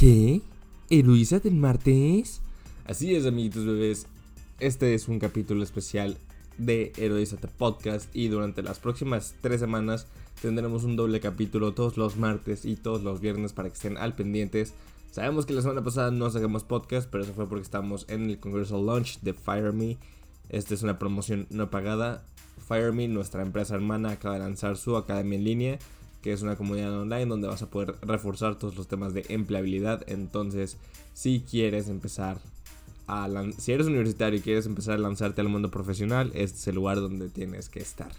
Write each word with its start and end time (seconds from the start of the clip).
¿Qué? 0.00 0.40
¿Heroíza 0.88 1.40
del 1.40 1.56
martes? 1.56 2.40
Así 2.86 3.14
es, 3.14 3.26
amiguitos 3.26 3.66
bebés. 3.66 4.06
Este 4.58 4.94
es 4.94 5.08
un 5.08 5.18
capítulo 5.18 5.62
especial 5.62 6.16
de 6.56 6.94
Heroízate 6.96 7.48
Podcast 7.48 8.08
y 8.16 8.28
durante 8.28 8.62
las 8.62 8.78
próximas 8.78 9.34
tres 9.42 9.60
semanas 9.60 10.06
tendremos 10.40 10.84
un 10.84 10.96
doble 10.96 11.20
capítulo 11.20 11.74
todos 11.74 11.98
los 11.98 12.16
martes 12.16 12.64
y 12.64 12.76
todos 12.76 13.02
los 13.02 13.20
viernes 13.20 13.52
para 13.52 13.68
que 13.68 13.74
estén 13.74 13.98
al 13.98 14.14
pendientes. 14.14 14.72
Sabemos 15.10 15.44
que 15.44 15.52
la 15.52 15.60
semana 15.60 15.84
pasada 15.84 16.10
no 16.10 16.30
sacamos 16.30 16.64
podcast, 16.64 17.06
pero 17.10 17.24
eso 17.24 17.34
fue 17.34 17.46
porque 17.46 17.64
estamos 17.64 18.06
en 18.08 18.30
el 18.30 18.40
Congreso 18.40 18.82
Launch 18.82 19.20
de 19.20 19.34
Fire 19.34 19.74
Me. 19.74 19.98
Esta 20.48 20.72
es 20.72 20.82
una 20.82 20.98
promoción 20.98 21.46
no 21.50 21.68
pagada. 21.68 22.24
Fire 22.66 22.94
Me, 22.94 23.06
nuestra 23.06 23.42
empresa 23.42 23.74
hermana, 23.74 24.12
acaba 24.12 24.36
de 24.36 24.40
lanzar 24.40 24.78
su 24.78 24.96
academia 24.96 25.36
en 25.36 25.44
línea 25.44 25.78
que 26.22 26.32
es 26.32 26.42
una 26.42 26.56
comunidad 26.56 26.98
online 26.98 27.26
donde 27.26 27.48
vas 27.48 27.62
a 27.62 27.70
poder 27.70 27.94
reforzar 28.02 28.56
todos 28.58 28.76
los 28.76 28.88
temas 28.88 29.14
de 29.14 29.24
empleabilidad. 29.28 30.04
Entonces, 30.08 30.76
si 31.14 31.40
quieres 31.40 31.88
empezar 31.88 32.38
a 33.06 33.28
si 33.58 33.72
eres 33.72 33.86
universitario 33.86 34.38
y 34.38 34.42
quieres 34.42 34.66
empezar 34.66 34.94
a 34.94 34.98
lanzarte 34.98 35.40
al 35.40 35.48
mundo 35.48 35.70
profesional, 35.70 36.30
este 36.34 36.58
es 36.58 36.68
el 36.68 36.76
lugar 36.76 37.00
donde 37.00 37.28
tienes 37.28 37.68
que 37.68 37.80
estar. 37.80 38.10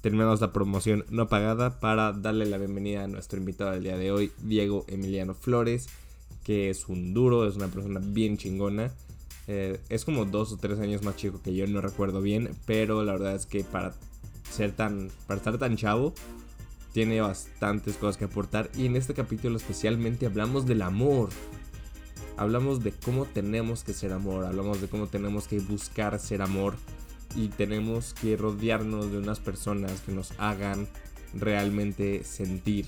Terminamos 0.00 0.40
la 0.40 0.52
promoción 0.52 1.04
no 1.10 1.28
pagada 1.28 1.78
para 1.78 2.12
darle 2.12 2.46
la 2.46 2.58
bienvenida 2.58 3.04
a 3.04 3.08
nuestro 3.08 3.38
invitado 3.38 3.72
del 3.72 3.84
día 3.84 3.96
de 3.96 4.10
hoy, 4.10 4.32
Diego 4.42 4.84
Emiliano 4.88 5.34
Flores, 5.34 5.88
que 6.44 6.70
es 6.70 6.88
un 6.88 7.14
duro, 7.14 7.46
es 7.46 7.56
una 7.56 7.68
persona 7.68 8.00
bien 8.02 8.36
chingona. 8.36 8.90
Eh, 9.48 9.78
es 9.88 10.04
como 10.04 10.24
dos 10.24 10.52
o 10.52 10.56
tres 10.56 10.80
años 10.80 11.02
más 11.02 11.16
chico 11.16 11.40
que 11.42 11.54
yo, 11.54 11.66
no 11.66 11.80
recuerdo 11.80 12.20
bien, 12.20 12.50
pero 12.66 13.04
la 13.04 13.12
verdad 13.12 13.34
es 13.34 13.46
que 13.46 13.64
para 13.64 13.92
ser 14.50 14.72
tan, 14.72 15.10
para 15.26 15.38
estar 15.38 15.58
tan 15.58 15.76
chavo, 15.76 16.14
tiene 16.92 17.20
bastantes 17.20 17.96
cosas 17.96 18.16
que 18.16 18.26
aportar 18.26 18.70
y 18.76 18.86
en 18.86 18.96
este 18.96 19.14
capítulo 19.14 19.56
especialmente 19.56 20.26
hablamos 20.26 20.66
del 20.66 20.82
amor. 20.82 21.30
Hablamos 22.36 22.82
de 22.82 22.92
cómo 22.92 23.26
tenemos 23.26 23.84
que 23.84 23.92
ser 23.92 24.12
amor, 24.12 24.44
hablamos 24.44 24.80
de 24.80 24.88
cómo 24.88 25.06
tenemos 25.06 25.48
que 25.48 25.60
buscar 25.60 26.18
ser 26.18 26.42
amor 26.42 26.76
y 27.34 27.48
tenemos 27.48 28.14
que 28.14 28.36
rodearnos 28.36 29.10
de 29.10 29.18
unas 29.18 29.38
personas 29.38 30.00
que 30.00 30.12
nos 30.12 30.32
hagan 30.38 30.86
realmente 31.34 32.24
sentir 32.24 32.86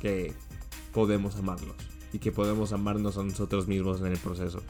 que 0.00 0.32
podemos 0.92 1.36
amarlos 1.36 1.76
y 2.12 2.18
que 2.18 2.32
podemos 2.32 2.72
amarnos 2.72 3.18
a 3.18 3.22
nosotros 3.22 3.66
mismos 3.66 4.00
en 4.00 4.08
el 4.08 4.18
proceso. 4.18 4.62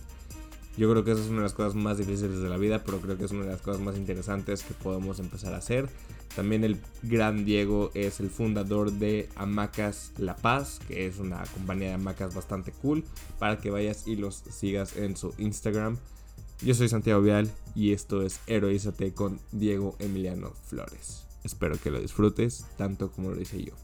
Yo 0.77 0.91
creo 0.91 1.05
que 1.05 1.13
esa 1.13 1.21
es 1.21 1.29
una 1.29 1.39
de 1.39 1.43
las 1.43 1.53
cosas 1.53 1.75
más 1.75 1.99
difíciles 1.99 2.41
de 2.41 2.49
la 2.49 2.57
vida, 2.57 2.83
pero 2.85 2.99
creo 2.99 3.19
que 3.19 3.25
es 3.25 3.31
una 3.31 3.45
de 3.45 3.51
las 3.51 3.61
cosas 3.61 3.83
más 3.83 3.97
interesantes 3.97 4.63
que 4.63 4.73
podemos 4.73 5.19
empezar 5.19 5.53
a 5.53 5.59
hacer. 5.59 5.89
También 6.37 6.65
el 6.65 6.79
gran 7.03 7.45
Diego 7.45 7.91
es 7.95 8.21
el 8.21 8.31
fundador 8.31 8.93
de 8.93 9.29
Hamacas 9.37 10.13
La 10.17 10.35
Paz, 10.35 10.81
que 10.89 11.07
es 11.07 11.19
una 11.19 11.43
compañía 11.45 11.89
de 11.89 11.95
hamacas 11.95 12.35
bastante 12.35 12.73
cool, 12.73 13.05
para 13.39 13.59
que 13.59 13.71
vayas 13.71 14.07
y 14.07 14.17
los 14.17 14.37
sigas 14.51 14.97
en 14.97 15.17
su 15.17 15.35
Instagram. 15.39 15.99
Yo 16.63 16.75
soy 16.75 16.89
Santiago 16.89 17.21
Vial 17.21 17.51
y 17.75 17.93
esto 17.93 18.23
es 18.23 18.41
Heroízate 18.47 19.13
con 19.13 19.41
Diego 19.51 19.97
Emiliano 19.99 20.53
Flores. 20.65 21.25
Espero 21.45 21.77
que 21.77 21.91
lo 21.91 22.01
disfrutes 22.01 22.67
tanto 22.79 23.11
como 23.11 23.31
lo 23.31 23.41
hice 23.41 23.63
yo. 23.63 23.75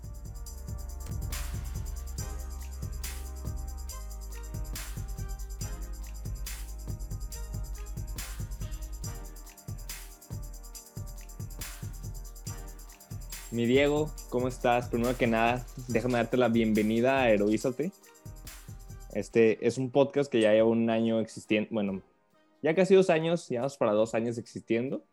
Mi 13.58 13.66
Diego, 13.66 14.08
¿cómo 14.30 14.46
estás? 14.46 14.88
Primero 14.88 15.16
que 15.16 15.26
nada, 15.26 15.66
déjame 15.88 16.14
darte 16.14 16.36
la 16.36 16.46
bienvenida 16.46 17.22
a 17.22 17.30
Heroízate. 17.32 17.90
Este 19.12 19.66
es 19.66 19.78
un 19.78 19.90
podcast 19.90 20.30
que 20.30 20.40
ya 20.40 20.52
lleva 20.52 20.68
un 20.68 20.88
año 20.90 21.18
existiendo, 21.18 21.68
bueno, 21.72 22.00
ya 22.62 22.76
casi 22.76 22.94
dos 22.94 23.10
años, 23.10 23.48
ya 23.48 23.66
para 23.76 23.94
dos 23.94 24.14
años 24.14 24.38
existiendo. 24.38 25.04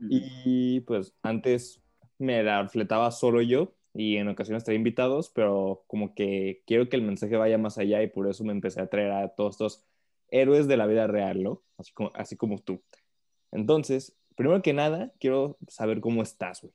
Y 0.00 0.80
pues 0.80 1.12
antes 1.22 1.82
me 2.16 2.42
la 2.42 2.66
fletaba 2.70 3.10
solo 3.10 3.42
yo 3.42 3.74
y 3.92 4.16
en 4.16 4.28
ocasiones 4.28 4.64
traía 4.64 4.78
invitados, 4.78 5.28
pero 5.28 5.84
como 5.88 6.14
que 6.14 6.62
quiero 6.66 6.88
que 6.88 6.96
el 6.96 7.02
mensaje 7.02 7.36
vaya 7.36 7.58
más 7.58 7.76
allá 7.76 8.02
y 8.02 8.06
por 8.06 8.30
eso 8.30 8.44
me 8.44 8.52
empecé 8.52 8.80
a 8.80 8.86
traer 8.86 9.12
a 9.12 9.28
todos 9.28 9.56
estos 9.56 9.84
héroes 10.30 10.68
de 10.68 10.78
la 10.78 10.86
vida 10.86 11.06
real, 11.06 11.42
¿no? 11.42 11.60
Así 11.76 11.92
como, 11.92 12.12
así 12.14 12.34
como 12.34 12.60
tú. 12.60 12.80
Entonces, 13.52 14.16
primero 14.36 14.62
que 14.62 14.72
nada, 14.72 15.12
quiero 15.20 15.58
saber 15.68 16.00
cómo 16.00 16.22
estás, 16.22 16.62
güey. 16.62 16.72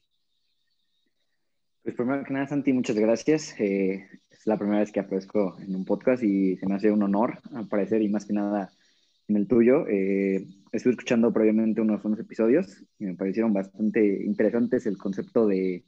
Pues 1.84 1.96
primero 1.98 2.24
que 2.24 2.32
nada, 2.32 2.48
Santi, 2.48 2.72
muchas 2.72 2.96
gracias. 2.96 3.60
Eh, 3.60 4.08
es 4.32 4.48
la 4.48 4.58
primera 4.58 4.80
vez 4.80 4.94
que 4.94 5.02
aparezco 5.02 5.58
en 5.60 5.76
un 5.76 5.84
podcast 5.84 6.24
y 6.24 6.56
se 6.56 6.66
me 6.66 6.76
hace 6.76 6.90
un 6.90 7.04
honor 7.04 7.40
aparecer 7.54 8.02
y 8.02 8.08
más 8.08 8.26
que 8.26 8.32
nada 8.32 8.72
en 9.28 9.36
el 9.36 9.50
tuyo. 9.50 9.86
Eh, 9.90 10.48
estuve 10.72 10.92
escuchando 10.92 11.34
previamente 11.34 11.82
unos, 11.82 12.06
unos 12.06 12.20
episodios 12.20 12.82
y 13.00 13.06
me 13.06 13.16
parecieron 13.16 13.52
bastante 13.52 14.24
interesantes 14.24 14.86
el 14.86 14.98
concepto 14.98 15.46
de, 15.46 15.84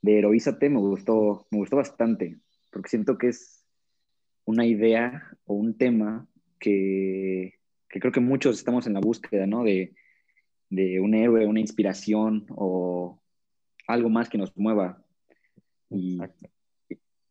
de 0.00 0.18
heroízate, 0.18 0.68
me 0.68 0.80
gustó, 0.80 1.46
me 1.52 1.58
gustó 1.58 1.76
bastante, 1.76 2.40
porque 2.72 2.88
siento 2.88 3.18
que 3.18 3.28
es 3.28 3.64
una 4.46 4.66
idea 4.66 5.22
o 5.44 5.54
un 5.54 5.78
tema 5.78 6.26
que, 6.58 7.54
que 7.88 8.00
creo 8.00 8.10
que 8.10 8.18
muchos 8.18 8.58
estamos 8.58 8.88
en 8.88 8.94
la 8.94 9.00
búsqueda, 9.00 9.46
¿no? 9.46 9.62
De, 9.62 9.94
de 10.70 10.98
un 10.98 11.14
héroe, 11.14 11.46
una 11.46 11.60
inspiración 11.60 12.46
o, 12.50 13.21
algo 13.86 14.08
más 14.08 14.28
que 14.28 14.38
nos 14.38 14.56
mueva. 14.56 15.04
Y, 15.90 16.18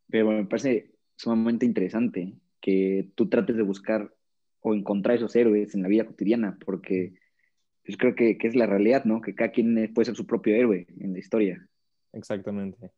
pero 0.10 0.32
me 0.32 0.46
parece 0.46 0.92
sumamente 1.16 1.66
interesante 1.66 2.34
que 2.60 3.10
tú 3.16 3.30
trates 3.30 3.56
de 3.56 3.64
buscar 3.64 4.14
o 4.62 4.76
encontrar 4.76 5.18
esos 5.18 5.36
héroes 5.36 5.74
en 5.74 5.82
la 5.82 5.88
vida 5.88 6.06
cotidiana, 6.06 6.58
porque 6.64 7.14
pues 7.84 7.98
creo 7.98 8.14
que, 8.16 8.38
que, 8.38 8.48
es 8.48 8.56
la 8.56 8.68
realidad, 8.68 9.06
¿no? 9.06 9.22
Que 9.22 9.34
cada 9.34 9.52
quien 9.52 9.92
puede 9.94 10.06
ser 10.06 10.16
su 10.16 10.28
propio 10.28 10.56
héroe 10.56 10.86
en 11.00 11.14
la 11.14 11.20
historia. 11.20 11.68
Exactamente. 12.14 12.92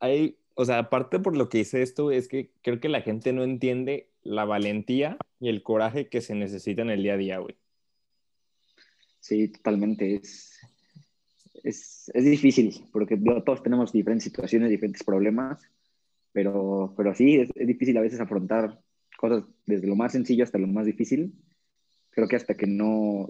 Hay, 0.00 0.38
o 0.54 0.64
sea, 0.64 0.78
aparte 0.78 1.18
por 1.18 1.36
lo 1.36 1.48
que 1.48 1.60
hice 1.60 1.82
esto, 1.82 2.10
es 2.10 2.28
que 2.28 2.50
creo 2.62 2.80
que 2.80 2.88
la 2.88 3.02
gente 3.02 3.32
no 3.32 3.44
entiende 3.44 4.08
la 4.22 4.44
valentía 4.44 5.18
y 5.38 5.48
el 5.48 5.62
coraje 5.62 6.08
que 6.08 6.20
se 6.20 6.34
necesita 6.34 6.82
en 6.82 6.90
el 6.90 7.02
día 7.02 7.14
a 7.14 7.18
día, 7.18 7.38
güey. 7.38 7.56
Sí, 9.20 9.48
totalmente. 9.48 10.16
Es, 10.16 10.60
es, 11.54 12.10
es 12.14 12.24
difícil, 12.24 12.84
porque 12.92 13.16
todos 13.44 13.62
tenemos 13.62 13.92
diferentes 13.92 14.24
situaciones, 14.24 14.70
diferentes 14.70 15.04
problemas, 15.04 15.62
pero, 16.32 16.94
pero 16.96 17.14
sí, 17.14 17.36
es, 17.36 17.50
difícil 17.54 17.96
a 17.96 18.00
veces 18.00 18.20
afrontar 18.20 18.80
cosas 19.18 19.44
desde 19.66 19.86
lo 19.86 19.96
más 19.96 20.12
sencillo 20.12 20.44
hasta 20.44 20.58
lo 20.58 20.66
más 20.66 20.86
difícil. 20.86 21.34
Creo 22.10 22.28
que 22.28 22.36
hasta 22.36 22.54
que 22.54 22.66
no 22.66 23.28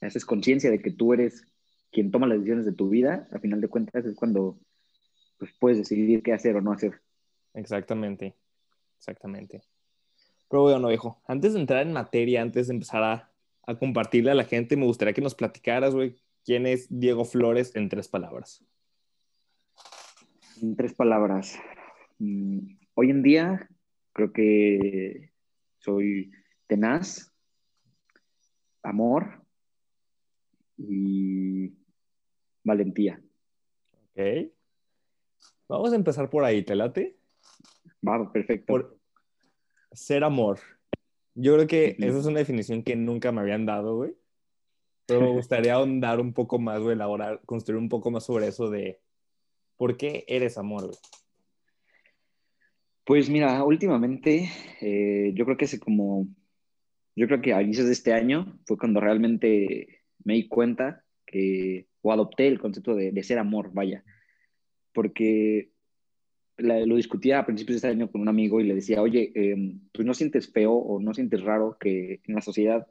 haces 0.00 0.24
conciencia 0.24 0.70
de 0.70 0.80
que 0.80 0.90
tú 0.90 1.12
eres 1.12 1.44
quien 1.90 2.10
toma 2.10 2.26
las 2.26 2.38
decisiones 2.38 2.64
de 2.64 2.72
tu 2.72 2.88
vida, 2.88 3.28
a 3.32 3.38
final 3.38 3.60
de 3.60 3.68
cuentas 3.68 4.04
es 4.06 4.14
cuando 4.14 4.58
pues, 5.38 5.52
puedes 5.58 5.78
decidir 5.78 6.22
qué 6.22 6.32
hacer 6.32 6.56
o 6.56 6.60
no 6.60 6.72
hacer. 6.72 7.00
Exactamente, 7.54 8.34
exactamente. 8.96 9.62
Pero 10.48 10.62
bueno, 10.62 10.88
viejo, 10.88 11.20
antes 11.26 11.54
de 11.54 11.60
entrar 11.60 11.86
en 11.86 11.92
materia, 11.92 12.40
antes 12.40 12.68
de 12.68 12.74
empezar 12.74 13.02
a, 13.02 13.30
a 13.66 13.78
compartirle 13.78 14.30
a 14.30 14.34
la 14.34 14.44
gente, 14.44 14.76
me 14.76 14.86
gustaría 14.86 15.12
que 15.12 15.20
nos 15.20 15.34
platicaras, 15.34 15.94
güey, 15.94 16.16
¿Quién 16.44 16.66
es 16.66 16.86
Diego 16.90 17.24
Flores 17.24 17.74
en 17.76 17.88
tres 17.88 18.08
palabras? 18.08 18.64
En 20.60 20.74
tres 20.76 20.92
palabras. 20.94 21.56
Mm, 22.18 22.78
hoy 22.94 23.10
en 23.10 23.22
día 23.22 23.68
creo 24.12 24.32
que 24.32 25.32
soy 25.78 26.32
tenaz, 26.66 27.32
amor 28.82 29.44
y 30.76 31.72
valentía. 32.64 33.22
Ok. 34.10 34.50
Vamos 35.68 35.92
a 35.92 35.96
empezar 35.96 36.28
por 36.28 36.44
ahí, 36.44 36.64
¿te 36.64 36.74
late? 36.74 37.16
Va, 38.06 38.30
perfecto. 38.32 38.66
Por 38.66 38.98
ser 39.92 40.24
amor. 40.24 40.58
Yo 41.34 41.54
creo 41.54 41.66
que 41.66 41.96
esa 41.98 42.18
es 42.18 42.26
una 42.26 42.40
definición 42.40 42.82
que 42.82 42.96
nunca 42.96 43.32
me 43.32 43.40
habían 43.40 43.64
dado, 43.64 43.96
güey. 43.96 44.14
Pero 45.06 45.20
me 45.20 45.32
gustaría 45.32 45.74
ahondar 45.74 46.20
un 46.20 46.32
poco 46.32 46.58
más 46.58 46.80
o 46.80 46.90
elaborar, 46.90 47.40
construir 47.44 47.80
un 47.80 47.88
poco 47.88 48.10
más 48.10 48.24
sobre 48.24 48.48
eso 48.48 48.70
de 48.70 49.00
por 49.76 49.96
qué 49.96 50.24
eres 50.28 50.58
amor. 50.58 50.90
Pues 53.04 53.28
mira, 53.28 53.64
últimamente 53.64 54.48
eh, 54.80 55.32
yo 55.34 55.44
creo 55.44 55.56
que 55.56 55.64
hace 55.64 55.80
como, 55.80 56.28
yo 57.16 57.26
creo 57.26 57.40
que 57.40 57.52
a 57.52 57.62
inicios 57.62 57.86
de 57.86 57.92
este 57.92 58.12
año 58.12 58.58
fue 58.64 58.78
cuando 58.78 59.00
realmente 59.00 60.02
me 60.22 60.34
di 60.34 60.46
cuenta 60.46 61.04
que, 61.26 61.88
o 62.00 62.12
adopté 62.12 62.46
el 62.46 62.60
concepto 62.60 62.94
de, 62.94 63.22
ser 63.24 63.38
amor, 63.38 63.72
vaya, 63.72 64.04
porque 64.92 65.72
lo 66.58 66.94
discutía 66.94 67.40
a 67.40 67.46
principios 67.46 67.74
de 67.80 67.88
este 67.88 67.98
año 67.98 68.10
con 68.10 68.20
un 68.20 68.28
amigo 68.28 68.60
y 68.60 68.64
le 68.64 68.76
decía, 68.76 69.02
oye, 69.02 69.32
eh, 69.34 69.74
pues 69.92 70.06
no 70.06 70.14
sientes 70.14 70.52
feo 70.52 70.72
o 70.72 71.00
no 71.00 71.12
sientes 71.12 71.42
raro 71.42 71.76
que 71.80 72.20
en 72.24 72.34
la 72.34 72.40
sociedad 72.40 72.86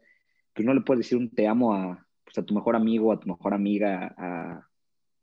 pues 0.53 0.65
no 0.65 0.73
le 0.73 0.81
puedes 0.81 1.05
decir 1.05 1.17
un 1.17 1.29
te 1.29 1.47
amo 1.47 1.73
a, 1.73 2.05
pues, 2.23 2.37
a 2.37 2.43
tu 2.43 2.53
mejor 2.53 2.75
amigo, 2.75 3.11
a 3.11 3.19
tu 3.19 3.27
mejor 3.27 3.53
amiga, 3.53 4.13
a, 4.17 4.67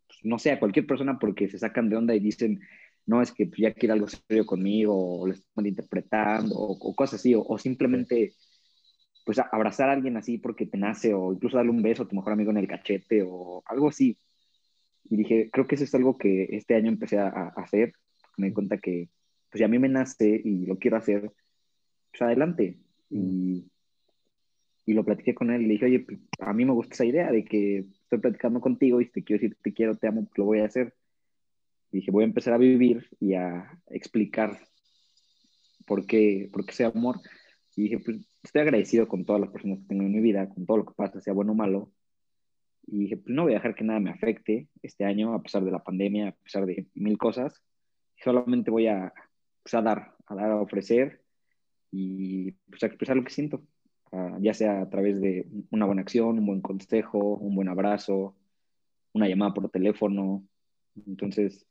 pues, 0.06 0.20
no 0.24 0.38
sé, 0.38 0.52
a 0.52 0.58
cualquier 0.58 0.86
persona 0.86 1.18
porque 1.18 1.48
se 1.48 1.58
sacan 1.58 1.88
de 1.88 1.96
onda 1.96 2.14
y 2.14 2.20
dicen, 2.20 2.60
no 3.06 3.22
es 3.22 3.32
que 3.32 3.46
pues, 3.46 3.58
ya 3.58 3.72
quiere 3.72 3.94
algo 3.94 4.06
serio 4.08 4.46
conmigo, 4.46 5.20
o 5.20 5.26
lo 5.26 5.32
estoy 5.32 5.50
malinterpretando, 5.54 6.54
o, 6.54 6.72
o 6.72 6.94
cosas 6.94 7.20
así, 7.20 7.34
o, 7.34 7.58
simplemente 7.58 8.34
pues 9.24 9.38
abrazar 9.38 9.90
a 9.90 9.92
alguien 9.92 10.16
así 10.16 10.38
porque 10.38 10.66
te 10.66 10.78
nace, 10.78 11.12
o 11.12 11.32
incluso 11.32 11.56
darle 11.58 11.70
un 11.70 11.82
beso 11.82 12.02
a 12.02 12.08
tu 12.08 12.16
mejor 12.16 12.32
amigo 12.32 12.50
en 12.50 12.58
el 12.58 12.68
cachete, 12.68 13.22
o 13.26 13.62
algo 13.66 13.88
así. 13.88 14.18
Y 15.10 15.16
dije, 15.16 15.50
creo 15.52 15.66
que 15.66 15.74
eso 15.74 15.84
es 15.84 15.94
algo 15.94 16.16
que 16.18 16.48
este 16.52 16.74
año 16.74 16.88
empecé 16.88 17.18
a, 17.18 17.28
a 17.28 17.48
hacer, 17.56 17.92
me 18.36 18.48
di 18.48 18.52
cuenta 18.54 18.78
que 18.78 19.10
pues 19.50 19.60
ya 19.60 19.66
a 19.66 19.68
mí 19.68 19.78
me 19.78 19.88
nace 19.88 20.40
y 20.44 20.66
lo 20.66 20.78
quiero 20.78 20.96
hacer, 20.96 21.32
pues 22.10 22.22
adelante. 22.22 22.78
Y, 23.10 23.70
y 24.88 24.94
lo 24.94 25.04
platiqué 25.04 25.34
con 25.34 25.50
él 25.50 25.60
y 25.60 25.66
le 25.66 25.72
dije, 25.74 25.84
oye, 25.84 26.00
pues, 26.00 26.18
a 26.38 26.54
mí 26.54 26.64
me 26.64 26.72
gusta 26.72 26.94
esa 26.94 27.04
idea 27.04 27.30
de 27.30 27.44
que 27.44 27.80
estoy 28.04 28.20
platicando 28.20 28.58
contigo 28.58 29.02
y 29.02 29.10
te 29.10 29.22
quiero 29.22 29.42
decir 29.42 29.58
te 29.62 29.74
quiero, 29.74 29.94
te 29.94 30.08
amo, 30.08 30.26
lo 30.34 30.46
voy 30.46 30.60
a 30.60 30.64
hacer. 30.64 30.94
Y 31.92 31.98
dije, 31.98 32.10
voy 32.10 32.24
a 32.24 32.26
empezar 32.26 32.54
a 32.54 32.58
vivir 32.58 33.06
y 33.20 33.34
a 33.34 33.78
explicar 33.88 34.58
por 35.86 36.06
qué, 36.06 36.48
por 36.50 36.64
qué 36.64 36.70
ese 36.70 36.86
amor. 36.86 37.16
Y 37.76 37.82
dije, 37.82 37.98
pues 37.98 38.16
estoy 38.42 38.62
agradecido 38.62 39.06
con 39.08 39.26
todas 39.26 39.42
las 39.42 39.50
personas 39.50 39.80
que 39.80 39.88
tengo 39.88 40.04
en 40.04 40.12
mi 40.12 40.20
vida, 40.20 40.48
con 40.48 40.64
todo 40.64 40.78
lo 40.78 40.86
que 40.86 40.94
pasa, 40.96 41.20
sea 41.20 41.34
bueno 41.34 41.52
o 41.52 41.54
malo. 41.54 41.92
Y 42.86 43.00
dije, 43.00 43.18
pues 43.18 43.28
no 43.28 43.42
voy 43.42 43.52
a 43.52 43.56
dejar 43.56 43.74
que 43.74 43.84
nada 43.84 44.00
me 44.00 44.08
afecte 44.08 44.68
este 44.80 45.04
año, 45.04 45.34
a 45.34 45.42
pesar 45.42 45.66
de 45.66 45.70
la 45.70 45.84
pandemia, 45.84 46.28
a 46.28 46.32
pesar 46.32 46.64
de 46.64 46.86
mil 46.94 47.18
cosas. 47.18 47.62
Solamente 48.24 48.70
voy 48.70 48.86
a, 48.86 49.12
pues, 49.62 49.74
a 49.74 49.82
dar, 49.82 50.14
a 50.24 50.34
dar, 50.34 50.50
a 50.50 50.62
ofrecer 50.62 51.20
y 51.90 52.52
pues 52.70 52.82
a 52.82 52.86
expresar 52.86 53.16
lo 53.16 53.24
que 53.24 53.34
siento, 53.34 53.62
ya 54.40 54.54
sea 54.54 54.82
a 54.82 54.90
través 54.90 55.20
de 55.20 55.46
una 55.70 55.86
buena 55.86 56.02
acción, 56.02 56.38
un 56.38 56.46
buen 56.46 56.60
consejo, 56.60 57.18
un 57.18 57.54
buen 57.54 57.68
abrazo, 57.68 58.34
una 59.12 59.28
llamada 59.28 59.54
por 59.54 59.70
teléfono. 59.70 60.44
Entonces, 61.06 61.66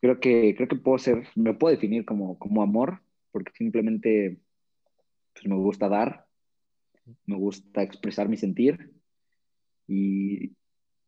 creo 0.00 0.20
que, 0.20 0.54
creo 0.56 0.68
que 0.68 0.76
puedo 0.76 0.98
ser, 0.98 1.26
me 1.34 1.54
puedo 1.54 1.74
definir 1.74 2.04
como, 2.04 2.38
como 2.38 2.62
amor, 2.62 3.00
porque 3.30 3.52
simplemente 3.54 4.38
pues, 5.32 5.46
me 5.46 5.56
gusta 5.56 5.88
dar, 5.88 6.26
me 7.26 7.36
gusta 7.36 7.82
expresar 7.82 8.28
mi 8.28 8.36
sentir 8.36 8.92
y 9.88 10.52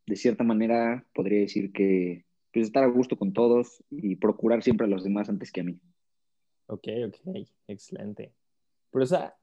de 0.06 0.16
cierta 0.16 0.44
manera 0.44 1.04
podría 1.14 1.40
decir 1.40 1.72
que 1.72 2.24
pues, 2.52 2.66
estar 2.66 2.84
a 2.84 2.88
gusto 2.88 3.16
con 3.16 3.32
todos 3.32 3.82
y 3.90 4.16
procurar 4.16 4.62
siempre 4.62 4.86
a 4.86 4.90
los 4.90 5.04
demás 5.04 5.28
antes 5.28 5.50
que 5.50 5.60
a 5.60 5.64
mí. 5.64 5.78
Ok, 6.66 6.88
ok, 7.06 7.46
excelente. 7.68 8.32
Pero, 8.90 9.04
o 9.04 9.06
sea, 9.06 9.34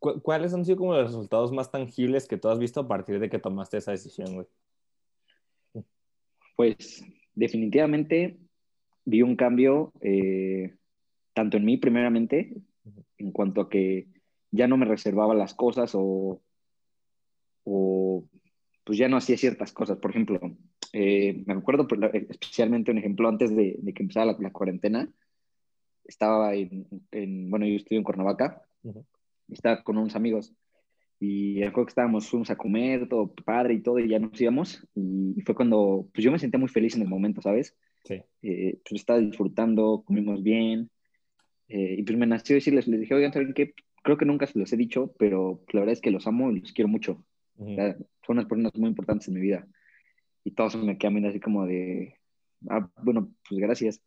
¿cuáles 0.00 0.54
han 0.54 0.64
sido 0.64 0.78
como 0.78 0.94
los 0.94 1.08
resultados 1.08 1.52
más 1.52 1.70
tangibles 1.70 2.26
que 2.26 2.38
tú 2.38 2.48
has 2.48 2.58
visto 2.58 2.80
a 2.80 2.88
partir 2.88 3.20
de 3.20 3.30
que 3.30 3.38
tomaste 3.38 3.76
esa 3.76 3.92
decisión, 3.92 4.34
güey? 4.34 4.46
Pues, 6.56 7.04
definitivamente 7.34 8.38
vi 9.04 9.22
un 9.22 9.36
cambio, 9.36 9.92
eh, 10.00 10.76
tanto 11.34 11.56
en 11.56 11.64
mí 11.64 11.76
primeramente, 11.76 12.54
en 13.18 13.32
cuanto 13.32 13.60
a 13.60 13.68
que 13.68 14.06
ya 14.50 14.66
no 14.66 14.76
me 14.76 14.86
reservaba 14.86 15.34
las 15.34 15.54
cosas 15.54 15.92
o, 15.94 16.42
o 17.64 18.24
pues 18.84 18.98
ya 18.98 19.08
no 19.08 19.16
hacía 19.16 19.36
ciertas 19.36 19.72
cosas. 19.72 19.98
Por 19.98 20.10
ejemplo, 20.10 20.40
eh, 20.92 21.44
me 21.46 21.54
acuerdo 21.54 21.86
especialmente 22.28 22.90
un 22.90 22.98
ejemplo 22.98 23.28
antes 23.28 23.54
de, 23.54 23.78
que 23.94 24.02
empezara 24.02 24.36
la, 24.38 24.50
cuarentena. 24.50 25.08
Estaba 26.04 26.54
en, 26.54 26.88
bueno, 27.50 27.66
yo 27.66 27.76
estudio 27.76 27.98
en 27.98 28.04
Cuernavaca, 28.04 28.62
estaba 29.50 29.82
con 29.82 29.98
unos 29.98 30.16
amigos 30.16 30.54
y 31.20 31.62
recuerdo 31.62 31.86
que 31.86 31.90
estábamos, 31.90 32.28
fuimos 32.28 32.48
a 32.50 32.56
comer, 32.56 33.06
todo 33.06 33.34
padre 33.34 33.74
y 33.74 33.82
todo, 33.82 33.98
y 33.98 34.08
ya 34.08 34.18
nos 34.18 34.40
íbamos. 34.40 34.82
Y, 34.94 35.42
fue 35.44 35.54
cuando, 35.54 36.08
pues 36.14 36.24
yo 36.24 36.32
me 36.32 36.38
sentía 36.38 36.58
muy 36.58 36.70
feliz 36.70 36.96
en 36.96 37.02
el 37.02 37.08
momento, 37.08 37.42
¿sabes? 37.42 37.76
Sí. 38.04 38.22
Eh, 38.40 38.78
pues 38.82 39.02
estaba 39.02 39.18
disfrutando, 39.18 40.02
comimos 40.06 40.42
bien. 40.42 40.90
Eh, 41.68 41.96
y 41.98 42.02
pues 42.04 42.16
me 42.16 42.26
nació 42.26 42.54
decirles, 42.54 42.88
les 42.88 43.00
dije, 43.00 43.14
oigan, 43.14 43.34
¿saben 43.34 43.52
qué? 43.52 43.74
Creo 44.02 44.16
que 44.16 44.24
nunca 44.24 44.46
se 44.46 44.58
los 44.58 44.72
he 44.72 44.78
dicho, 44.78 45.12
pero 45.18 45.62
la 45.72 45.80
verdad 45.80 45.92
es 45.92 46.00
que 46.00 46.10
los 46.10 46.26
amo 46.26 46.50
y 46.50 46.60
los 46.60 46.72
quiero 46.72 46.88
mucho. 46.88 47.22
son 47.58 48.06
unas 48.28 48.46
personas 48.46 48.74
muy 48.76 48.88
importantes 48.88 49.28
en 49.28 49.34
mi 49.34 49.40
vida 49.40 49.68
y 50.42 50.52
todos 50.52 50.74
me 50.76 50.96
quedan 50.96 51.14
viendo 51.14 51.28
así 51.28 51.38
como 51.38 51.66
de, 51.66 52.14
ah, 52.70 52.88
bueno, 53.02 53.30
pues 53.46 53.60
gracias. 53.60 54.02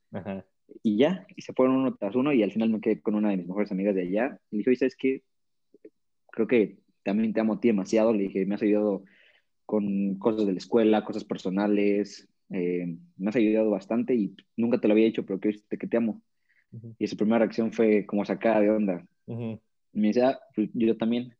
Y 0.82 0.98
ya, 0.98 1.28
y 1.36 1.44
se 1.44 1.54
fueron 1.54 1.76
uno 1.76 1.96
tras 1.96 2.16
uno 2.16 2.34
y 2.34 2.42
al 2.42 2.52
final 2.52 2.70
me 2.70 2.82
quedé 2.82 3.02
con 3.02 3.14
una 3.14 3.30
de 3.30 3.38
mis 3.38 3.48
mejores 3.48 3.72
amigas 3.72 3.94
de 3.94 4.02
allá. 4.02 4.40
Y 4.50 4.56
le 4.56 4.58
dije, 4.60 4.70
oye, 4.72 4.78
¿sabes 4.78 4.96
qué? 4.96 5.22
Creo 6.34 6.48
que 6.48 6.78
también 7.04 7.34
te 7.34 7.40
amo 7.40 7.54
a 7.54 7.60
ti 7.60 7.70
demasiado. 7.70 8.12
Le 8.12 8.24
dije, 8.24 8.46
me 8.46 8.56
has 8.56 8.64
ayudado 8.64 9.04
con 9.66 10.16
cosas 10.16 10.46
de 10.46 10.54
la 10.54 10.58
escuela, 10.58 11.06
cosas 11.06 11.24
personales. 11.24 12.28
Eh, 12.50 12.98
me 13.18 13.30
has 13.30 13.36
ayudado 13.36 13.70
bastante 13.70 14.16
y 14.16 14.36
nunca 14.58 14.80
te 14.80 14.88
lo 14.88 14.94
había 14.94 15.06
dicho, 15.06 15.26
pero 15.26 15.40
decirte 15.40 15.78
que 15.78 15.88
te 15.88 15.98
amo. 15.98 16.22
Y 16.98 17.06
su 17.06 17.16
primera 17.16 17.40
reacción 17.40 17.72
fue 17.72 18.06
como 18.08 18.26
sacada 18.26 18.60
de 18.60 18.72
onda. 18.72 19.06
Y 19.28 20.00
me 20.00 20.08
decía, 20.08 20.30
ah, 20.30 20.40
pues 20.56 20.70
yo 20.74 20.98
también 20.98 21.36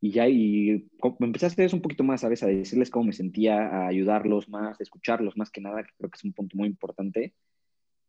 y 0.00 0.12
ya, 0.12 0.28
y 0.28 0.88
me 1.18 1.26
empecé 1.26 1.46
a 1.46 1.48
hacer 1.48 1.66
eso 1.66 1.76
un 1.76 1.82
poquito 1.82 2.04
más, 2.04 2.20
¿sabes? 2.20 2.42
A 2.42 2.46
decirles 2.46 2.90
cómo 2.90 3.06
me 3.06 3.12
sentía, 3.12 3.66
a 3.68 3.88
ayudarlos 3.88 4.48
más, 4.48 4.78
a 4.78 4.82
escucharlos 4.82 5.36
más 5.36 5.50
que 5.50 5.60
nada, 5.60 5.82
que 5.82 5.90
creo 5.96 6.10
que 6.10 6.16
es 6.16 6.24
un 6.24 6.32
punto 6.32 6.56
muy 6.56 6.68
importante, 6.68 7.34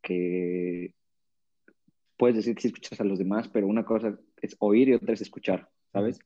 que 0.01 0.93
puedes 2.19 2.35
decir 2.35 2.53
que 2.53 2.61
sí 2.61 2.67
escuchas 2.67 2.99
a 2.99 3.05
los 3.05 3.17
demás, 3.17 3.47
pero 3.47 3.65
una 3.65 3.85
cosa 3.85 4.19
es 4.41 4.57
oír 4.59 4.89
y 4.89 4.93
otra 4.93 5.13
es 5.13 5.21
escuchar, 5.21 5.69
¿sabes? 5.93 6.19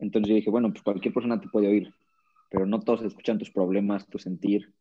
Entonces 0.00 0.28
yo 0.28 0.34
dije, 0.34 0.50
bueno, 0.50 0.70
pues 0.70 0.82
cualquier 0.82 1.14
persona 1.14 1.40
te 1.40 1.48
puede 1.48 1.68
oír, 1.68 1.94
pero 2.50 2.66
no 2.66 2.80
todos 2.80 3.02
escuchan 3.02 3.38
tus 3.38 3.50
problemas, 3.50 4.08
tu 4.08 4.18
sentir. 4.18 4.74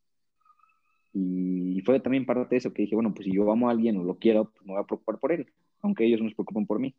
Y 1.14 1.82
fue 1.86 2.00
también 2.00 2.26
parte 2.26 2.48
de 2.50 2.58
eso 2.58 2.74
que 2.74 2.82
dije, 2.82 2.96
bueno, 2.96 3.14
pues 3.14 3.26
si 3.26 3.32
yo 3.32 3.52
amo 3.52 3.70
a 3.70 3.72
alguien 3.72 3.96
o 3.98 4.04
lo 4.04 4.18
quiero, 4.18 4.46
pues 4.46 4.66
me 4.66 4.74
voy 4.74 4.82
a 4.82 4.88
preocupar 4.88 5.20
por 5.20 5.32
él, 5.32 5.52
aunque 5.82 6.06
ellos 6.06 6.20
no 6.20 6.30
se 6.30 6.36
preocupen 6.36 6.66
por 6.66 6.80
mí. 6.80 6.96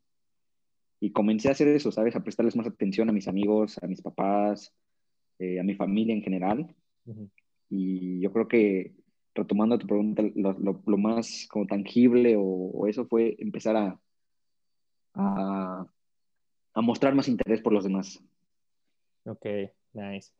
Y 1.01 1.11
comencé 1.11 1.49
a 1.49 1.53
hacer 1.53 1.67
eso, 1.67 1.91
¿sabes? 1.91 2.15
A 2.15 2.23
prestarles 2.23 2.55
más 2.55 2.69
atención 2.69 3.09
a 3.09 3.13
mis 3.13 3.27
amigos, 3.27 3.83
a 3.83 3.89
mis 3.89 4.01
papás, 4.01 4.73
eh, 5.41 5.59
a 5.59 5.65
mi 5.65 5.75
familia 5.75 6.15
en 6.15 6.23
general. 6.23 6.73
Y 7.69 8.21
yo 8.21 8.33
creo 8.33 8.47
que, 8.47 8.93
retomando 9.39 9.79
tu 9.79 9.87
pregunta, 9.87 10.23
lo, 10.35 10.97
más 10.99 11.47
como 11.51 11.67
tangible 11.67 12.35
o, 12.39 12.87
eso 12.87 13.07
fue 13.07 13.37
empezar 13.39 13.77
a, 13.77 14.01
a, 15.15 15.87
mostrar 16.83 17.15
más 17.15 17.29
interés 17.29 17.61
por 17.61 17.73
los 17.73 17.85
demás. 17.85 18.23
Ok, 19.25 19.47
nice. 19.93 20.33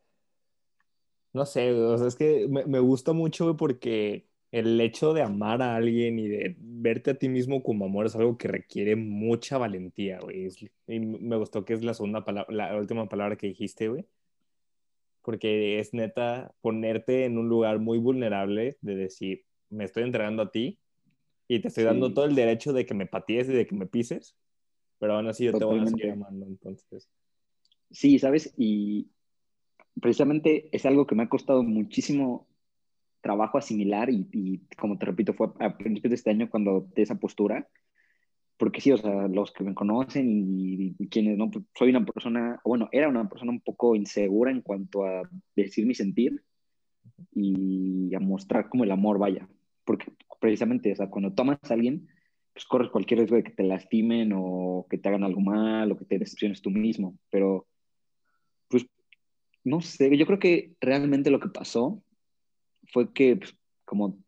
No 1.33 1.45
sé, 1.45 1.71
o 1.73 1.97
sea, 1.97 2.07
es 2.07 2.15
que 2.15 2.47
me, 2.47 2.65
me 2.65 2.79
gusta 2.79 3.13
mucho 3.13 3.55
porque 3.55 4.29
el 4.51 4.79
hecho 4.81 5.13
de 5.13 5.21
amar 5.21 5.61
a 5.61 5.75
alguien 5.75 6.17
y 6.17 6.27
de 6.27 6.55
verte 6.57 7.11
a 7.11 7.15
ti 7.15 7.29
mismo 7.29 7.61
como 7.61 7.85
amor 7.85 8.07
es 8.07 8.15
algo 8.15 8.37
que 8.37 8.47
requiere 8.47 8.95
mucha 8.95 9.57
valentía, 9.57 10.19
güey. 10.19 10.47
Y 10.87 10.99
me 10.99 11.37
gustó 11.37 11.65
que 11.65 11.73
es 11.73 11.83
la 11.83 11.93
segunda 11.93 12.25
palabra, 12.25 12.53
la 12.53 12.75
última 12.75 13.07
palabra 13.07 13.35
que 13.35 13.47
dijiste, 13.47 13.89
güey. 13.89 14.05
Porque 15.21 15.79
es 15.79 15.93
neta 15.93 16.53
ponerte 16.61 17.25
en 17.25 17.37
un 17.37 17.49
lugar 17.49 17.79
muy 17.79 17.97
vulnerable 17.97 18.77
de 18.81 18.95
decir, 18.95 19.43
me 19.69 19.85
estoy 19.85 20.03
entregando 20.03 20.43
a 20.43 20.51
ti 20.51 20.79
y 21.47 21.59
te 21.59 21.67
estoy 21.67 21.83
dando 21.83 22.13
todo 22.13 22.25
el 22.25 22.35
derecho 22.35 22.73
de 22.73 22.85
que 22.85 22.93
me 22.93 23.05
patees 23.05 23.49
y 23.49 23.53
de 23.53 23.67
que 23.67 23.75
me 23.75 23.87
pises, 23.87 24.35
pero 24.99 25.15
aún 25.15 25.27
así 25.27 25.45
yo 25.45 25.53
te 25.53 25.65
voy 25.65 25.79
a 25.79 25.85
seguir 25.85 26.11
amando, 26.11 26.45
entonces. 26.45 27.09
Sí, 27.91 28.19
¿sabes? 28.19 28.53
Y 28.57 29.07
precisamente 29.99 30.69
es 30.71 30.85
algo 30.85 31.07
que 31.07 31.15
me 31.15 31.23
ha 31.23 31.29
costado 31.29 31.63
muchísimo 31.63 32.47
trabajo 33.21 33.57
asimilar 33.57 34.09
y, 34.09 34.27
y, 34.31 34.59
como 34.77 34.97
te 34.97 35.05
repito, 35.05 35.33
fue 35.33 35.49
a 35.59 35.77
principios 35.77 36.11
de 36.11 36.15
este 36.15 36.29
año 36.29 36.49
cuando 36.49 36.71
adopté 36.71 37.01
esa 37.01 37.15
postura, 37.15 37.67
porque 38.59 38.81
sí, 38.81 38.91
o 38.91 38.97
sea, 38.97 39.29
los 39.29 39.53
que 39.53 39.63
me 39.63 39.73
conocen 39.73 40.27
y, 40.29 40.93
quienes 41.07 41.37
no, 41.37 41.49
pues, 41.49 41.63
soy 41.73 41.91
una 41.91 42.05
persona, 42.05 42.59
bueno, 42.65 42.89
era 42.91 43.07
una 43.07 43.27
persona 43.29 43.51
un 43.51 43.61
poco 43.61 43.95
insegura 43.95 44.51
en 44.51 44.61
cuanto 44.61 45.05
a 45.05 45.21
decir 45.55 45.85
mi 45.85 45.95
sentir 45.95 46.43
y 47.33 48.13
a 48.13 48.19
mostrar 48.19 48.67
como 48.67 48.83
el 48.83 48.91
amor 48.91 49.17
vaya, 49.17 49.47
porque 49.85 50.11
precisamente, 50.41 50.91
o 50.91 50.95
sea, 50.95 51.09
cuando 51.09 51.33
tomas 51.33 51.57
a 51.69 51.73
alguien, 51.73 52.09
pues 52.51 52.65
corres 52.65 52.89
cualquier 52.89 53.19
riesgo 53.19 53.37
de 53.37 53.43
que 53.43 53.51
te 53.51 53.63
lastimen 53.63 54.33
o 54.35 54.85
que 54.89 54.97
te 54.97 55.07
hagan 55.07 55.23
algo 55.23 55.39
mal 55.39 55.89
o 55.89 55.97
que 55.97 56.05
te 56.05 56.19
decepciones 56.19 56.61
tú 56.61 56.69
mismo, 56.69 57.17
pero 57.29 57.65
pues 58.67 58.85
no 59.63 59.79
sé, 59.79 60.17
yo 60.17 60.25
creo 60.25 60.39
que 60.39 60.75
realmente 60.81 61.31
lo 61.31 61.39
que 61.39 61.47
pasó 61.47 62.03
fue 62.91 63.13
que, 63.13 63.37
pues, 63.37 63.57
como 63.85 64.21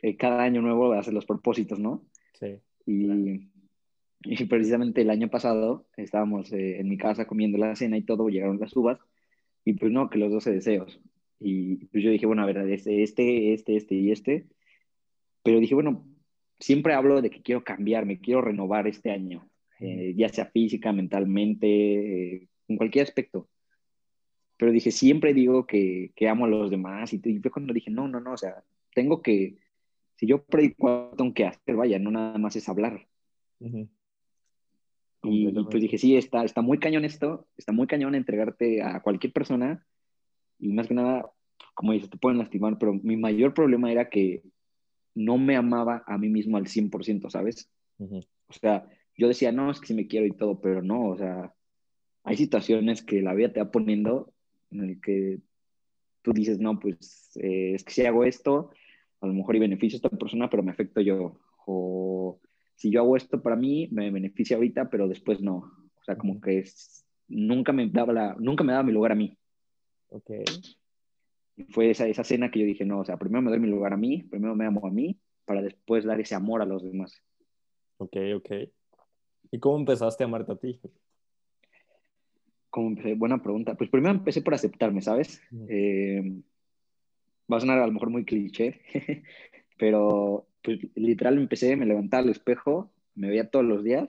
eh, 0.00 0.16
cada 0.16 0.44
año 0.44 0.62
nuevo 0.62 0.92
hace 0.92 1.10
los 1.10 1.26
propósitos, 1.26 1.80
¿no? 1.80 2.06
Sí. 2.34 2.60
Y, 2.86 3.50
y, 4.24 4.44
precisamente 4.46 5.02
el 5.02 5.10
año 5.10 5.28
pasado 5.28 5.86
estábamos 5.96 6.52
eh, 6.52 6.80
en 6.80 6.88
mi 6.88 6.98
casa 6.98 7.26
comiendo 7.26 7.58
la 7.58 7.76
cena 7.76 7.96
y 7.96 8.02
todo, 8.02 8.28
llegaron 8.28 8.60
las 8.60 8.76
uvas, 8.76 8.98
y 9.64 9.74
pues 9.74 9.92
no, 9.92 10.10
que 10.10 10.18
los 10.18 10.32
12 10.32 10.52
deseos. 10.52 11.00
Y 11.40 11.86
pues 11.86 12.04
yo 12.04 12.10
dije, 12.10 12.26
bueno, 12.26 12.42
a 12.42 12.46
ver, 12.46 12.58
este, 12.70 13.02
este, 13.02 13.52
este, 13.54 13.76
este 13.76 13.94
y 13.94 14.12
este. 14.12 14.46
Pero 15.42 15.60
dije, 15.60 15.74
bueno, 15.74 16.06
siempre 16.58 16.94
hablo 16.94 17.22
de 17.22 17.30
que 17.30 17.42
quiero 17.42 17.64
cambiar, 17.64 18.06
me 18.06 18.18
quiero 18.20 18.42
renovar 18.42 18.86
este 18.88 19.10
año, 19.10 19.48
eh, 19.80 20.14
ya 20.16 20.28
sea 20.28 20.46
física, 20.46 20.92
mentalmente, 20.92 22.48
en 22.68 22.76
cualquier 22.76 23.04
aspecto 23.04 23.48
pero 24.56 24.72
dije, 24.72 24.90
siempre 24.90 25.34
digo 25.34 25.66
que, 25.66 26.12
que 26.14 26.28
amo 26.28 26.44
a 26.44 26.48
los 26.48 26.70
demás 26.70 27.12
y, 27.12 27.18
fue 27.40 27.50
cuando 27.50 27.72
dije, 27.72 27.90
no, 27.90 28.08
no, 28.08 28.20
no, 28.20 28.32
o 28.32 28.36
sea, 28.36 28.62
tengo 28.94 29.20
que, 29.22 29.58
si 30.16 30.26
yo 30.26 30.44
predico, 30.44 31.12
tengo 31.16 31.34
que 31.34 31.44
hacer, 31.44 31.76
vaya, 31.76 31.98
no 31.98 32.10
nada 32.10 32.38
más 32.38 32.56
es 32.56 32.68
hablar. 32.68 33.06
Y, 35.24 35.50
pues 35.52 35.80
dije, 35.80 35.98
sí, 35.98 36.16
está, 36.16 36.44
está 36.44 36.60
muy 36.60 36.78
cañón 36.78 37.04
esto, 37.04 37.46
está 37.56 37.72
muy 37.72 37.86
cañón 37.86 38.14
entregarte 38.14 38.82
a 38.82 39.00
cualquier 39.00 39.32
persona 39.32 39.84
y 40.58 40.72
más 40.72 40.86
que 40.86 40.94
nada, 40.94 41.30
como 41.74 41.92
dices, 41.92 42.10
te 42.10 42.18
pueden 42.18 42.38
lastimar, 42.38 42.78
pero 42.78 42.94
mi 42.94 43.16
mayor 43.16 43.54
problema 43.54 43.90
era 43.90 44.08
que 44.08 44.42
no 45.14 45.38
me 45.38 45.56
amaba 45.56 46.02
a 46.06 46.18
mí 46.18 46.28
mismo 46.28 46.56
al 46.56 46.66
100%, 46.66 47.30
¿sabes? 47.30 47.70
O 47.98 48.52
sea, 48.52 48.86
yo 49.16 49.28
decía, 49.28 49.52
no, 49.52 49.70
es 49.70 49.80
que 49.80 49.86
sí 49.86 49.94
me 49.94 50.06
quiero 50.06 50.26
y 50.26 50.32
todo, 50.32 50.60
pero 50.60 50.82
no, 50.82 51.08
o 51.08 51.16
sea, 51.16 51.54
hay 52.24 52.36
situaciones 52.36 53.02
que 53.02 53.22
la 53.22 53.34
vida 53.34 53.52
te 53.52 53.60
va 53.60 53.70
poniendo 53.70 54.32
en 54.70 54.80
el 54.80 55.00
que 55.00 55.40
tú 56.22 56.32
dices, 56.32 56.58
no, 56.58 56.78
pues 56.80 57.36
eh, 57.36 57.74
es 57.74 57.84
que 57.84 57.92
si 57.92 58.06
hago 58.06 58.24
esto, 58.24 58.70
a 59.20 59.26
lo 59.26 59.34
mejor 59.34 59.56
y 59.56 59.60
beneficio 59.60 59.96
a 59.96 59.98
esta 59.98 60.08
persona, 60.10 60.50
pero 60.50 60.62
me 60.62 60.72
afecto 60.72 61.00
yo. 61.00 61.38
O 61.66 62.40
si 62.74 62.90
yo 62.90 63.00
hago 63.00 63.16
esto 63.16 63.42
para 63.42 63.56
mí, 63.56 63.88
me 63.90 64.10
beneficia 64.10 64.56
ahorita, 64.56 64.90
pero 64.90 65.08
después 65.08 65.40
no. 65.40 65.56
O 65.56 66.04
sea, 66.04 66.16
como 66.16 66.40
que 66.40 66.64
nunca, 67.28 67.72
me 67.72 67.88
daba 67.88 68.12
la, 68.12 68.36
nunca 68.38 68.64
me 68.64 68.72
daba 68.72 68.84
mi 68.84 68.92
lugar 68.92 69.12
a 69.12 69.16
mí. 69.16 69.36
Ok. 70.08 70.30
Y 71.56 71.64
fue 71.64 71.90
esa, 71.90 72.06
esa 72.06 72.24
cena 72.24 72.50
que 72.50 72.60
yo 72.60 72.66
dije, 72.66 72.84
no, 72.84 73.00
o 73.00 73.04
sea, 73.04 73.16
primero 73.16 73.42
me 73.42 73.50
doy 73.50 73.60
mi 73.60 73.68
lugar 73.68 73.92
a 73.92 73.96
mí, 73.96 74.24
primero 74.24 74.54
me 74.54 74.66
amo 74.66 74.86
a 74.86 74.90
mí, 74.90 75.18
para 75.44 75.62
después 75.62 76.04
dar 76.04 76.20
ese 76.20 76.34
amor 76.34 76.62
a 76.62 76.66
los 76.66 76.82
demás. 76.82 77.22
Ok, 77.98 78.16
ok. 78.36 78.50
¿Y 79.50 79.58
cómo 79.60 79.78
empezaste 79.78 80.24
a 80.24 80.26
amarte 80.26 80.52
a 80.52 80.56
ti? 80.56 80.80
¿Cómo 82.70 82.88
empecé? 82.88 83.14
Buena 83.14 83.40
pregunta. 83.40 83.76
Pues 83.76 83.88
primero 83.88 84.14
empecé 84.14 84.42
por 84.42 84.54
aceptarme, 84.54 85.00
¿sabes? 85.00 85.40
Eh, 85.68 86.42
va 87.50 87.58
a 87.58 87.60
sonar 87.60 87.78
a 87.78 87.86
lo 87.86 87.92
mejor 87.92 88.10
muy 88.10 88.24
cliché, 88.24 88.82
pero 89.76 90.46
pues 90.62 90.78
literal 90.94 91.38
empecé, 91.38 91.76
me 91.76 91.86
levantaba 91.86 92.22
al 92.22 92.30
espejo, 92.30 92.90
me 93.14 93.28
veía 93.28 93.50
todos 93.50 93.64
los 93.64 93.84
días 93.84 94.08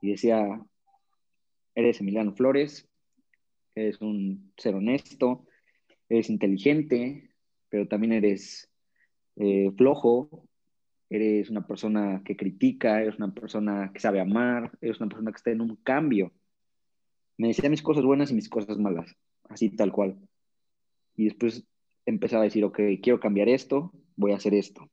y 0.00 0.10
decía, 0.10 0.60
eres 1.74 2.00
Emiliano 2.00 2.32
Flores, 2.32 2.88
eres 3.74 4.00
un 4.00 4.52
ser 4.56 4.74
honesto, 4.74 5.46
eres 6.08 6.28
inteligente, 6.28 7.30
pero 7.68 7.86
también 7.86 8.12
eres 8.12 8.68
eh, 9.36 9.70
flojo, 9.76 10.48
eres 11.08 11.50
una 11.50 11.66
persona 11.66 12.22
que 12.24 12.36
critica, 12.36 13.00
eres 13.00 13.16
una 13.16 13.32
persona 13.32 13.90
que 13.92 14.00
sabe 14.00 14.20
amar, 14.20 14.72
eres 14.80 15.00
una 15.00 15.08
persona 15.08 15.30
que 15.30 15.36
está 15.36 15.50
en 15.50 15.60
un 15.60 15.76
cambio. 15.76 16.32
Me 17.36 17.48
decía 17.48 17.70
mis 17.70 17.82
cosas 17.82 18.04
buenas 18.04 18.30
y 18.30 18.34
mis 18.34 18.48
cosas 18.48 18.78
malas, 18.78 19.16
así 19.48 19.70
tal 19.70 19.92
cual. 19.92 20.18
Y 21.16 21.24
después 21.24 21.64
empezaba 22.06 22.42
a 22.42 22.44
decir, 22.44 22.64
ok, 22.64 22.80
quiero 23.02 23.20
cambiar 23.20 23.48
esto, 23.48 23.92
voy 24.20 24.32
a 24.32 24.36
hacer 24.36 24.54
esto. 24.54 24.88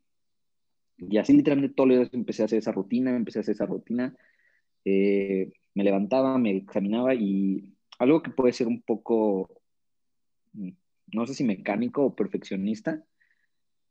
Y 0.97 1.17
así 1.17 1.33
literalmente 1.33 1.75
todos 1.75 1.89
los 1.89 1.97
días 1.99 2.09
empecé 2.13 2.41
a 2.41 2.45
hacer 2.45 2.59
esa 2.59 2.71
rutina, 2.71 3.15
empecé 3.15 3.39
a 3.39 3.41
hacer 3.41 3.53
esa 3.53 3.65
rutina. 3.67 4.15
Eh, 4.85 5.51
me 5.75 5.83
levantaba, 5.83 6.37
me 6.39 6.57
examinaba 6.57 7.13
y 7.13 7.75
algo 7.99 8.23
que 8.23 8.31
puede 8.31 8.53
ser 8.53 8.67
un 8.67 8.81
poco, 8.81 9.49
no 10.53 11.27
sé 11.27 11.33
si 11.33 11.43
mecánico 11.43 12.05
o 12.05 12.15
perfeccionista, 12.15 13.03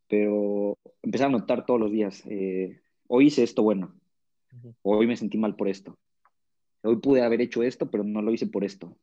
pero 0.08 0.78
empecé 1.02 1.24
a 1.24 1.28
notar 1.28 1.66
todos 1.66 1.78
los 1.78 1.92
días, 1.92 2.24
eh, 2.26 2.80
hoy 3.08 3.26
hice 3.26 3.42
esto 3.42 3.62
bueno, 3.62 3.94
hoy 4.82 5.06
me 5.06 5.16
sentí 5.16 5.38
mal 5.38 5.54
por 5.54 5.68
esto, 5.68 5.98
hoy 6.82 6.96
pude 6.96 7.22
haber 7.22 7.40
hecho 7.40 7.62
esto, 7.62 7.90
pero 7.90 8.04
no 8.04 8.22
lo 8.22 8.32
hice 8.32 8.46
por 8.46 8.64
esto. 8.64 8.96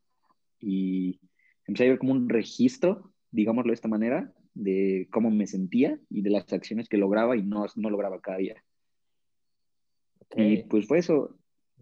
Y 0.60 1.20
empecé 1.68 1.86
a 1.86 1.90
ver 1.90 2.00
como 2.00 2.14
un 2.14 2.30
registro, 2.30 3.12
digámoslo 3.32 3.72
de 3.72 3.76
esta 3.76 3.90
manera, 3.90 4.34
de 4.54 5.08
cómo 5.12 5.32
me 5.32 5.48
sentía 5.48 6.00
y 6.10 6.22
de 6.22 6.30
las 6.30 6.52
acciones 6.52 6.90
que 6.90 6.98
lograba 6.98 7.36
y 7.36 7.44
no, 7.44 7.66
no 7.76 7.90
lograba 7.90 8.22
cada 8.22 8.38
día. 8.38 8.64
Y 10.36 10.64
pues 10.64 10.88
fue 10.88 11.00
eso, 11.00 11.38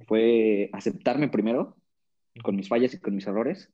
fue 0.07 0.69
aceptarme 0.73 1.29
primero 1.29 1.77
con 2.43 2.55
mis 2.55 2.67
fallas 2.67 2.93
y 2.93 2.99
con 2.99 3.15
mis 3.15 3.27
errores. 3.27 3.69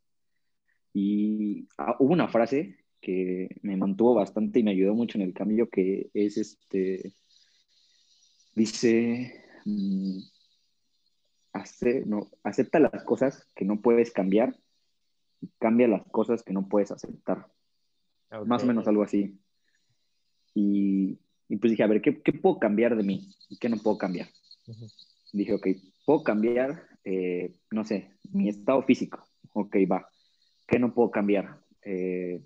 Y 0.93 1.67
ah, 1.77 1.95
hubo 1.99 2.13
una 2.13 2.27
frase 2.27 2.77
que 3.01 3.49
me 3.61 3.77
mantuvo 3.77 4.15
bastante 4.15 4.59
y 4.59 4.63
me 4.63 4.71
ayudó 4.71 4.93
mucho 4.93 5.17
en 5.17 5.23
el 5.23 5.33
cambio, 5.33 5.69
que 5.69 6.09
es 6.13 6.37
este, 6.37 7.13
dice, 8.55 9.43
mm, 9.65 10.19
no, 12.05 12.29
acepta 12.43 12.79
las 12.79 13.03
cosas 13.03 13.47
que 13.55 13.65
no 13.65 13.81
puedes 13.81 14.11
cambiar 14.11 14.55
y 15.41 15.49
cambia 15.59 15.87
las 15.87 16.03
cosas 16.07 16.43
que 16.43 16.53
no 16.53 16.67
puedes 16.67 16.91
aceptar. 16.91 17.47
Más 18.45 18.63
o 18.63 18.67
menos 18.67 18.87
algo 18.87 19.03
así. 19.03 19.39
Y, 20.53 21.19
pues 21.59 21.71
dije, 21.71 21.83
a 21.83 21.87
ver, 21.87 22.01
¿qué, 22.01 22.13
puedo 22.33 22.59
cambiar 22.59 22.95
de 22.95 23.03
mí 23.03 23.29
y 23.49 23.57
qué 23.57 23.69
no 23.69 23.77
puedo 23.77 23.97
cambiar? 23.97 24.27
Dije, 25.31 25.53
ok, 25.53 25.67
puedo 26.05 26.23
cambiar, 26.23 26.87
eh, 27.03 27.55
no 27.71 27.83
sé, 27.83 28.11
mi 28.31 28.49
estado 28.49 28.81
físico. 28.83 29.23
Ok, 29.53 29.75
va. 29.89 30.09
¿Qué 30.67 30.79
no 30.79 30.93
puedo 30.93 31.11
cambiar? 31.11 31.61
Eh, 31.83 32.41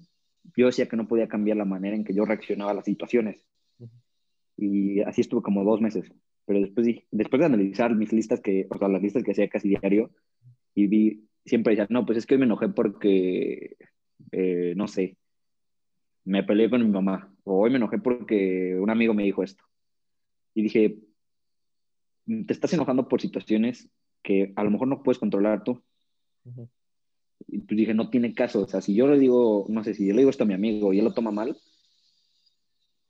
yo 0.55 0.67
decía 0.67 0.87
que 0.87 0.97
no 0.97 1.07
podía 1.07 1.27
cambiar 1.27 1.57
la 1.57 1.65
manera 1.65 1.95
en 1.95 2.03
que 2.03 2.13
yo 2.13 2.25
reaccionaba 2.25 2.71
a 2.71 2.75
las 2.75 2.85
situaciones. 2.85 3.45
Y 4.57 5.01
así 5.01 5.21
estuve 5.21 5.41
como 5.41 5.63
dos 5.63 5.81
meses. 5.81 6.11
Pero 6.45 6.59
después, 6.59 6.87
después 7.11 7.39
de 7.39 7.45
analizar 7.45 7.95
mis 7.95 8.11
listas, 8.13 8.41
que, 8.41 8.67
o 8.69 8.77
sea, 8.77 8.87
las 8.87 9.01
listas 9.01 9.23
que 9.23 9.31
hacía 9.31 9.49
casi 9.49 9.69
diario, 9.69 10.11
y 10.75 10.87
vi, 10.87 11.29
siempre 11.45 11.71
decía, 11.75 11.87
no, 11.89 12.05
pues 12.05 12.17
es 12.17 12.25
que 12.25 12.35
hoy 12.35 12.39
me 12.39 12.45
enojé 12.45 12.69
porque, 12.69 13.77
eh, 14.31 14.73
no 14.75 14.87
sé, 14.87 15.17
me 16.23 16.43
peleé 16.43 16.69
con 16.69 16.83
mi 16.83 16.91
mamá, 16.91 17.33
o 17.43 17.59
hoy 17.61 17.69
me 17.71 17.77
enojé 17.77 17.97
porque 17.97 18.77
un 18.79 18.89
amigo 18.89 19.13
me 19.13 19.23
dijo 19.23 19.43
esto. 19.43 19.63
Y 20.53 20.63
dije, 20.63 20.99
te 22.25 22.53
estás 22.53 22.73
enojando 22.73 23.07
por 23.07 23.21
situaciones 23.21 23.89
que 24.21 24.53
a 24.55 24.63
lo 24.63 24.71
mejor 24.71 24.87
no 24.87 25.03
puedes 25.03 25.19
controlar 25.19 25.63
tú. 25.63 25.81
Y 27.47 27.59
pues 27.59 27.77
dije, 27.77 27.93
no 27.93 28.09
tiene 28.09 28.33
caso. 28.33 28.61
O 28.63 28.67
sea, 28.67 28.81
si 28.81 28.93
yo 28.93 29.07
le 29.07 29.17
digo, 29.17 29.65
no 29.69 29.83
sé, 29.83 29.93
si 29.93 30.05
yo 30.05 30.13
le 30.13 30.19
digo 30.19 30.29
esto 30.29 30.43
a 30.43 30.47
mi 30.47 30.53
amigo 30.53 30.93
y 30.93 30.99
él 30.99 31.05
lo 31.05 31.13
toma 31.13 31.31
mal, 31.31 31.57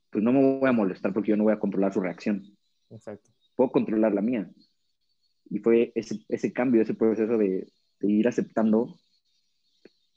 pues 0.10 0.24
no 0.24 0.32
me 0.32 0.60
voy 0.60 0.70
a 0.70 0.74
molestar 0.74 1.14
porque 1.14 1.32
yo 1.32 1.38
no 1.38 1.44
voy 1.44 1.54
a 1.54 1.60
controlar 1.60 1.94
su 1.94 2.02
reacción. 2.02 2.58
Exacto. 2.90 3.30
Puedo 3.56 3.72
controlar 3.72 4.14
la 4.14 4.22
mía. 4.22 4.50
Y 5.50 5.60
fue 5.60 5.92
ese, 5.96 6.20
ese 6.30 6.54
cambio, 6.54 6.82
ese 6.82 6.94
proceso 6.94 7.38
de, 7.38 7.68
de 8.00 8.12
ir 8.12 8.28
aceptando 8.28 8.96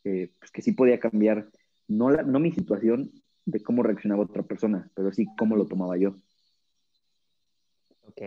eh, 0.04 0.30
pues 0.38 0.50
que 0.50 0.60
sí 0.60 0.72
podía 0.72 1.00
cambiar 1.00 1.48
no, 1.88 2.10
no 2.10 2.40
mi 2.40 2.52
situación 2.52 3.10
de 3.46 3.62
cómo 3.62 3.82
reaccionaba 3.82 4.22
otra 4.22 4.42
persona, 4.42 4.90
pero 4.94 5.12
sí 5.12 5.26
cómo 5.36 5.56
lo 5.56 5.66
tomaba 5.66 5.96
yo. 5.96 6.16
Ok, 8.06 8.22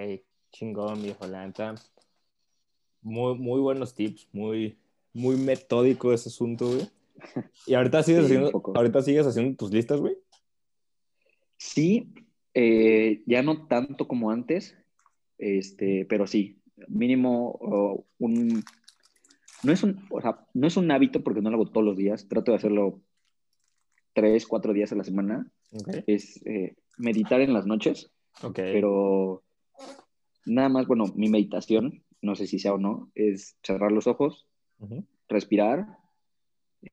chingón, 0.52 1.02
viejo, 1.02 1.26
la 1.28 1.52
Muy, 3.02 3.38
muy 3.38 3.60
buenos 3.62 3.96
tips, 3.96 4.28
muy, 4.32 4.78
muy 5.14 5.38
metódico 5.38 6.14
ese 6.14 6.30
asunto, 6.30 6.68
güey. 6.68 6.90
¿Y 7.66 7.74
ahorita 7.74 8.04
sigues, 8.04 8.26
haciendo, 8.26 8.52
ahorita 8.76 9.02
sigues 9.02 9.26
haciendo 9.26 9.56
tus 9.56 9.72
listas, 9.72 10.00
güey? 10.00 10.18
Sí, 11.58 12.14
eh, 12.54 13.24
ya 13.26 13.42
no 13.42 13.68
tanto 13.68 14.08
como 14.08 14.30
antes, 14.30 14.78
este, 15.38 16.06
pero 16.06 16.28
sí, 16.28 16.60
mínimo 16.88 18.06
un... 18.20 18.64
No 19.64 19.72
es 19.72 19.82
un, 19.82 20.06
o 20.12 20.22
sea, 20.22 20.46
no 20.54 20.68
es 20.68 20.78
un 20.78 20.92
hábito 20.92 21.24
porque 21.24 21.42
no 21.42 21.50
lo 21.50 21.56
hago 21.56 21.72
todos 21.72 21.84
los 21.84 21.98
días, 21.98 22.28
trato 22.28 22.52
de 22.52 22.58
hacerlo 22.58 23.02
tres, 24.18 24.48
cuatro 24.48 24.74
días 24.74 24.92
a 24.92 24.96
la 24.96 25.04
semana. 25.04 25.48
Es 26.08 26.44
eh, 26.48 26.76
meditar 26.98 27.40
en 27.40 27.54
las 27.54 27.68
noches. 27.68 28.10
Pero 28.56 29.44
nada 30.44 30.70
más, 30.70 30.88
bueno, 30.88 31.06
mi 31.16 31.30
meditación, 31.30 32.04
no 32.24 32.34
sé 32.34 32.48
si 32.48 32.58
sea 32.58 32.74
o 32.74 32.80
no, 32.80 33.12
es 33.14 33.58
cerrar 33.62 33.92
los 33.92 34.08
ojos, 34.08 34.48
respirar 35.30 36.00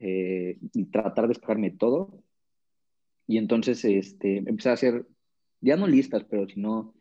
eh, 0.01 0.59
y 0.75 0.85
tratar 0.91 1.25
de 1.25 1.29
despejarme 1.29 1.71
todo. 1.71 2.23
Y 3.27 3.39
entonces 3.39 3.83
este, 3.87 4.37
empecé 4.47 4.69
a 4.69 4.75
hacer, 4.75 5.07
ya 5.63 5.79
no 5.79 5.87
listas, 5.87 6.25
pero 6.25 6.47
sino 6.47 6.93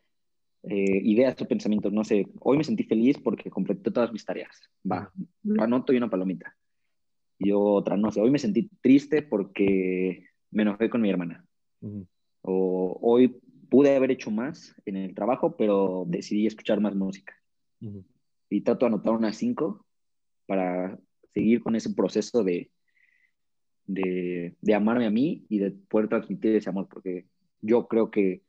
eh, 0.63 1.01
ideas 1.03 1.35
o 1.41 1.47
pensamientos. 1.49 1.91
No 1.91 2.05
sé, 2.05 2.29
hoy 2.39 2.57
me 2.57 2.63
sentí 2.63 2.85
feliz 2.85 3.17
porque 3.21 3.49
completé 3.49 3.91
todas 3.91 4.13
mis 4.13 4.23
tareas. 4.23 4.69
Va, 4.89 5.11
lo 5.43 5.63
anoto 5.63 5.91
y 5.91 5.97
una 5.97 6.09
palomita. 6.09 6.55
Y 7.43 7.51
otra, 7.51 7.97
no 7.97 8.11
sé, 8.11 8.21
hoy 8.21 8.31
me 8.31 8.39
sentí 8.39 8.69
triste 8.81 9.21
porque 9.21 10.27
me 10.49 10.63
enojé 10.63 10.89
con 10.89 11.01
mi 11.01 11.09
hermana. 11.09 11.45
O 12.41 12.97
hoy 13.01 13.39
pude 13.69 13.95
haber 13.95 14.11
hecho 14.11 14.31
más 14.31 14.73
en 14.85 14.95
el 14.95 15.13
trabajo, 15.13 15.57
pero 15.57 16.05
decidí 16.07 16.47
escuchar 16.47 16.79
más 16.79 16.95
música. 16.95 17.35
Y 18.49 18.61
trato 18.61 18.85
de 18.85 18.93
anotar 18.93 19.13
unas 19.13 19.35
cinco 19.35 19.85
para 20.45 20.97
seguir 21.33 21.61
con 21.61 21.75
ese 21.75 21.93
proceso 21.93 22.43
de, 22.43 22.71
de, 23.85 24.55
de, 24.61 24.73
amarme 24.73 25.05
a 25.05 25.11
mí 25.11 25.45
y 25.49 25.57
de 25.57 25.71
poder 25.71 26.07
transmitir 26.07 26.55
ese 26.55 26.69
amor, 26.69 26.87
porque 26.87 27.25
yo 27.61 27.87
creo 27.87 28.09
que, 28.09 28.41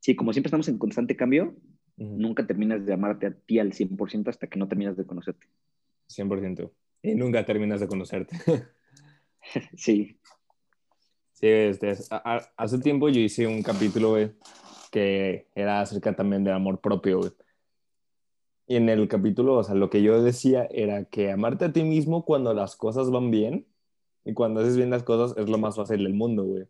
sí, 0.00 0.14
como 0.14 0.32
siempre 0.32 0.48
estamos 0.48 0.68
en 0.68 0.78
constante 0.78 1.16
cambio, 1.16 1.56
nunca 1.96 2.46
terminas 2.46 2.84
de 2.84 2.92
amarte 2.92 3.26
a 3.26 3.32
ti 3.32 3.58
al 3.58 3.72
100% 3.72 4.28
hasta 4.28 4.46
que 4.46 4.58
no 4.58 4.68
terminas 4.68 4.96
de 4.96 5.06
conocerte. 5.06 5.46
100%. 6.08 6.70
Y 7.02 7.14
nunca 7.14 7.44
terminas 7.44 7.80
de 7.80 7.88
conocerte. 7.88 8.36
sí. 9.76 10.18
Sí, 11.32 11.48
este, 11.48 11.94
hace 12.56 12.78
tiempo 12.78 13.08
yo 13.08 13.20
hice 13.20 13.48
un 13.48 13.62
capítulo, 13.62 14.10
güey, 14.10 14.30
que 14.92 15.48
era 15.56 15.80
acerca 15.80 16.14
también 16.14 16.44
del 16.44 16.54
amor 16.54 16.80
propio, 16.80 17.18
güey. 17.18 17.32
Y 18.68 18.76
en 18.76 18.88
el 18.88 19.08
capítulo, 19.08 19.56
o 19.56 19.64
sea, 19.64 19.74
lo 19.74 19.90
que 19.90 20.02
yo 20.02 20.22
decía 20.22 20.68
era 20.70 21.04
que 21.04 21.32
amarte 21.32 21.64
a 21.64 21.72
ti 21.72 21.82
mismo 21.82 22.24
cuando 22.24 22.54
las 22.54 22.76
cosas 22.76 23.10
van 23.10 23.32
bien 23.32 23.66
y 24.24 24.34
cuando 24.34 24.60
haces 24.60 24.76
bien 24.76 24.90
las 24.90 25.02
cosas 25.02 25.36
es 25.36 25.50
lo 25.50 25.58
más 25.58 25.74
fácil 25.74 26.04
del 26.04 26.14
mundo, 26.14 26.44
güey. 26.44 26.64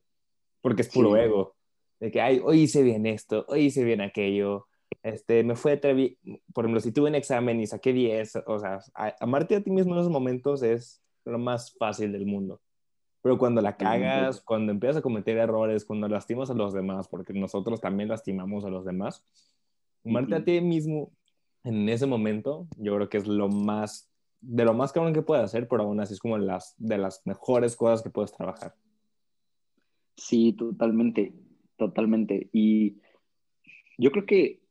Porque 0.62 0.82
es 0.82 0.88
puro 0.88 1.16
ego. 1.16 1.54
De 2.00 2.10
que, 2.10 2.20
ay, 2.20 2.40
hoy 2.42 2.62
hice 2.62 2.82
bien 2.82 3.04
esto, 3.04 3.44
hoy 3.48 3.66
hice 3.66 3.84
bien 3.84 4.00
aquello, 4.00 4.66
este, 5.02 5.42
me 5.42 5.56
fue, 5.56 5.76
por 6.52 6.64
ejemplo, 6.64 6.80
si 6.80 6.92
tuve 6.92 7.08
un 7.08 7.16
examen 7.16 7.60
y 7.60 7.66
saqué 7.66 7.92
10, 7.92 8.44
o 8.46 8.58
sea, 8.58 8.80
amarte 9.20 9.56
a 9.56 9.62
ti 9.62 9.70
mismo 9.70 9.94
en 9.94 10.00
esos 10.00 10.12
momentos 10.12 10.62
es 10.62 11.02
lo 11.24 11.38
más 11.38 11.74
fácil 11.76 12.12
del 12.12 12.26
mundo. 12.26 12.60
Pero 13.20 13.38
cuando 13.38 13.60
la 13.62 13.76
cagas, 13.76 14.40
cuando 14.40 14.72
empiezas 14.72 14.98
a 14.98 15.02
cometer 15.02 15.38
errores, 15.38 15.84
cuando 15.84 16.08
lastimas 16.08 16.50
a 16.50 16.54
los 16.54 16.72
demás, 16.72 17.08
porque 17.08 17.32
nosotros 17.32 17.80
también 17.80 18.08
lastimamos 18.08 18.64
a 18.64 18.70
los 18.70 18.84
demás, 18.84 19.24
amarte 20.04 20.34
a 20.34 20.44
ti 20.44 20.60
mismo 20.60 21.12
en 21.64 21.88
ese 21.88 22.06
momento, 22.06 22.66
yo 22.76 22.94
creo 22.96 23.08
que 23.08 23.18
es 23.18 23.26
lo 23.26 23.48
más, 23.48 24.10
de 24.40 24.64
lo 24.64 24.74
más 24.74 24.92
cabrón 24.92 25.14
que 25.14 25.22
puedes 25.22 25.44
hacer, 25.44 25.68
pero 25.68 25.84
aún 25.84 26.00
así 26.00 26.14
es 26.14 26.20
como 26.20 26.38
las, 26.38 26.74
de 26.78 26.98
las 26.98 27.22
mejores 27.24 27.76
cosas 27.76 28.02
que 28.02 28.10
puedes 28.10 28.32
trabajar. 28.32 28.74
Sí, 30.16 30.52
totalmente, 30.52 31.32
totalmente. 31.76 32.50
Y 32.52 32.98
yo 33.98 34.10
creo 34.10 34.26
que 34.26 34.61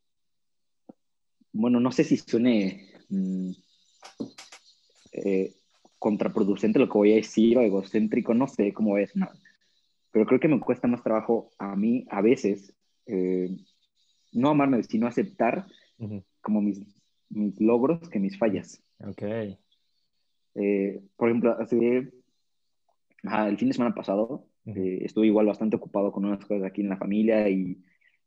bueno, 1.53 1.79
no 1.79 1.91
sé 1.91 2.03
si 2.03 2.17
suene 2.17 2.89
mm, 3.09 3.51
eh, 5.13 5.53
contraproducente 5.99 6.79
lo 6.79 6.87
que 6.87 6.97
voy 6.97 7.11
a 7.13 7.15
decir 7.15 7.57
o 7.57 7.61
egocéntrico, 7.61 8.33
no 8.33 8.47
sé 8.47 8.73
cómo 8.73 8.97
es, 8.97 9.15
no. 9.15 9.29
Pero 10.11 10.25
creo 10.25 10.39
que 10.39 10.47
me 10.47 10.59
cuesta 10.59 10.87
más 10.87 11.03
trabajo 11.03 11.49
a 11.57 11.75
mí, 11.75 12.05
a 12.09 12.21
veces, 12.21 12.73
eh, 13.05 13.49
no 14.31 14.49
amarme, 14.49 14.83
sino 14.83 15.07
aceptar 15.07 15.67
como 16.41 16.61
mis, 16.61 16.81
logros 17.29 18.09
que 18.09 18.19
mis 18.19 18.37
fallas. 18.37 18.83
Ok. 18.99 19.21
Eh, 20.55 21.01
por 21.15 21.29
ejemplo, 21.29 21.55
hace, 21.59 22.11
el 23.23 23.57
fin 23.57 23.67
de 23.67 23.73
semana 23.73 23.95
pasado 23.95 24.47
estuve 24.65 25.27
igual 25.27 25.47
bastante 25.47 25.75
ocupado 25.75 26.11
con 26.11 26.25
unas 26.25 26.39
cosas 26.45 26.63
aquí 26.63 26.81
en 26.81 26.89
la 26.89 26.97
familia 26.97 27.49
y 27.49 27.77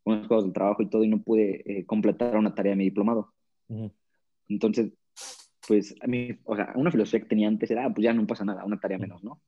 unas 0.04 0.26
cosas 0.28 0.44
del 0.44 0.52
trabajo 0.52 0.82
y 0.82 0.88
todo 0.88 1.02
y 1.04 1.08
no 1.08 1.23
pude 1.23 1.62
eh, 1.66 1.84
completar 1.87 2.37
una 2.37 2.54
tarea 2.54 2.70
de 2.70 2.76
mi 2.76 2.84
diplomado. 2.84 3.32
Entonces, 4.49 4.92
pues 5.66 5.94
a 6.00 6.06
mí, 6.06 6.37
o 6.44 6.56
sea, 6.56 6.73
una 6.76 6.90
filosofía 6.90 7.20
que 7.20 7.26
tenía 7.26 7.49
antes 7.49 7.70
era, 7.70 7.87
ah, 7.87 7.92
pues 7.92 8.04
ya 8.04 8.12
no 8.12 8.26
pasa 8.26 8.44
nada, 8.44 8.64
una 8.64 8.78
tarea 8.78 8.99
menos, 8.99 9.25
¿no? 9.25 9.40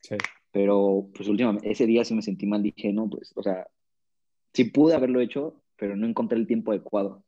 Sí. 0.00 0.16
Pero, 0.52 1.08
pues 1.14 1.28
últimamente, 1.28 1.70
ese 1.70 1.86
día 1.86 2.04
sí 2.04 2.14
me 2.14 2.22
sentí 2.22 2.46
mal, 2.46 2.62
dije, 2.62 2.92
no, 2.92 3.10
pues, 3.10 3.32
o 3.36 3.42
sea, 3.42 3.66
sí 4.52 4.64
pude 4.64 4.94
haberlo 4.94 5.20
hecho, 5.20 5.60
pero 5.76 5.96
no 5.96 6.06
encontré 6.06 6.38
el 6.38 6.46
tiempo 6.46 6.70
adecuado. 6.70 7.24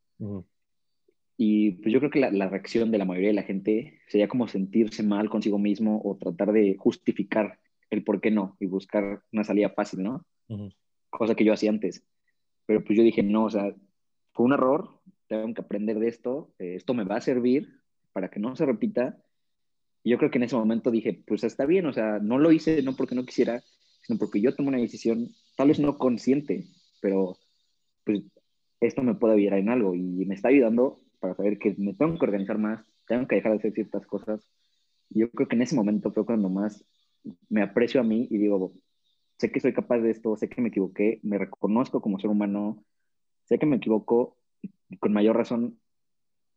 Y 1.37 1.71
pues 1.71 1.91
yo 1.91 1.99
creo 1.99 2.11
que 2.11 2.19
la, 2.19 2.29
la, 2.29 2.49
reacción 2.49 2.91
de 2.91 2.99
la 2.99 3.05
mayoría 3.05 3.29
de 3.29 3.35
la 3.35 3.43
gente 3.43 3.99
sería 4.07 4.27
como 4.27 4.47
sentirse 4.47 5.01
mal 5.01 5.29
consigo 5.29 5.57
mismo 5.57 5.99
o 6.03 6.15
tratar 6.15 6.51
de 6.51 6.75
justificar 6.77 7.59
el 7.89 8.03
por 8.03 8.21
qué 8.21 8.31
no 8.31 8.55
y 8.59 8.65
buscar 8.65 9.21
una 9.31 9.43
salida 9.43 9.69
fácil, 9.69 10.03
¿no? 10.03 10.25
Cosa 11.09 11.35
que 11.35 11.43
yo 11.43 11.53
hacía 11.53 11.69
antes. 11.69 12.03
Pero 12.65 12.83
pues 12.83 12.97
yo 12.97 13.03
dije, 13.03 13.23
no, 13.23 13.45
o 13.45 13.49
sea, 13.49 13.73
fue 14.33 14.45
un 14.45 14.53
error, 14.53 15.01
tengo 15.27 15.53
que 15.53 15.61
aprender 15.61 15.99
de 15.99 16.07
esto, 16.07 16.53
eh, 16.59 16.75
esto 16.75 16.93
me 16.93 17.03
va 17.03 17.17
a 17.17 17.21
servir 17.21 17.81
para 18.13 18.29
que 18.29 18.39
no 18.39 18.55
se 18.55 18.65
repita. 18.65 19.17
Y 20.03 20.11
yo 20.11 20.17
creo 20.17 20.31
que 20.31 20.37
en 20.37 20.43
ese 20.43 20.55
momento 20.55 20.91
dije, 20.91 21.23
pues 21.27 21.43
está 21.43 21.65
bien, 21.65 21.85
o 21.85 21.93
sea, 21.93 22.19
no 22.19 22.39
lo 22.39 22.51
hice 22.51 22.81
no 22.83 22.95
porque 22.95 23.15
no 23.15 23.25
quisiera, 23.25 23.61
sino 24.03 24.17
porque 24.17 24.41
yo 24.41 24.55
tomé 24.55 24.69
una 24.69 24.79
decisión, 24.79 25.29
tal 25.55 25.69
vez 25.69 25.79
no 25.79 25.97
consciente, 25.97 26.65
pero 27.01 27.37
pues 28.03 28.23
esto 28.79 29.03
me 29.03 29.15
puede 29.15 29.35
ayudar 29.35 29.59
en 29.59 29.69
algo 29.69 29.93
y 29.93 30.25
me 30.25 30.33
está 30.33 30.49
ayudando 30.49 30.99
para 31.19 31.35
saber 31.35 31.59
que 31.59 31.75
me 31.77 31.93
tengo 31.93 32.17
que 32.17 32.25
organizar 32.25 32.57
más, 32.57 32.83
tengo 33.07 33.27
que 33.27 33.35
dejar 33.35 33.51
de 33.53 33.59
hacer 33.59 33.73
ciertas 33.73 34.05
cosas. 34.05 34.47
Yo 35.09 35.29
creo 35.31 35.47
que 35.47 35.55
en 35.55 35.61
ese 35.61 35.75
momento 35.75 36.11
fue 36.11 36.25
cuando 36.25 36.49
más 36.49 36.83
me 37.49 37.61
aprecio 37.61 38.01
a 38.01 38.03
mí 38.03 38.27
y 38.29 38.37
digo, 38.37 38.73
sé 39.41 39.51
que 39.51 39.59
soy 39.59 39.73
capaz 39.73 39.97
de 39.97 40.11
esto, 40.11 40.37
sé 40.37 40.47
que 40.47 40.61
me 40.61 40.69
equivoqué, 40.69 41.19
me 41.23 41.39
reconozco 41.39 41.99
como 41.99 42.19
ser 42.19 42.29
humano, 42.29 42.83
sé 43.45 43.57
que 43.57 43.65
me 43.65 43.77
equivoco 43.77 44.37
y 44.61 44.97
con 44.97 45.13
mayor 45.13 45.35
razón 45.35 45.79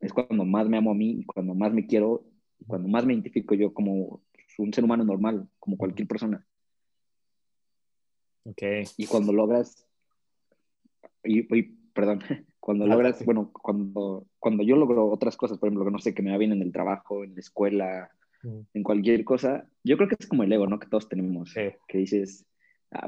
es 0.00 0.12
cuando 0.12 0.44
más 0.44 0.68
me 0.68 0.76
amo 0.76 0.90
a 0.90 0.94
mí, 0.94 1.24
cuando 1.24 1.54
más 1.54 1.72
me 1.72 1.86
quiero, 1.86 2.26
cuando 2.66 2.86
más 2.88 3.06
me 3.06 3.14
identifico 3.14 3.54
yo 3.54 3.72
como 3.72 4.20
un 4.58 4.72
ser 4.74 4.84
humano 4.84 5.02
normal, 5.02 5.48
como 5.58 5.78
cualquier 5.78 6.06
persona. 6.06 6.46
Ok. 8.44 8.62
Y 8.98 9.06
cuando 9.06 9.32
logras, 9.32 9.88
y, 11.24 11.62
perdón, 11.94 12.20
cuando 12.60 12.86
logras, 12.86 13.24
bueno, 13.24 13.50
cuando, 13.50 14.26
cuando 14.38 14.62
yo 14.62 14.76
logro 14.76 15.10
otras 15.10 15.38
cosas, 15.38 15.56
por 15.56 15.68
ejemplo, 15.68 15.86
que 15.86 15.90
no 15.90 15.98
sé, 15.98 16.12
que 16.12 16.22
me 16.22 16.32
va 16.32 16.36
bien 16.36 16.52
en 16.52 16.60
el 16.60 16.70
trabajo, 16.70 17.24
en 17.24 17.32
la 17.32 17.40
escuela, 17.40 18.10
en 18.74 18.82
cualquier 18.82 19.24
cosa, 19.24 19.66
yo 19.84 19.96
creo 19.96 20.06
que 20.06 20.16
es 20.18 20.26
como 20.26 20.42
el 20.42 20.52
ego, 20.52 20.66
¿no? 20.66 20.78
Que 20.78 20.86
todos 20.86 21.08
tenemos, 21.08 21.54
que 21.54 21.98
dices, 21.98 22.44
Ah, 22.44 22.53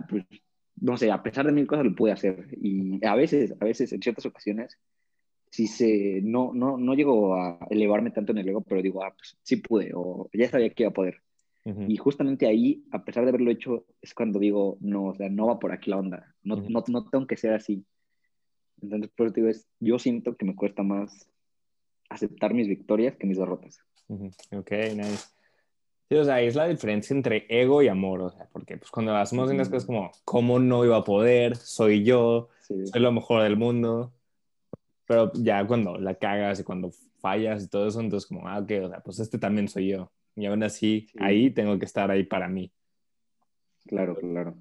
pues, 0.08 0.24
no 0.80 0.96
sé, 0.96 1.10
a 1.10 1.22
pesar 1.22 1.46
de 1.46 1.52
mil 1.52 1.66
cosas 1.66 1.86
lo 1.86 1.94
pude 1.94 2.12
hacer. 2.12 2.48
Y 2.52 3.04
a 3.04 3.14
veces, 3.14 3.54
a 3.58 3.64
veces, 3.64 3.92
en 3.92 4.02
ciertas 4.02 4.26
ocasiones, 4.26 4.78
sí 5.50 5.66
se, 5.66 6.20
no, 6.22 6.52
no, 6.52 6.76
no 6.76 6.94
llego 6.94 7.34
a 7.34 7.58
elevarme 7.70 8.10
tanto 8.10 8.32
en 8.32 8.38
el 8.38 8.48
ego, 8.48 8.60
pero 8.60 8.82
digo, 8.82 9.02
ah, 9.02 9.12
pues 9.16 9.38
sí 9.42 9.56
pude, 9.56 9.92
o 9.94 10.28
ya 10.32 10.50
sabía 10.50 10.70
que 10.70 10.82
iba 10.82 10.90
a 10.90 10.94
poder. 10.94 11.22
Y 11.88 11.96
justamente 11.96 12.46
ahí, 12.46 12.84
a 12.92 13.04
pesar 13.04 13.24
de 13.24 13.30
haberlo 13.30 13.50
hecho, 13.50 13.86
es 14.00 14.14
cuando 14.14 14.38
digo, 14.38 14.78
no, 14.80 15.06
o 15.06 15.14
sea, 15.16 15.28
no 15.28 15.48
va 15.48 15.58
por 15.58 15.72
aquí 15.72 15.90
la 15.90 15.98
onda, 15.98 16.32
no, 16.44 16.56
no, 16.68 16.84
no 16.86 17.08
tengo 17.08 17.26
que 17.26 17.36
ser 17.36 17.54
así. 17.54 17.84
Entonces, 18.80 19.10
por 19.16 19.26
eso 19.26 19.34
digo, 19.34 19.48
es, 19.48 19.66
yo 19.80 19.98
siento 19.98 20.36
que 20.36 20.44
me 20.44 20.54
cuesta 20.54 20.84
más 20.84 21.28
aceptar 22.08 22.54
mis 22.54 22.68
victorias 22.68 23.16
que 23.16 23.26
mis 23.26 23.38
derrotas. 23.38 23.80
Ok, 24.52 24.70
nice. 24.94 25.35
Sí, 26.08 26.14
o 26.14 26.24
sea, 26.24 26.40
es 26.40 26.54
la 26.54 26.68
diferencia 26.68 27.14
entre 27.14 27.46
ego 27.48 27.82
y 27.82 27.88
amor, 27.88 28.20
o 28.20 28.30
sea, 28.30 28.48
porque 28.52 28.76
pues 28.76 28.90
cuando 28.90 29.14
hacemos 29.16 29.50
unas 29.50 29.68
cosas 29.68 29.86
como, 29.86 30.12
¿cómo 30.24 30.60
no 30.60 30.84
iba 30.84 30.96
a 30.98 31.04
poder? 31.04 31.56
Soy 31.56 32.04
yo, 32.04 32.48
soy 32.60 33.00
lo 33.00 33.10
mejor 33.10 33.42
del 33.42 33.56
mundo. 33.56 34.12
Pero 35.06 35.32
ya 35.34 35.66
cuando 35.66 35.98
la 35.98 36.14
cagas 36.14 36.60
y 36.60 36.64
cuando 36.64 36.90
fallas 37.20 37.64
y 37.64 37.68
todo 37.68 37.88
eso, 37.88 38.00
entonces 38.00 38.28
como, 38.28 38.46
ah, 38.46 38.58
ok, 38.58 38.72
o 38.84 38.88
sea, 38.88 39.00
pues 39.00 39.18
este 39.18 39.38
también 39.38 39.68
soy 39.68 39.88
yo. 39.88 40.12
Y 40.36 40.46
aún 40.46 40.62
así, 40.62 41.08
ahí 41.18 41.50
tengo 41.50 41.78
que 41.78 41.86
estar 41.86 42.10
ahí 42.10 42.24
para 42.24 42.48
mí. 42.48 42.72
Claro, 43.86 44.16
claro. 44.16 44.56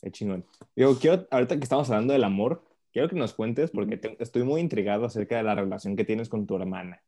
Qué 0.00 0.10
chingón. 0.10 0.44
Digo, 0.74 0.96
quiero, 0.98 1.26
ahorita 1.30 1.56
que 1.56 1.64
estamos 1.64 1.90
hablando 1.90 2.12
del 2.12 2.24
amor, 2.24 2.64
quiero 2.92 3.08
que 3.08 3.16
nos 3.16 3.34
cuentes, 3.34 3.70
porque 3.70 4.00
estoy 4.18 4.44
muy 4.44 4.60
intrigado 4.60 5.06
acerca 5.06 5.36
de 5.36 5.42
la 5.42 5.54
relación 5.54 5.96
que 5.96 6.04
tienes 6.04 6.28
con 6.28 6.46
tu 6.46 6.56
hermana. 6.56 7.02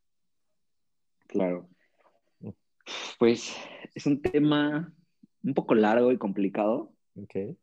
Claro. 1.26 1.68
Pues 3.18 3.54
es 3.94 4.06
un 4.06 4.20
tema 4.22 4.92
un 5.42 5.54
poco 5.54 5.74
largo 5.74 6.12
y 6.12 6.18
complicado. 6.18 6.92
Okay. 7.14 7.56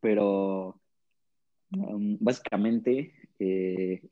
Pero 0.00 0.80
um, 1.72 2.16
básicamente, 2.20 3.14
eh, 3.38 4.02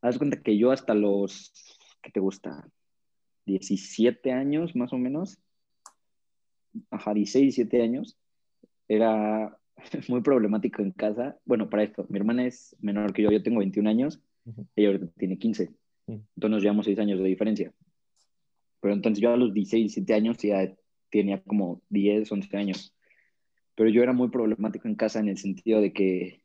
haz 0.00 0.18
cuenta 0.18 0.40
que 0.42 0.56
yo 0.56 0.70
hasta 0.70 0.94
los, 0.94 1.52
¿qué 2.02 2.10
te 2.10 2.20
gusta? 2.20 2.68
17 3.46 4.32
años 4.32 4.76
más 4.76 4.92
o 4.92 4.98
menos. 4.98 5.38
Ajá, 6.90 7.14
16, 7.14 7.56
17 7.56 7.82
años. 7.82 8.16
Era 8.88 9.56
muy 10.08 10.22
problemático 10.22 10.82
en 10.82 10.92
casa. 10.92 11.38
Bueno, 11.44 11.68
para 11.68 11.82
esto, 11.82 12.06
mi 12.08 12.18
hermana 12.18 12.46
es 12.46 12.76
menor 12.80 13.12
que 13.12 13.22
yo, 13.22 13.30
yo 13.30 13.42
tengo 13.42 13.58
21 13.58 13.88
años, 13.88 14.20
ella 14.76 14.88
ahorita 14.88 15.06
tiene 15.18 15.38
15. 15.38 15.70
Entonces 16.06 16.50
nos 16.50 16.62
llevamos 16.62 16.86
6 16.86 16.98
años 16.98 17.18
de 17.20 17.24
diferencia. 17.24 17.72
Pero 18.80 18.94
entonces 18.94 19.22
yo 19.22 19.32
a 19.32 19.36
los 19.36 19.52
16, 19.52 19.94
17 19.94 20.14
años 20.14 20.38
ya 20.38 20.74
tenía 21.10 21.42
como 21.42 21.82
10, 21.90 22.30
11 22.30 22.56
años. 22.56 22.94
Pero 23.74 23.90
yo 23.90 24.02
era 24.02 24.12
muy 24.12 24.28
problemático 24.30 24.88
en 24.88 24.94
casa 24.94 25.20
en 25.20 25.28
el 25.28 25.38
sentido 25.38 25.80
de 25.80 25.92
que 25.92 26.42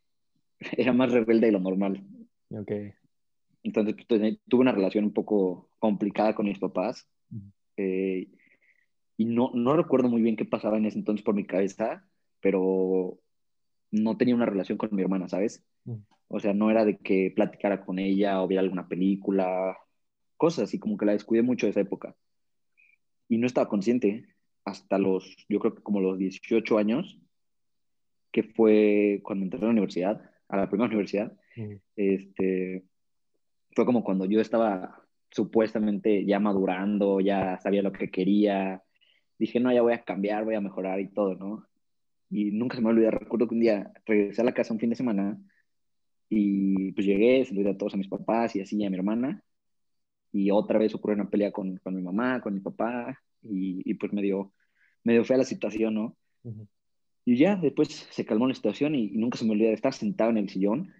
era 0.77 0.93
más 0.93 1.11
rebelde 1.11 1.47
de 1.47 1.53
lo 1.53 1.59
normal. 1.59 2.03
Ok. 2.49 2.71
Entonces 3.63 3.95
pues, 4.07 4.39
tuve 4.47 4.61
una 4.61 4.71
relación 4.71 5.05
un 5.05 5.13
poco 5.13 5.69
complicada 5.79 6.35
con 6.35 6.47
mis 6.47 6.59
papás. 6.59 7.07
Eh, 7.77 8.27
y 9.17 9.25
no, 9.25 9.51
no 9.53 9.75
recuerdo 9.75 10.09
muy 10.09 10.21
bien 10.21 10.35
qué 10.35 10.45
pasaba 10.45 10.77
en 10.77 10.85
ese 10.85 10.97
entonces 10.97 11.23
por 11.23 11.35
mi 11.35 11.45
cabeza, 11.45 12.05
pero 12.41 13.17
no 13.91 14.17
tenía 14.17 14.35
una 14.35 14.45
relación 14.45 14.77
con 14.77 14.93
mi 14.93 15.01
hermana, 15.01 15.27
¿sabes? 15.29 15.63
O 16.27 16.39
sea, 16.39 16.53
no 16.53 16.69
era 16.69 16.83
de 16.83 16.97
que 16.97 17.31
platicara 17.33 17.85
con 17.85 17.99
ella 17.99 18.41
o 18.41 18.47
viera 18.47 18.61
alguna 18.61 18.87
película, 18.87 19.77
cosas 20.37 20.65
así, 20.65 20.79
como 20.79 20.97
que 20.97 21.05
la 21.05 21.13
descuidé 21.13 21.43
mucho 21.43 21.65
de 21.65 21.71
esa 21.71 21.81
época 21.81 22.15
y 23.27 23.37
no 23.37 23.47
estaba 23.47 23.69
consciente 23.69 24.27
hasta 24.63 24.97
los, 24.97 25.35
yo 25.47 25.59
creo 25.59 25.75
que 25.75 25.83
como 25.83 26.01
los 26.01 26.17
18 26.17 26.77
años, 26.77 27.19
que 28.31 28.43
fue 28.43 29.21
cuando 29.23 29.45
entré 29.45 29.59
a 29.59 29.63
la 29.65 29.69
universidad, 29.69 30.31
a 30.47 30.57
la 30.57 30.69
primera 30.69 30.87
universidad, 30.87 31.37
este, 31.95 32.83
fue 33.75 33.85
como 33.85 34.03
cuando 34.03 34.25
yo 34.25 34.41
estaba 34.41 35.05
supuestamente 35.29 36.25
ya 36.25 36.39
madurando, 36.39 37.19
ya 37.19 37.59
sabía 37.59 37.81
lo 37.81 37.91
que 37.91 38.09
quería, 38.09 38.83
dije, 39.37 39.59
no, 39.59 39.71
ya 39.71 39.81
voy 39.81 39.93
a 39.93 40.03
cambiar, 40.03 40.45
voy 40.45 40.55
a 40.55 40.61
mejorar 40.61 40.99
y 40.99 41.11
todo, 41.11 41.35
¿no? 41.35 41.67
Y 42.29 42.51
nunca 42.51 42.75
se 42.75 42.81
me 42.81 42.89
olvida, 42.89 43.11
recuerdo 43.11 43.47
que 43.47 43.55
un 43.55 43.61
día 43.61 43.91
regresé 44.05 44.41
a 44.41 44.45
la 44.45 44.53
casa 44.53 44.73
un 44.73 44.79
fin 44.79 44.89
de 44.89 44.95
semana 44.95 45.37
y 46.29 46.91
pues 46.93 47.05
llegué, 47.05 47.45
saludé 47.45 47.71
a 47.71 47.77
todos 47.77 47.93
a 47.93 47.97
mis 47.97 48.07
papás 48.07 48.55
y 48.55 48.61
así 48.61 48.83
a 48.83 48.89
mi 48.89 48.95
hermana. 48.95 49.43
Y 50.35 50.51
otra 50.51 50.77
vez 50.77 50.93
ocurrió 50.93 51.15
una 51.15 51.29
pelea 51.29 51.53
con, 51.53 51.77
con 51.77 51.95
mi 51.95 52.01
mamá, 52.01 52.41
con 52.41 52.53
mi 52.53 52.59
papá, 52.59 53.17
y, 53.41 53.89
y 53.89 53.93
pues 53.93 54.11
me 54.11 54.21
dio, 54.21 54.51
me 55.01 55.13
dio 55.13 55.23
fea 55.23 55.37
la 55.37 55.45
situación, 55.45 55.93
¿no? 55.93 56.17
Y 57.23 57.37
ya 57.37 57.55
después 57.55 57.87
se 58.11 58.25
calmó 58.25 58.45
la 58.45 58.53
situación 58.53 58.95
y, 58.95 59.11
nunca 59.11 59.37
se 59.37 59.45
me 59.45 59.51
olvida 59.51 59.69
de 59.69 59.75
estar 59.75 59.93
sentado 59.93 60.31
en 60.31 60.37
el 60.37 60.49
sillón 60.49 60.93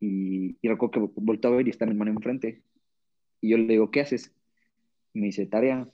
y, 0.00 0.56
y 0.62 0.68
recuerdo 0.68 0.92
que 0.92 1.20
volteó 1.20 1.52
a 1.52 1.56
ver 1.56 1.66
y 1.66 1.70
está 1.70 1.84
mi 1.84 1.92
hermano 1.92 2.12
enfrente. 2.12 2.62
Y 3.42 3.50
yo 3.50 3.58
le 3.58 3.66
digo, 3.66 3.90
¿qué 3.90 4.00
haces? 4.00 4.32
Y 5.12 5.20
me 5.20 5.26
dice, 5.26 5.44
tarea. 5.44 5.86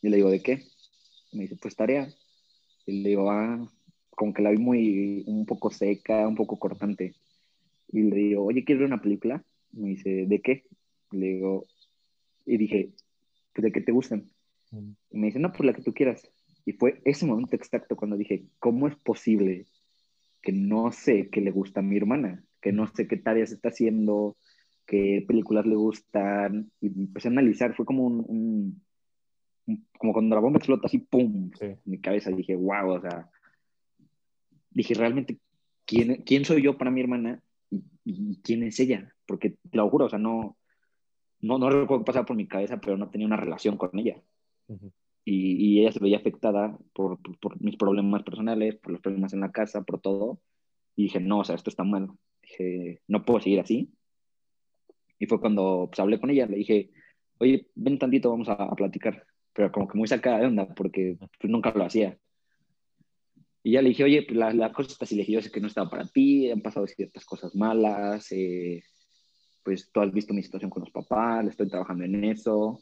Y 0.00 0.08
le 0.08 0.16
digo, 0.16 0.30
¿de 0.30 0.42
qué? 0.42 0.64
Y 1.32 1.36
me 1.36 1.42
dice, 1.42 1.56
pues 1.60 1.76
tarea. 1.76 2.08
Y 2.86 3.02
le 3.02 3.10
digo, 3.10 3.30
ah, 3.30 3.70
como 4.08 4.32
que 4.32 4.40
la 4.40 4.52
vi 4.52 4.56
muy, 4.56 5.22
un 5.26 5.44
poco 5.44 5.70
seca, 5.70 6.26
un 6.26 6.34
poco 6.34 6.58
cortante. 6.58 7.14
Y 7.88 8.04
le 8.04 8.16
digo, 8.16 8.44
oye, 8.46 8.64
¿quieres 8.64 8.80
ver 8.80 8.88
una 8.88 9.02
película? 9.02 9.44
Y 9.74 9.80
me 9.80 9.88
dice, 9.90 10.24
¿de 10.26 10.40
qué? 10.40 10.64
Y 11.12 11.18
le 11.18 11.26
digo, 11.26 11.66
y 12.46 12.56
dije, 12.56 12.92
pues, 13.52 13.64
¿de 13.64 13.72
qué 13.72 13.80
te 13.80 13.92
gustan? 13.92 14.30
Y 15.10 15.18
me 15.18 15.26
dice, 15.26 15.38
no, 15.38 15.52
pues 15.52 15.64
la 15.64 15.72
que 15.72 15.82
tú 15.82 15.92
quieras. 15.92 16.28
Y 16.64 16.72
fue 16.72 17.00
ese 17.04 17.26
momento 17.26 17.54
exacto 17.54 17.96
cuando 17.96 18.16
dije, 18.16 18.44
¿cómo 18.58 18.88
es 18.88 18.96
posible 18.96 19.66
que 20.42 20.52
no 20.52 20.92
sé 20.92 21.28
qué 21.30 21.40
le 21.40 21.50
gusta 21.50 21.80
a 21.80 21.82
mi 21.82 21.96
hermana? 21.96 22.44
Que 22.60 22.72
no 22.72 22.86
sé 22.94 23.06
qué 23.06 23.16
tareas 23.16 23.52
está 23.52 23.68
haciendo, 23.68 24.36
qué 24.86 25.24
películas 25.26 25.66
le 25.66 25.76
gustan. 25.76 26.70
Y 26.80 26.86
empecé 26.86 27.28
a 27.28 27.30
analizar, 27.30 27.74
fue 27.76 27.84
como 27.84 28.06
un, 28.06 28.82
como 29.98 30.12
cuando 30.12 30.34
la 30.34 30.40
bomba 30.40 30.58
explota 30.58 30.86
así, 30.86 30.98
¡pum! 30.98 31.50
En 31.60 31.78
mi 31.84 31.98
cabeza 32.00 32.30
dije, 32.30 32.56
wow, 32.56 32.90
o 32.90 33.00
sea, 33.00 33.30
dije, 34.70 34.94
realmente, 34.94 35.38
¿quién, 35.84 36.22
quién 36.24 36.44
soy 36.44 36.62
yo 36.62 36.76
para 36.76 36.90
mi 36.90 37.00
hermana 37.00 37.42
y, 37.70 38.40
quién 38.42 38.62
es 38.62 38.78
ella? 38.80 39.12
Porque 39.26 39.50
te 39.50 39.76
lo 39.76 39.88
juro, 39.88 40.06
o 40.06 40.10
sea, 40.10 40.18
no, 40.18 40.56
no, 41.40 41.58
no 41.58 41.70
recuerdo 41.70 42.04
qué 42.04 42.06
pasaba 42.06 42.26
por 42.26 42.36
mi 42.36 42.46
cabeza, 42.46 42.80
pero 42.80 42.96
no 42.96 43.10
tenía 43.10 43.26
una 43.26 43.36
relación 43.36 43.76
con 43.76 43.98
ella 43.98 44.22
y, 45.24 45.80
ella 45.80 45.92
se 45.92 46.00
veía 46.00 46.18
afectada 46.18 46.78
por, 46.92 47.18
por, 47.40 47.60
mis 47.60 47.76
problemas 47.76 48.22
personales, 48.22 48.76
por 48.76 48.92
los 48.92 49.00
problemas 49.00 49.32
en 49.32 49.40
la 49.40 49.52
casa, 49.52 49.82
por 49.82 50.00
todo. 50.00 50.40
Y 50.96 51.04
dije, 51.04 51.20
no, 51.20 51.40
o 51.40 51.44
sea, 51.44 51.54
esto 51.54 51.70
está 51.70 51.84
mal. 51.84 52.10
Dije, 52.42 53.00
no 53.08 53.24
puedo 53.24 53.40
seguir 53.40 53.60
así. 53.60 53.92
Y 55.18 55.26
fue 55.26 55.40
cuando 55.40 55.88
pues, 55.90 56.00
hablé 56.00 56.20
con 56.20 56.30
ella, 56.30 56.46
le 56.46 56.58
dije, 56.58 56.90
oye, 57.38 57.68
ven 57.74 57.98
tantito, 57.98 58.30
vamos 58.30 58.48
a, 58.48 58.70
platicar. 58.74 59.24
Pero 59.52 59.72
como 59.72 59.88
que 59.88 59.98
muy 59.98 60.08
sacada 60.08 60.40
de 60.40 60.46
onda, 60.46 60.66
porque 60.74 61.16
pues, 61.18 61.50
nunca 61.50 61.72
lo 61.74 61.84
hacía. 61.84 62.18
Y 63.62 63.72
ya 63.72 63.82
le 63.82 63.90
dije, 63.90 64.04
oye, 64.04 64.22
pues, 64.24 64.36
la, 64.36 64.52
la 64.52 64.72
cosa 64.72 64.92
está 64.92 65.06
así, 65.06 65.14
le 65.14 65.22
dije, 65.22 65.32
yo 65.32 65.42
sé 65.42 65.50
que 65.50 65.60
no 65.60 65.68
estaba 65.68 65.88
para 65.88 66.06
ti, 66.06 66.50
han 66.50 66.60
pasado 66.60 66.86
ciertas 66.86 67.24
cosas 67.24 67.54
malas, 67.54 68.30
eh, 68.30 68.82
pues 69.64 69.90
tú 69.90 70.00
has 70.00 70.12
visto 70.12 70.34
mi 70.34 70.42
situación 70.42 70.70
con 70.70 70.82
los 70.82 70.90
papás, 70.90 71.42
le 71.42 71.50
estoy 71.50 71.68
trabajando 71.68 72.04
en 72.04 72.22
eso, 72.24 72.80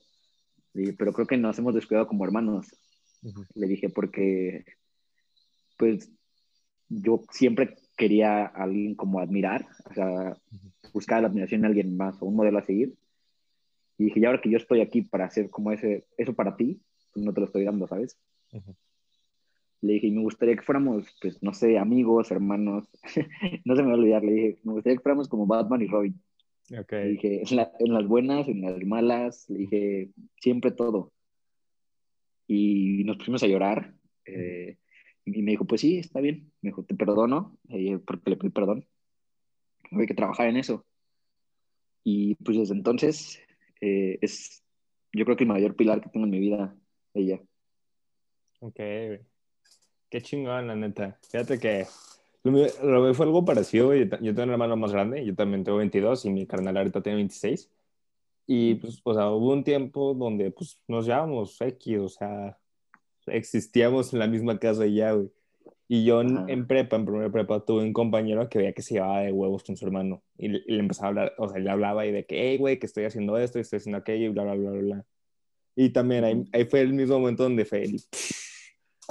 pero 0.99 1.13
creo 1.13 1.27
que 1.27 1.37
nos 1.37 1.59
hemos 1.59 1.75
descuidado 1.75 2.07
como 2.07 2.25
hermanos. 2.25 2.67
Le 3.55 3.67
dije, 3.69 3.89
porque, 3.89 4.65
pues, 5.79 6.11
yo 6.89 7.23
siempre 7.31 7.77
quería 7.97 8.47
a 8.47 8.65
alguien 8.65 8.95
como 8.97 9.21
admirar, 9.21 9.67
o 9.89 9.95
sea, 9.95 10.37
buscar 10.93 11.23
la 11.23 11.29
admiración 11.29 11.61
en 11.61 11.67
alguien 11.67 11.97
más 11.97 12.21
o 12.21 12.27
un 12.27 12.37
modelo 12.37 12.59
a 12.59 12.65
seguir. 12.65 12.95
Y 13.97 14.05
dije, 14.05 14.21
y 14.21 14.25
ahora 14.25 14.41
que 14.41 14.51
yo 14.51 14.57
estoy 14.57 14.81
aquí 14.81 15.03
para 15.03 15.27
hacer 15.27 15.51
como 15.51 15.71
ese, 15.71 16.07
eso 16.17 16.35
para 16.35 16.57
ti, 16.57 16.83
pues 17.13 17.25
no 17.25 17.33
te 17.33 17.41
lo 17.41 17.47
estoy 17.47 17.65
dando, 17.65 17.87
¿sabes? 17.87 18.19
Le 19.83 19.95
dije, 19.95 20.09
y 20.09 20.11
me 20.11 20.23
gustaría 20.23 20.57
que 20.57 20.63
fuéramos, 20.63 21.07
pues, 21.21 21.41
no 21.43 21.55
sé, 21.55 21.79
amigos, 21.79 22.31
hermanos. 22.31 22.89
no 23.65 23.77
se 23.77 23.83
me 23.83 23.89
va 23.89 23.95
a 23.95 23.99
olvidar, 23.99 24.25
le 24.25 24.33
dije, 24.33 24.59
me 24.65 24.73
gustaría 24.73 24.97
que 24.97 25.03
fuéramos 25.03 25.29
como 25.29 25.47
Batman 25.47 25.83
y 25.83 25.87
Robin. 25.87 26.21
Okay. 26.81 27.05
Le 27.05 27.11
dije, 27.11 27.43
en, 27.79 27.93
las 27.93 28.07
buenas, 28.07 28.49
en 28.49 28.63
las 28.63 28.83
malas, 28.85 29.45
le 29.51 29.59
dije, 29.59 30.11
siempre 30.41 30.71
todo. 30.71 31.13
Y 32.47 33.05
nos 33.05 33.19
pusimos 33.19 33.43
a 33.43 33.47
llorar. 33.47 33.95
Eh, 34.25 34.79
y 35.27 35.43
me 35.43 35.51
dijo, 35.51 35.67
pues 35.67 35.83
sí, 35.83 35.99
está 35.99 36.21
bien. 36.21 36.51
Me 36.63 36.71
dijo, 36.71 36.83
te 36.83 36.95
perdono, 36.95 37.59
eh, 37.69 37.99
porque 37.99 38.31
le 38.31 38.37
pedí 38.37 38.51
perdón. 38.51 38.87
Hay 39.91 40.07
que 40.07 40.15
trabajar 40.15 40.49
en 40.49 40.57
eso. 40.57 40.87
Y 42.05 42.37
pues 42.37 42.57
desde 42.57 42.75
entonces 42.75 43.41
eh, 43.81 44.19
es, 44.23 44.65
yo 45.13 45.25
creo 45.25 45.37
que 45.37 45.45
el 45.45 45.51
mayor 45.51 45.77
pilar 45.77 46.01
que 46.01 46.09
tengo 46.09 46.25
en 46.25 46.33
mi 46.33 46.41
vida, 46.41 46.75
ella. 47.15 47.41
Ok, 48.61 48.77
qué 48.77 50.21
chingón, 50.23 50.69
la 50.69 50.77
neta. 50.77 51.19
Fíjate 51.31 51.59
que 51.59 51.87
lo 52.45 52.53
mío, 52.53 53.15
fue 53.15 53.27
algo 53.27 53.45
parecido, 53.45 53.95
yo, 53.95 54.05
yo 54.05 54.35
tengo 54.35 54.43
un 54.45 54.51
hermano 54.51 54.77
más 54.77 54.93
grande, 54.93 55.25
yo 55.25 55.35
también 55.35 55.65
tengo 55.65 55.79
22 55.79 56.25
y 56.25 56.31
mi 56.31 56.47
carnal 56.47 56.77
ahorita 56.77 57.03
tiene 57.03 57.17
26. 57.17 57.71
Y 58.47 58.75
pues, 58.77 59.01
o 59.05 59.15
sea, 59.15 59.31
hubo 59.31 59.53
un 59.53 59.65
tiempo 59.65 60.15
donde 60.15 60.51
pues 60.51 60.81
nos 60.89 61.07
llevábamos 61.07 61.61
X, 61.61 61.99
o 61.99 62.09
sea, 62.09 62.59
existíamos 63.27 64.13
en 64.13 64.19
la 64.19 64.27
misma 64.27 64.59
casa 64.59 64.87
ya, 64.87 65.13
güey. 65.13 65.31
Y 65.89 66.05
yo 66.05 66.23
en, 66.23 66.67
prepa, 66.67 66.97
en 66.97 67.05
primera 67.05 67.31
prepa, 67.31 67.65
tuve 67.65 67.83
un 67.83 67.93
compañero 67.93 68.49
que 68.49 68.59
veía 68.59 68.73
que 68.73 68.81
se 68.81 68.95
llevaba 68.95 69.21
de 69.21 69.31
huevos 69.31 69.63
con 69.63 69.77
su 69.77 69.85
hermano. 69.85 70.23
Y, 70.39 70.49
le 70.49 70.79
empezaba 70.79 71.09
a 71.09 71.11
hablar, 71.11 71.35
o 71.37 71.49
sea, 71.49 71.59
le 71.59 71.71
hablaba 71.71 72.07
y 72.07 72.13
de 72.13 72.25
que, 72.25 72.51
hey, 72.51 72.57
güey, 72.57 72.79
que 72.79 72.87
estoy 72.87 73.05
haciendo 73.05 73.37
esto, 73.37 73.59
estoy 73.59 73.77
haciendo 73.77 73.99
aquello, 73.99 74.27
y 74.27 74.29
bla, 74.31 74.45
bla, 74.45 74.55
bla, 74.55 74.71
bla. 74.71 75.07
Y 75.77 75.91
también 75.91 76.25
ahí, 76.25 76.45
ahí 76.53 76.65
fue 76.65 76.81
el 76.81 76.95
mismo 76.95 77.19
momento 77.19 77.43
donde 77.43 77.67
fue 77.67 77.85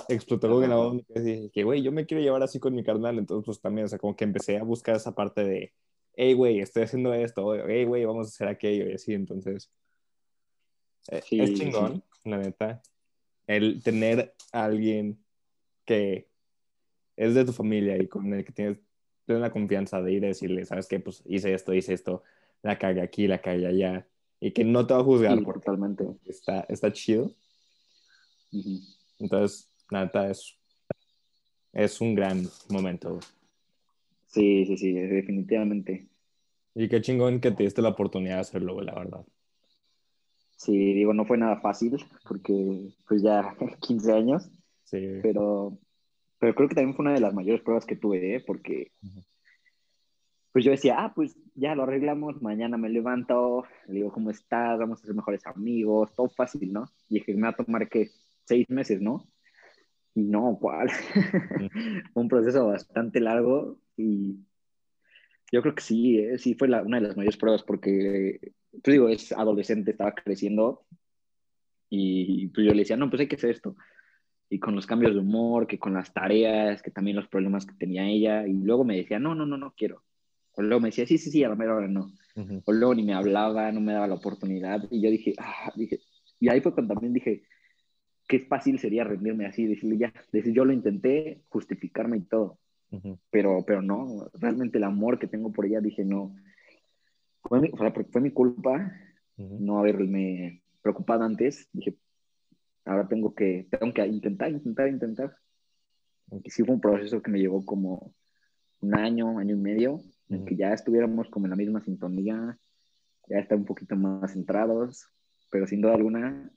explotó 0.08 0.50
con 0.50 0.70
la 0.70 0.76
bomba 0.76 1.04
y 1.16 1.20
dije 1.20 1.50
que, 1.52 1.64
güey, 1.64 1.82
yo 1.82 1.92
me 1.92 2.06
quiero 2.06 2.24
llevar 2.24 2.44
así 2.44 2.60
con 2.60 2.74
mi 2.74 2.84
carnal. 2.84 3.18
Entonces, 3.18 3.46
pues 3.46 3.62
también, 3.62 3.86
o 3.86 3.88
sea, 3.90 4.00
como 4.00 4.16
que 4.16 4.24
empecé 4.24 4.58
a 4.58 4.64
buscar 4.64 4.96
esa 4.96 5.14
parte 5.14 5.44
de, 5.44 5.74
hey, 6.16 6.34
güey, 6.34 6.60
estoy 6.60 6.84
haciendo 6.84 7.14
esto, 7.14 7.56
hey, 7.68 7.86
güey, 7.86 8.06
vamos 8.06 8.28
a 8.28 8.30
hacer 8.30 8.48
aquello 8.48 8.90
y 8.90 8.94
así. 8.94 9.14
Entonces, 9.14 9.72
eh, 11.10 11.22
es 11.32 11.54
chingón, 11.54 12.04
la 12.24 12.38
neta, 12.38 12.82
el 13.48 13.82
tener 13.84 14.34
a 14.52 14.66
alguien 14.66 15.24
que 15.86 16.28
es 17.18 17.34
de 17.34 17.46
tu 17.46 17.52
familia 17.52 17.98
y 17.98 18.08
con 18.08 18.34
el 18.34 18.46
que 18.46 18.52
tienes, 18.52 18.80
tienes 19.26 19.42
la 19.42 19.52
confianza 19.52 20.02
de 20.02 20.14
ir 20.14 20.24
a 20.24 20.30
decirle, 20.30 20.66
¿sabes 20.66 20.88
qué? 20.88 21.00
Pues 21.00 21.22
hice 21.26 21.54
esto, 21.54 21.74
hice 21.74 21.94
esto, 21.94 22.24
la 22.62 22.78
cagué 22.78 23.02
aquí, 23.02 23.28
la 23.28 23.42
cagué 23.42 23.68
allá. 23.68 24.08
Y 24.40 24.52
que 24.52 24.64
no 24.64 24.88
te 24.88 24.96
va 24.96 25.02
a 25.02 25.04
juzgar 25.04 25.40
totalmente. 25.44 26.04
Está, 26.26 26.62
está 26.62 26.92
chido. 26.92 27.32
Entonces, 29.20 29.71
nada, 29.92 30.30
es, 30.30 30.58
es 31.74 32.02
un 32.02 32.16
gran 32.16 32.44
momento. 32.70 33.20
Sí, 34.28 34.66
sí, 34.66 34.78
sí, 34.78 34.94
definitivamente. 34.94 36.08
Y 36.74 36.88
qué 36.88 37.02
chingón 37.02 37.42
que 37.42 37.52
te 37.52 37.64
diste 37.64 37.82
la 37.82 37.90
oportunidad 37.90 38.36
de 38.36 38.42
hacerlo, 38.42 38.82
la 38.82 38.96
verdad. 38.96 39.26
Sí, 40.56 40.94
digo, 40.94 41.14
no 41.14 41.26
fue 41.26 41.38
nada 41.38 41.60
fácil, 41.60 41.98
porque 42.28 42.94
pues 43.08 43.22
ya 43.22 43.56
15 43.82 44.14
años. 44.14 44.50
Sí. 44.86 45.20
Pero, 45.22 45.78
pero 46.40 46.56
creo 46.56 46.70
que 46.70 46.76
también 46.76 46.96
fue 46.96 47.04
una 47.04 47.14
de 47.14 47.20
las 47.20 47.34
mayores 47.34 47.62
pruebas 47.62 47.86
que 47.86 47.96
tuve, 47.96 48.36
¿eh? 48.36 48.44
porque 48.46 48.92
pues 50.52 50.66
yo 50.66 50.72
decía, 50.72 50.96
ah, 51.00 51.14
pues 51.16 51.38
ya 51.56 51.76
lo 51.76 51.84
arreglamos, 51.84 52.42
mañana 52.42 52.78
me 52.78 52.90
levanto, 52.90 53.64
le 53.88 53.96
digo, 53.96 54.12
¿cómo 54.12 54.32
estás? 54.32 54.78
Vamos 54.80 55.02
a 55.02 55.06
ser 55.06 55.16
mejores 55.16 55.46
amigos, 55.48 56.14
todo 56.14 56.30
fácil, 56.30 56.74
¿no? 56.74 56.92
Y 57.10 57.16
dije, 57.16 57.34
me 57.36 57.44
va 57.44 57.50
a 57.50 57.56
tomar, 57.56 57.88
¿qué? 57.88 58.10
Seis 58.46 58.70
meses, 58.70 59.02
¿no? 59.02 59.28
Y 60.14 60.24
no, 60.24 60.58
¿cuál? 60.60 60.90
un 62.14 62.28
proceso 62.28 62.68
bastante 62.68 63.20
largo 63.20 63.80
y 63.96 64.40
yo 65.52 65.62
creo 65.62 65.76
que 65.76 65.82
sí, 65.82 66.20
¿eh? 66.20 66.38
sí 66.38 66.56
fue 66.56 66.68
una 66.68 67.00
de 67.00 67.08
las 67.08 67.18
mayores 67.18 67.38
pruebas 67.38 67.64
porque, 67.64 68.54
pues 68.72 68.94
digo, 68.94 69.10
es 69.10 69.32
adolescente, 69.32 69.92
estaba 69.92 70.14
creciendo 70.14 70.86
y 71.94 72.48
pues 72.48 72.66
yo 72.66 72.74
le 72.74 72.80
decía, 72.80 72.96
no, 72.96 73.10
pues 73.10 73.20
hay 73.20 73.28
que 73.28 73.36
hacer 73.36 73.50
esto. 73.50 73.76
Y 74.50 74.60
con 74.60 74.76
los 74.76 74.88
cambios 74.88 75.14
de 75.14 75.20
humor, 75.20 75.68
que 75.68 75.78
con 75.78 75.94
las 75.94 76.14
tareas, 76.14 76.82
que 76.82 76.90
también 76.90 77.18
los 77.18 77.28
problemas 77.28 77.66
que 77.66 77.76
tenía 77.76 78.08
ella. 78.08 78.48
Y 78.48 78.54
luego 78.54 78.86
me 78.86 78.96
decía, 78.96 79.20
no, 79.20 79.36
no, 79.36 79.46
no, 79.46 79.58
no 79.58 79.74
quiero. 79.76 80.02
O 80.54 80.62
luego 80.62 80.80
me 80.80 80.88
decía, 80.88 81.06
sí, 81.06 81.18
sí, 81.18 81.30
sí, 81.30 81.44
a 81.44 81.50
la 81.50 81.56
mera 81.56 81.76
hora 81.76 81.90
no. 81.90 82.14
O 82.66 82.72
luego 82.72 82.96
ni 82.96 83.04
me 83.04 83.14
hablaba, 83.14 83.72
no 83.74 83.82
me 83.82 83.92
daba 83.92 84.08
la 84.08 84.16
oportunidad. 84.16 84.88
Y 84.90 85.02
yo 85.02 85.10
dije, 85.10 85.34
ah, 85.38 85.72
dije. 85.76 86.00
Y 86.40 86.48
ahí 86.48 86.62
fue 86.62 86.74
cuando 86.74 86.94
también 86.94 87.14
dije, 87.14 87.44
qué 88.32 88.40
fácil 88.40 88.80
sería 88.80 89.04
rendirme 89.04 89.46
así, 89.46 89.66
decirle 89.66 89.98
ya, 89.98 90.14
decir 90.32 90.54
yo 90.54 90.64
lo 90.64 90.72
intenté, 90.72 91.42
justificarme 91.50 92.16
y 92.16 92.22
todo, 92.22 92.60
pero, 93.30 93.66
pero 93.68 93.82
no, 93.82 94.30
realmente 94.36 94.78
el 94.78 94.86
amor 94.86 95.20
que 95.20 95.28
tengo 95.28 95.52
por 95.52 95.66
ella, 95.66 95.82
dije 95.82 96.06
no, 96.06 96.34
fue 97.44 97.60
mi, 97.60 97.72
fue 98.10 98.22
mi 98.22 98.32
culpa 98.32 98.90
no 99.36 99.80
haberme 99.80 100.62
preocupado 100.82 101.24
antes, 101.24 101.68
dije, 101.74 101.98
ahora 102.86 103.06
tengo 103.10 103.36
que, 103.36 103.68
tengo 103.70 103.94
que 103.94 104.08
intentar, 104.08 104.50
intentar, 104.50 104.88
intentar. 104.88 105.36
Y 106.44 106.50
sí 106.50 106.64
fue 106.64 106.76
un 106.76 106.80
proceso 106.80 107.22
que 107.22 107.32
me 107.32 107.40
llevó 107.40 107.66
como 107.66 108.14
un 108.80 108.96
año, 108.96 109.40
año 109.40 109.56
y 109.56 109.60
medio, 109.60 110.00
en 110.30 110.46
que 110.46 110.56
ya 110.56 110.72
estuviéramos 110.72 111.30
como 111.30 111.48
en 111.48 111.50
la 111.50 111.58
misma 111.58 111.82
sintonía, 111.82 112.58
ya 113.28 113.40
estar 113.40 113.58
un 113.58 113.66
poquito 113.66 113.98
más 113.98 114.32
centrados, 114.32 115.06
pero 115.50 115.68
sin 115.68 115.82
duda 115.82 115.96
alguna 115.96 116.50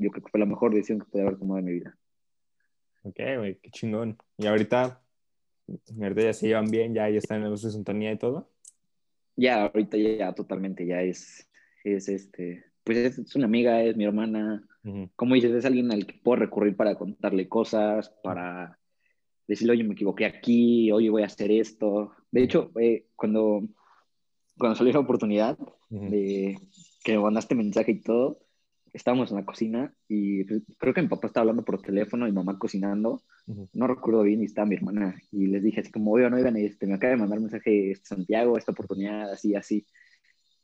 yo 0.00 0.10
creo 0.10 0.24
que 0.24 0.30
fue 0.30 0.40
la 0.40 0.46
mejor 0.46 0.74
decisión 0.74 0.98
que 0.98 1.06
pude 1.06 1.22
haber 1.22 1.38
tomado 1.38 1.58
en 1.58 1.64
mi 1.64 1.72
vida. 1.72 1.96
Ok, 3.02 3.18
güey, 3.38 3.58
qué 3.60 3.70
chingón. 3.70 4.18
Y 4.36 4.46
ahorita, 4.46 5.02
ahorita 6.00 6.22
ya 6.22 6.32
se 6.32 6.48
llevan 6.48 6.70
bien, 6.70 6.94
ya, 6.94 7.08
ya 7.08 7.18
están 7.18 7.42
en 7.42 7.50
la 7.50 7.56
sintonía 7.56 8.12
y 8.12 8.18
todo. 8.18 8.50
Ya, 9.36 9.64
ahorita 9.64 9.96
ya, 9.96 10.34
totalmente, 10.34 10.86
ya 10.86 11.02
es, 11.02 11.48
es 11.84 12.08
este, 12.08 12.64
pues 12.84 13.18
es, 13.18 13.36
una 13.36 13.46
amiga, 13.46 13.82
es 13.82 13.96
mi 13.96 14.04
hermana. 14.04 14.66
Como 15.14 15.34
dices, 15.34 15.52
es 15.52 15.64
alguien 15.66 15.92
al 15.92 16.06
que 16.06 16.18
puedo 16.22 16.36
recurrir 16.36 16.74
para 16.74 16.94
contarle 16.94 17.48
cosas, 17.48 18.10
para 18.22 18.78
decirle, 19.46 19.74
oye, 19.74 19.84
me 19.84 19.92
equivoqué 19.92 20.24
aquí, 20.24 20.90
oye, 20.90 21.10
voy 21.10 21.22
a 21.22 21.26
hacer 21.26 21.50
esto. 21.50 22.12
De 22.30 22.42
hecho, 22.42 22.70
eh, 22.80 23.06
cuando, 23.14 23.62
cuando 24.58 24.76
salió 24.76 24.92
la 24.92 25.00
oportunidad 25.00 25.58
de 25.90 26.58
que 27.02 27.12
me 27.12 27.22
mandaste 27.22 27.54
mensaje 27.54 27.92
y 27.92 28.00
todo, 28.00 28.40
estábamos 28.92 29.30
en 29.30 29.36
la 29.36 29.44
cocina 29.44 29.94
y 30.08 30.44
pues, 30.44 30.62
creo 30.78 30.94
que 30.94 31.02
mi 31.02 31.08
papá 31.08 31.28
estaba 31.28 31.42
hablando 31.42 31.64
por 31.64 31.80
teléfono 31.80 32.26
y 32.26 32.32
mamá 32.32 32.58
cocinando. 32.58 33.22
No 33.72 33.86
recuerdo 33.86 34.22
bien 34.22 34.42
y 34.42 34.44
estaba 34.44 34.66
mi 34.66 34.76
hermana. 34.76 35.20
Y 35.32 35.46
les 35.48 35.62
dije 35.62 35.80
así 35.80 35.90
como, 35.90 36.16
no, 36.18 36.36
oigan, 36.36 36.56
este, 36.56 36.86
me 36.86 36.94
acaba 36.94 37.12
de 37.12 37.16
mandar 37.16 37.38
un 37.38 37.44
mensaje 37.44 37.90
este, 37.90 38.06
Santiago, 38.06 38.56
esta 38.56 38.72
oportunidad, 38.72 39.32
así, 39.32 39.54
así. 39.54 39.86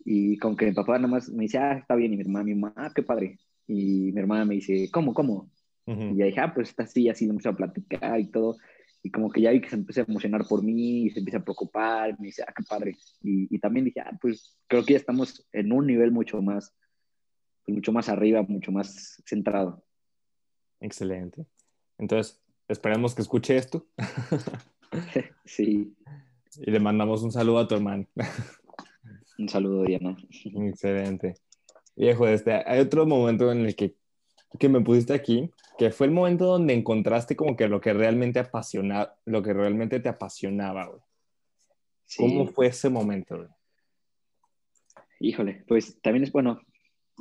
Y 0.04 0.38
como 0.38 0.56
que 0.56 0.66
mi 0.66 0.72
papá 0.72 0.98
nada 0.98 1.08
más 1.08 1.28
me 1.28 1.44
dice, 1.44 1.58
ah, 1.58 1.78
está 1.78 1.96
bien. 1.96 2.12
Y 2.12 2.16
mi 2.16 2.22
hermana, 2.22 2.44
mi 2.44 2.54
mamá, 2.54 2.74
ah, 2.76 2.92
qué 2.94 3.02
padre. 3.02 3.38
Y 3.66 4.12
mi 4.12 4.20
hermana 4.20 4.44
me 4.44 4.54
dice, 4.54 4.88
¿cómo, 4.92 5.14
cómo? 5.14 5.50
Y 5.86 6.16
ya 6.16 6.26
dije, 6.26 6.40
ah, 6.40 6.52
pues 6.54 6.70
está 6.70 6.84
así, 6.84 7.08
así, 7.08 7.26
vamos 7.26 7.46
a 7.46 7.52
platicar 7.52 8.18
y 8.20 8.30
todo. 8.30 8.56
Y 9.02 9.10
como 9.10 9.30
que 9.30 9.40
ya 9.40 9.50
vi 9.50 9.60
que 9.60 9.68
se 9.68 9.76
empezó 9.76 10.00
a 10.00 10.04
emocionar 10.08 10.44
por 10.48 10.62
mí 10.62 11.06
y 11.06 11.10
se 11.10 11.20
empieza 11.20 11.38
a 11.38 11.44
preocupar. 11.44 12.18
me 12.20 12.26
dice, 12.26 12.42
ah, 12.46 12.52
qué 12.56 12.62
padre. 12.68 12.96
Y, 13.22 13.54
y 13.54 13.58
también 13.58 13.84
dije, 13.84 14.00
ah, 14.00 14.16
pues 14.20 14.56
creo 14.68 14.84
que 14.84 14.94
ya 14.94 14.98
estamos 14.98 15.46
en 15.52 15.72
un 15.72 15.86
nivel 15.86 16.12
mucho 16.12 16.40
más 16.42 16.74
mucho 17.72 17.92
más 17.92 18.08
arriba, 18.08 18.42
mucho 18.42 18.72
más 18.72 19.22
centrado. 19.26 19.84
Excelente. 20.80 21.46
Entonces, 21.98 22.40
esperemos 22.68 23.14
que 23.14 23.22
escuche 23.22 23.56
esto. 23.56 23.86
sí. 25.44 25.94
Y 26.58 26.70
le 26.70 26.80
mandamos 26.80 27.22
un 27.22 27.32
saludo 27.32 27.58
a 27.58 27.68
tu 27.68 27.74
hermano. 27.74 28.06
un 29.38 29.48
saludo, 29.48 29.82
Diana. 29.84 30.16
Excelente. 30.30 31.34
Viejo, 31.96 32.26
este, 32.28 32.52
hay 32.52 32.80
otro 32.80 33.06
momento 33.06 33.50
en 33.50 33.66
el 33.66 33.74
que, 33.74 33.96
que 34.58 34.68
me 34.68 34.80
pusiste 34.80 35.14
aquí, 35.14 35.50
que 35.78 35.90
fue 35.90 36.06
el 36.06 36.12
momento 36.12 36.46
donde 36.46 36.74
encontraste 36.74 37.36
como 37.36 37.56
que 37.56 37.68
lo 37.68 37.80
que 37.80 37.92
realmente 37.92 38.38
apasiona, 38.38 39.14
lo 39.24 39.42
que 39.42 39.52
realmente 39.52 40.00
te 40.00 40.08
apasionaba, 40.08 40.86
güey. 40.86 41.00
¿Cómo 42.18 42.46
fue 42.46 42.68
ese 42.68 42.88
momento, 42.88 43.36
güey? 43.36 43.48
Híjole, 45.18 45.64
pues 45.66 45.98
también 46.02 46.24
es 46.24 46.32
bueno, 46.32 46.60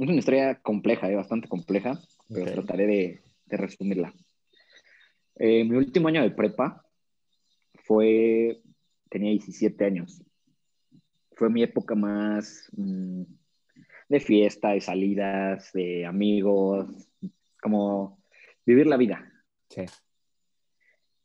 es 0.04 0.10
una 0.10 0.20
historia 0.20 0.56
compleja, 0.62 1.10
eh, 1.10 1.16
bastante 1.16 1.48
compleja, 1.48 2.00
pero 2.28 2.52
trataré 2.52 2.88
de, 2.88 3.22
resumirla. 3.58 4.14
Eh, 5.36 5.64
mi 5.64 5.78
último 5.78 6.08
año 6.08 6.22
de 6.22 6.32
prepa 6.32 6.86
fue, 7.86 8.62
tenía 9.10 9.32
17 9.32 9.86
años. 9.86 10.22
Fue 11.32 11.50
mi 11.50 11.64
época 11.64 11.96
más 11.96 12.70
mm, 12.76 13.24
de 14.10 14.20
fiesta, 14.20 14.72
de 14.72 14.82
salidas, 14.82 15.72
de 15.74 16.06
amigos, 16.06 16.88
como 17.62 18.20
vivir 18.66 18.88
la 18.88 18.98
vida. 18.98 19.32
Sí. 19.70 19.86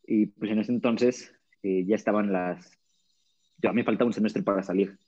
Y 0.07 0.27
pues 0.27 0.51
en 0.51 0.59
ese 0.61 0.73
entonces 0.73 1.35
eh, 1.63 1.85
ya 1.87 1.97
estaban 1.97 2.33
las... 2.33 2.79
Ya 3.59 3.73
me 3.73 3.85
faltaba 3.85 4.07
un 4.07 4.15
semestre 4.15 4.43
para 4.43 4.63
salir. 4.63 4.99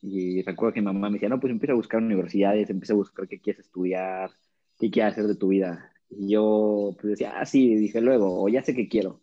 Y 0.00 0.42
recuerdo 0.42 0.74
que 0.74 0.80
mi 0.80 0.86
mamá 0.86 1.08
me 1.08 1.14
decía, 1.14 1.28
no, 1.28 1.40
pues 1.40 1.50
empieza 1.50 1.72
a 1.72 1.76
buscar 1.76 2.02
universidades, 2.02 2.70
empieza 2.70 2.92
a 2.92 2.96
buscar 2.96 3.26
qué 3.26 3.40
quieres 3.40 3.64
estudiar, 3.64 4.30
qué 4.78 4.90
quieres 4.90 5.12
hacer 5.12 5.26
de 5.26 5.34
tu 5.34 5.48
vida. 5.48 5.92
Y 6.10 6.30
yo 6.32 6.94
pues 7.00 7.12
decía, 7.12 7.38
ah, 7.38 7.44
sí, 7.44 7.74
dije 7.74 8.00
luego, 8.00 8.42
o 8.42 8.48
ya 8.48 8.62
sé 8.62 8.74
qué 8.74 8.88
quiero. 8.88 9.20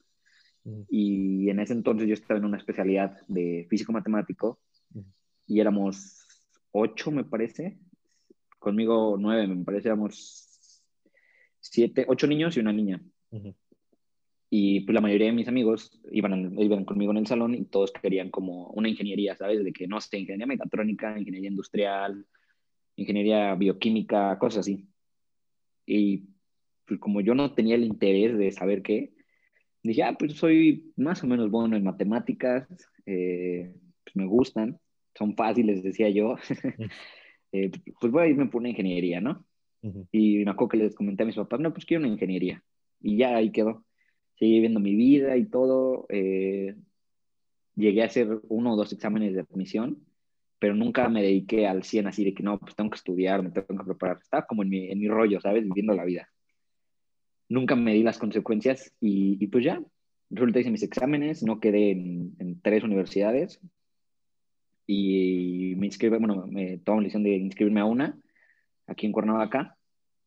Mm. 0.64 0.82
Y 0.90 1.50
en 1.50 1.60
ese 1.60 1.74
entonces 1.74 2.08
yo 2.08 2.14
estaba 2.14 2.40
en 2.40 2.46
una 2.46 2.58
especialidad 2.58 3.18
de 3.28 3.66
físico-matemático 3.70 4.60
mm. 4.92 5.02
y 5.48 5.60
éramos 5.60 6.26
ocho, 6.72 7.12
me 7.12 7.24
parece. 7.24 7.78
Conmigo 8.60 9.16
nueve, 9.18 9.48
me 9.48 9.64
parece, 9.64 9.88
éramos 9.88 10.84
siete, 11.60 12.06
ocho 12.08 12.28
niños 12.28 12.58
y 12.58 12.60
una 12.60 12.74
niña. 12.74 13.02
Y 14.58 14.80
pues 14.82 14.94
la 14.94 15.02
mayoría 15.02 15.28
de 15.28 15.34
mis 15.34 15.50
amigos 15.50 16.00
iban, 16.14 16.58
iban 16.58 16.86
conmigo 16.86 17.12
en 17.12 17.18
el 17.18 17.28
salón 17.28 17.54
y 17.56 17.66
todos 17.66 17.92
querían 17.92 18.30
como 18.30 18.68
una 18.68 18.88
ingeniería, 18.88 19.36
¿sabes? 19.36 19.62
De 19.66 19.74
que 19.74 19.86
no 19.86 20.00
sé, 20.00 20.18
ingeniería 20.18 20.46
mecatrónica, 20.46 21.20
ingeniería 21.20 21.50
industrial, 21.50 22.26
ingeniería 22.96 23.54
bioquímica, 23.56 24.40
cosas 24.40 24.60
así. 24.60 24.88
Y 25.86 26.30
pues 26.86 27.02
como 27.02 27.20
yo 27.20 27.36
no 27.36 27.54
tenía 27.54 27.76
el 27.76 27.84
interés 27.84 28.38
de 28.38 28.50
saber 28.54 28.82
qué, 28.82 29.12
dije, 29.84 30.04
ah, 30.04 30.16
pues 30.18 30.36
soy 30.36 30.94
más 30.96 31.22
o 31.22 31.28
menos 31.28 31.52
bueno 31.52 31.76
en 31.76 31.84
matemáticas, 31.84 32.66
eh, 33.06 33.76
pues 34.06 34.16
me 34.16 34.26
gustan, 34.26 34.80
son 35.16 35.36
fáciles, 35.36 35.84
decía 35.84 36.08
yo. 36.08 36.38
eh, 37.52 37.72
pues 38.00 38.10
voy 38.10 38.24
a 38.24 38.28
irme 38.28 38.46
por 38.46 38.62
una 38.62 38.70
ingeniería, 38.70 39.20
¿no? 39.20 39.46
Y 40.14 40.46
me 40.46 40.52
acuerdo 40.52 40.70
que 40.70 40.78
les 40.78 40.96
comenté 40.96 41.24
a 41.24 41.26
mis 41.26 41.36
papás, 41.36 41.60
no, 41.60 41.74
pues 41.74 41.86
quiero 41.86 42.06
una 42.06 42.14
ingeniería. 42.14 42.64
Y 43.02 43.18
ya 43.18 43.36
ahí 43.36 43.52
quedó 43.52 43.85
seguí 44.36 44.54
viviendo 44.54 44.80
mi 44.80 44.96
vida 44.96 45.38
y 45.38 45.46
todo. 45.46 46.06
Eh, 46.10 46.76
llegué 47.76 48.04
a 48.04 48.08
hacer 48.08 48.40
uno 48.50 48.74
o 48.74 48.76
dos 48.76 48.94
exámenes 48.94 49.34
de 49.34 49.42
admisión, 49.42 50.06
pero 50.60 50.76
nunca 50.76 51.10
me 51.10 51.22
dediqué 51.22 51.68
al 51.68 51.84
100 51.84 52.08
así 52.08 52.24
de 52.24 52.34
que 52.34 52.44
no, 52.44 52.60
pues 52.60 52.76
tengo 52.76 52.90
que 52.90 52.98
estudiar, 52.98 53.44
me 53.44 53.52
tengo 53.52 53.68
que 53.68 53.86
preparar. 53.86 54.20
Estaba 54.22 54.46
como 54.46 54.64
en 54.64 54.70
mi, 54.70 54.90
en 54.92 55.00
mi 55.00 55.08
rollo, 55.08 55.42
¿sabes? 55.42 55.64
Viviendo 55.64 55.94
la 55.94 56.06
vida. 56.06 56.30
Nunca 57.50 57.76
me 57.76 57.94
di 57.94 58.04
las 58.04 58.18
consecuencias 58.18 58.94
y, 59.00 59.38
y 59.44 59.48
pues 59.48 59.64
ya, 59.64 59.82
resulta 60.30 60.60
hice 60.60 60.72
mis 60.72 60.84
exámenes, 60.84 61.44
no 61.44 61.60
quedé 61.60 61.92
en, 61.92 62.36
en 62.40 62.60
tres 62.62 62.84
universidades 62.84 63.60
y 64.88 65.74
me 65.78 65.88
inscribí, 65.88 66.18
bueno, 66.18 66.46
me 66.48 66.78
tomé 66.80 66.98
la 66.98 67.04
decisión 67.04 67.24
de 67.24 67.36
inscribirme 67.36 67.82
a 67.82 67.86
una 67.86 68.18
aquí 68.88 69.06
en 69.06 69.12
Cuernavaca 69.12 69.78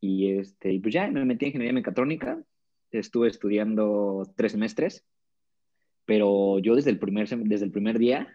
y, 0.01 0.31
este, 0.31 0.73
y 0.73 0.81
pues 0.81 0.95
ya 0.95 1.09
me 1.09 1.25
metí 1.25 1.45
en 1.45 1.49
ingeniería 1.49 1.75
mecatrónica 1.75 2.43
estuve 2.91 3.29
estudiando 3.29 4.31
tres 4.37 4.53
semestres, 4.53 5.05
pero 6.05 6.59
yo 6.59 6.75
desde 6.75 6.91
el 6.91 6.99
primer, 6.99 7.29
desde 7.29 7.65
el 7.65 7.71
primer 7.71 7.99
día, 7.99 8.29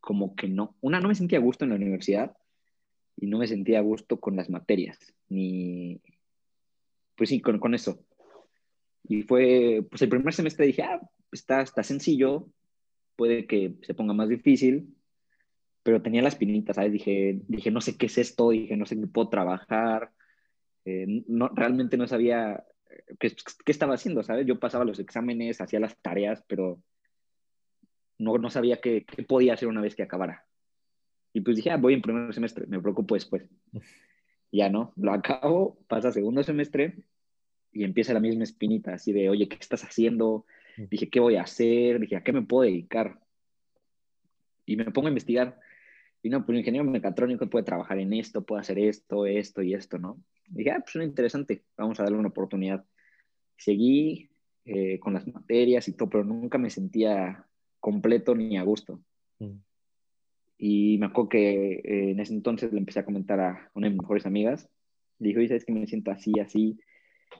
como 0.00 0.34
que 0.34 0.48
no, 0.48 0.76
una, 0.80 1.00
no 1.00 1.08
me 1.08 1.14
sentía 1.14 1.38
a 1.38 1.42
gusto 1.42 1.64
en 1.64 1.70
la 1.70 1.76
universidad 1.76 2.36
y 3.16 3.26
no 3.26 3.38
me 3.38 3.46
sentía 3.46 3.80
a 3.80 3.82
gusto 3.82 4.20
con 4.20 4.36
las 4.36 4.48
materias, 4.48 4.98
ni, 5.28 6.00
pues 7.16 7.28
sí, 7.30 7.40
con, 7.40 7.58
con 7.58 7.74
eso. 7.74 8.04
Y 9.08 9.22
fue, 9.22 9.84
pues 9.90 10.02
el 10.02 10.08
primer 10.08 10.32
semestre 10.32 10.66
dije, 10.66 10.82
ah, 10.82 11.00
está, 11.32 11.62
está 11.62 11.82
sencillo, 11.82 12.48
puede 13.16 13.46
que 13.46 13.74
se 13.82 13.94
ponga 13.94 14.14
más 14.14 14.28
difícil, 14.28 14.94
pero 15.82 16.02
tenía 16.02 16.22
las 16.22 16.36
pinitas, 16.36 16.76
¿sabes? 16.76 16.92
Dije, 16.92 17.40
dije, 17.48 17.70
no 17.70 17.80
sé 17.80 17.96
qué 17.96 18.06
es 18.06 18.18
esto, 18.18 18.50
dije, 18.50 18.76
no 18.76 18.86
sé 18.86 18.98
qué 18.98 19.06
puedo 19.06 19.28
trabajar, 19.28 20.12
eh, 20.84 21.24
no, 21.26 21.48
realmente 21.48 21.96
no 21.96 22.06
sabía 22.06 22.64
qué, 23.18 23.34
estaba 23.66 23.94
haciendo, 23.94 24.22
¿sabes? 24.22 24.46
Yo 24.46 24.58
pasaba 24.58 24.84
los 24.84 24.98
exámenes, 24.98 25.60
hacía 25.60 25.80
las 25.80 25.96
tareas, 25.98 26.44
pero 26.46 26.80
no, 28.18 28.38
no 28.38 28.50
sabía 28.50 28.80
qué, 28.80 29.04
qué, 29.04 29.22
podía 29.22 29.54
hacer 29.54 29.68
una 29.68 29.80
vez 29.80 29.94
que 29.94 30.02
acabara. 30.02 30.46
Y 31.32 31.40
pues 31.40 31.56
dije, 31.56 31.70
ah, 31.70 31.76
voy 31.76 31.94
en 31.94 32.02
primer 32.02 32.32
semestre, 32.34 32.66
me 32.66 32.80
preocupo 32.80 33.14
después. 33.14 33.48
Ya 34.50 34.70
no, 34.70 34.94
lo 34.96 35.12
acabo, 35.12 35.78
pasa 35.88 36.10
segundo 36.10 36.42
semestre 36.42 36.96
y 37.70 37.84
empieza 37.84 38.14
la 38.14 38.20
misma 38.20 38.44
espinita, 38.44 38.94
así 38.94 39.12
de, 39.12 39.28
oye, 39.28 39.46
¿qué 39.46 39.56
estás 39.60 39.84
haciendo? 39.84 40.46
Dije, 40.76 41.10
¿qué 41.10 41.20
voy 41.20 41.36
a 41.36 41.42
hacer? 41.42 42.00
Dije, 42.00 42.16
¿a 42.16 42.22
qué 42.22 42.32
me 42.32 42.40
puedo 42.40 42.62
dedicar? 42.62 43.20
Y 44.64 44.76
me 44.76 44.90
pongo 44.90 45.08
a 45.08 45.10
investigar. 45.10 45.60
Y 46.22 46.30
no, 46.30 46.44
pues 46.46 46.54
el 46.54 46.60
ingeniero 46.60 46.84
mecatrónico 46.84 47.48
puede 47.48 47.64
trabajar 47.64 47.98
en 47.98 48.12
esto, 48.12 48.44
puede 48.44 48.60
hacer 48.60 48.78
esto, 48.78 49.26
esto 49.26 49.62
y 49.62 49.74
esto, 49.74 49.98
¿no? 49.98 50.18
Dije, 50.48 50.70
ah, 50.70 50.80
pues 50.80 50.96
es 50.96 51.04
interesante, 51.04 51.64
vamos 51.76 51.98
a 51.98 52.04
darle 52.04 52.18
una 52.18 52.28
oportunidad. 52.28 52.84
Seguí 53.56 54.30
eh, 54.64 54.98
con 55.00 55.14
las 55.14 55.26
materias 55.26 55.88
y 55.88 55.92
todo, 55.92 56.10
pero 56.10 56.24
nunca 56.24 56.58
me 56.58 56.70
sentía 56.70 57.46
completo 57.80 58.34
ni 58.34 58.56
a 58.56 58.62
gusto. 58.62 59.00
Mm. 59.38 59.58
Y 60.58 60.98
me 60.98 61.06
acuerdo 61.06 61.28
que 61.30 61.72
eh, 61.74 62.10
en 62.10 62.20
ese 62.20 62.34
entonces 62.34 62.72
le 62.72 62.78
empecé 62.78 63.00
a 63.00 63.04
comentar 63.04 63.40
a 63.40 63.70
una 63.74 63.86
de 63.86 63.92
mis 63.92 64.02
mejores 64.02 64.26
amigas. 64.26 64.68
Le 65.18 65.28
dijo, 65.28 65.40
¿sabes 65.46 65.64
que 65.64 65.72
me 65.72 65.86
siento 65.86 66.10
así, 66.10 66.32
así? 66.40 66.78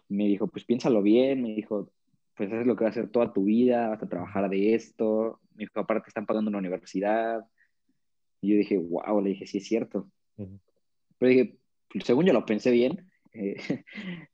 me 0.08 0.24
dijo, 0.26 0.46
pues 0.48 0.64
piénsalo 0.64 1.02
bien. 1.02 1.42
Me 1.42 1.54
dijo, 1.54 1.90
pues 2.36 2.52
es 2.52 2.66
lo 2.66 2.76
que 2.76 2.84
vas 2.84 2.96
a 2.96 3.00
hacer 3.00 3.10
toda 3.10 3.32
tu 3.32 3.44
vida, 3.44 3.88
vas 3.88 4.02
a 4.02 4.08
trabajar 4.08 4.48
de 4.48 4.74
esto. 4.74 5.40
Me 5.54 5.64
dijo, 5.64 5.80
aparte 5.80 6.04
te 6.04 6.10
están 6.10 6.26
pagando 6.26 6.48
una 6.48 6.58
universidad. 6.58 7.44
Y 8.40 8.50
yo 8.50 8.56
dije, 8.56 8.78
wow, 8.78 9.20
le 9.20 9.30
dije, 9.30 9.46
sí 9.46 9.58
es 9.58 9.66
cierto. 9.66 10.10
Pero 10.36 11.30
dije, 11.30 11.57
según 12.04 12.26
yo 12.26 12.32
lo 12.32 12.46
pensé 12.46 12.70
bien, 12.70 13.10
eh, 13.32 13.56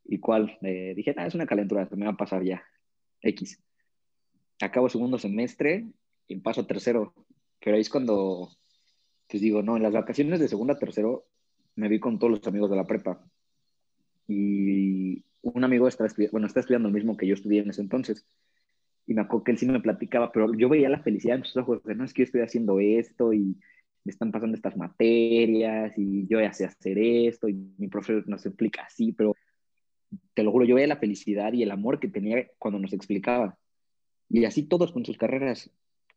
y 0.04 0.18
cuál, 0.18 0.58
eh, 0.62 0.94
dije, 0.96 1.14
es 1.16 1.34
una 1.34 1.46
calentura, 1.46 1.88
se 1.88 1.96
me 1.96 2.06
va 2.06 2.12
a 2.12 2.16
pasar 2.16 2.42
ya, 2.42 2.64
X. 3.20 3.60
Acabo 4.60 4.88
segundo 4.88 5.18
semestre 5.18 5.86
y 6.28 6.36
paso 6.36 6.66
tercero, 6.66 7.14
pero 7.60 7.76
ahí 7.76 7.82
es 7.82 7.90
cuando, 7.90 8.50
pues 9.28 9.42
digo, 9.42 9.62
no, 9.62 9.76
en 9.76 9.82
las 9.82 9.92
vacaciones 9.92 10.40
de 10.40 10.48
segundo 10.48 10.72
a 10.72 10.78
tercero 10.78 11.26
me 11.76 11.88
vi 11.88 11.98
con 11.98 12.18
todos 12.18 12.30
los 12.30 12.46
amigos 12.46 12.70
de 12.70 12.76
la 12.76 12.84
prepa. 12.84 13.20
Y, 14.28 15.24
un 15.44 15.62
amigo 15.62 15.86
está, 15.86 16.06
bueno, 16.32 16.46
está 16.46 16.60
estudiando 16.60 16.88
lo 16.88 16.94
mismo 16.94 17.16
que 17.16 17.26
yo 17.26 17.34
estudié 17.34 17.60
en 17.60 17.70
ese 17.70 17.82
entonces. 17.82 18.26
Y 19.06 19.12
me 19.12 19.20
acuerdo 19.20 19.44
que 19.44 19.52
él 19.52 19.58
sí 19.58 19.66
me 19.66 19.80
platicaba, 19.80 20.32
pero 20.32 20.54
yo 20.54 20.68
veía 20.68 20.88
la 20.88 21.02
felicidad 21.02 21.36
en 21.36 21.44
sus 21.44 21.56
ojos, 21.58 21.82
de, 21.84 21.94
no 21.94 22.04
es 22.04 22.14
que 22.14 22.22
yo 22.22 22.24
estoy 22.24 22.40
haciendo 22.40 22.80
esto 22.80 23.34
y 23.34 23.56
me 24.04 24.10
están 24.10 24.30
pasando 24.30 24.54
estas 24.54 24.76
materias 24.76 25.92
y 25.96 26.26
yo 26.26 26.40
ya 26.40 26.52
sé 26.52 26.66
hacer 26.66 26.98
esto 26.98 27.48
y 27.48 27.54
mi 27.78 27.88
profesor 27.88 28.28
nos 28.28 28.44
explica 28.44 28.82
así, 28.82 29.12
pero 29.12 29.34
te 30.34 30.42
lo 30.42 30.52
juro, 30.52 30.64
yo 30.64 30.74
veía 30.74 30.86
la 30.86 30.96
felicidad 30.96 31.52
y 31.52 31.62
el 31.62 31.70
amor 31.70 31.98
que 31.98 32.08
tenía 32.08 32.46
cuando 32.58 32.78
nos 32.78 32.92
explicaba. 32.92 33.58
Y 34.28 34.44
así 34.44 34.64
todos 34.64 34.92
con 34.92 35.04
sus 35.04 35.16
carreras. 35.16 35.70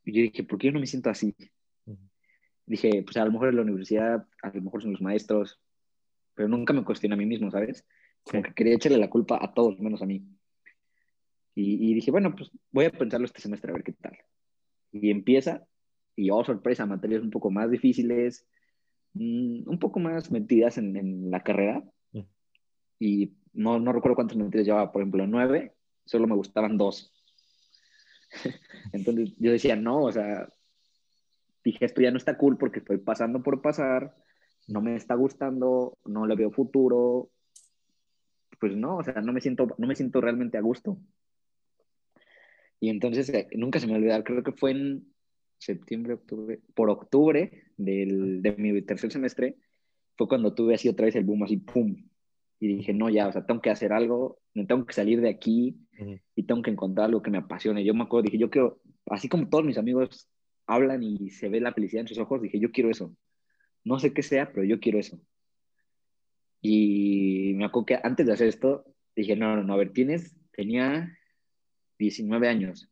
Y 0.04 0.12
yo 0.14 0.22
dije, 0.22 0.44
¿por 0.44 0.58
qué 0.58 0.68
yo 0.68 0.74
no 0.74 0.80
me 0.80 0.88
siento 0.88 1.10
así? 1.10 1.36
Dije, 2.66 3.04
pues 3.04 3.16
a 3.18 3.26
lo 3.26 3.32
mejor 3.32 3.50
en 3.50 3.56
la 3.56 3.62
universidad, 3.62 4.28
a 4.42 4.52
lo 4.54 4.62
mejor 4.62 4.82
son 4.82 4.92
los 4.92 5.02
maestros, 5.02 5.60
pero 6.36 6.50
nunca 6.50 6.74
me 6.74 6.84
cuestioné 6.84 7.16
a 7.16 7.18
mí 7.18 7.26
mismo, 7.26 7.50
¿sabes? 7.50 7.86
Como 8.24 8.44
que 8.44 8.54
quería 8.54 8.76
echarle 8.76 8.98
la 8.98 9.10
culpa 9.10 9.40
a 9.42 9.54
todos, 9.54 9.80
menos 9.80 10.02
a 10.02 10.06
mí. 10.06 10.26
Y, 11.60 11.96
dije, 11.96 12.12
bueno, 12.12 12.36
pues 12.36 12.52
voy 12.72 12.86
a 12.86 12.92
pensarlo 12.92 13.26
este 13.26 13.42
semestre 13.42 13.72
a 13.72 13.74
ver 13.74 13.84
qué 13.84 13.94
tal. 13.94 14.16
Y 14.92 15.10
empieza, 15.10 15.66
y 16.18 16.32
oh, 16.32 16.44
sorpresa, 16.44 16.86
materias 16.86 17.22
un 17.22 17.30
poco 17.30 17.52
más 17.52 17.70
difíciles, 17.70 18.46
mm, 19.14 19.70
un 19.70 19.80
poco 19.80 20.00
más 20.00 20.32
metidas 20.32 20.78
en, 20.78 20.98
en 20.98 21.32
la 21.32 21.44
carrera. 21.44 21.84
Y 23.00 23.38
no, 23.54 23.80
no 23.80 23.94
recuerdo 23.94 24.16
cuántas 24.16 24.38
materias 24.38 24.66
llevaba, 24.66 24.92
por 24.92 25.04
ejemplo, 25.04 25.28
nueve, 25.28 25.76
solo 26.06 26.26
me 26.26 26.36
gustaban 26.36 26.78
dos. 26.78 27.14
Entonces 28.94 29.36
yo 29.38 29.52
decía, 29.52 29.76
no, 29.76 30.04
o 30.04 30.12
sea, 30.12 30.50
dije, 31.64 31.86
esto 31.86 32.02
ya 32.02 32.10
no 32.10 32.18
está 32.18 32.36
cool 32.36 32.58
porque 32.58 32.80
estoy 32.80 32.98
pasando 32.98 33.44
por 33.44 33.62
pasar, 33.62 34.16
no 34.68 34.82
me 34.82 34.96
está 34.96 35.14
gustando, 35.14 36.00
no 36.04 36.26
le 36.26 36.36
veo 36.36 36.50
futuro. 36.50 37.30
Pues 38.60 38.76
no, 38.76 38.98
o 38.98 39.04
sea, 39.04 39.22
no 39.22 39.34
me 39.34 39.42
siento, 39.42 39.68
no 39.78 39.86
me 39.86 39.96
siento 39.96 40.20
realmente 40.20 40.58
a 40.58 40.62
gusto. 40.62 40.98
Y 42.80 42.90
entonces, 42.90 43.30
eh, 43.30 43.48
nunca 43.54 43.80
se 43.80 43.86
me 43.86 43.96
olvidó, 43.96 44.24
creo 44.24 44.44
que 44.44 44.52
fue 44.52 44.72
en 44.72 45.14
septiembre, 45.58 46.14
octubre, 46.14 46.60
por 46.74 46.90
octubre 46.90 47.64
del, 47.78 48.42
de 48.42 48.52
mi 48.58 48.82
tercer 48.82 49.12
semestre, 49.12 49.56
fue 50.16 50.28
cuando 50.28 50.54
tuve 50.54 50.76
así 50.76 50.90
otra 50.90 51.06
vez 51.06 51.16
el 51.16 51.24
boom, 51.24 51.44
así, 51.44 51.58
pum. 51.58 51.96
Y 52.60 52.68
dije, 52.68 52.94
no, 52.94 53.10
ya, 53.10 53.28
o 53.28 53.32
sea, 53.32 53.46
tengo 53.46 53.62
que 53.62 53.70
hacer 53.70 53.94
algo, 53.94 54.40
me 54.54 54.66
tengo 54.66 54.86
que 54.86 54.94
salir 54.94 55.22
de 55.22 55.30
aquí 55.30 55.78
y 56.36 56.44
tengo 56.44 56.64
que 56.64 56.72
encontrar 56.72 57.06
algo 57.06 57.22
que 57.22 57.30
me 57.30 57.38
apasione. 57.38 57.84
Yo 57.84 57.94
me 57.94 58.04
acuerdo, 58.04 58.24
dije, 58.24 58.40
yo 58.40 58.50
quiero, 58.50 58.82
así 59.06 59.30
como 59.30 59.48
todos 59.48 59.64
mis 59.64 59.78
amigos 59.78 60.28
hablan 60.66 61.04
y 61.04 61.30
se 61.30 61.50
ve 61.50 61.62
la 61.62 61.74
felicidad 61.74 62.02
en 62.02 62.08
sus 62.08 62.18
ojos, 62.18 62.42
dije, 62.42 62.60
yo 62.60 62.72
quiero 62.72 62.90
eso. 62.90 63.16
No 63.84 64.00
sé 64.00 64.14
qué 64.14 64.24
sea, 64.24 64.52
pero 64.52 64.66
yo 64.66 64.80
quiero 64.80 65.00
eso. 65.00 65.22
Y 66.62 67.54
me 67.56 67.66
acuerdo 67.66 67.86
que 67.86 68.00
antes 68.02 68.26
de 68.26 68.34
hacer 68.34 68.48
esto, 68.48 68.86
dije, 69.16 69.36
no, 69.36 69.56
no, 69.56 69.64
no, 69.64 69.74
a 69.74 69.78
ver, 69.78 69.94
tienes, 69.94 70.36
tenía 70.52 71.16
19 72.00 72.48
años. 72.48 72.90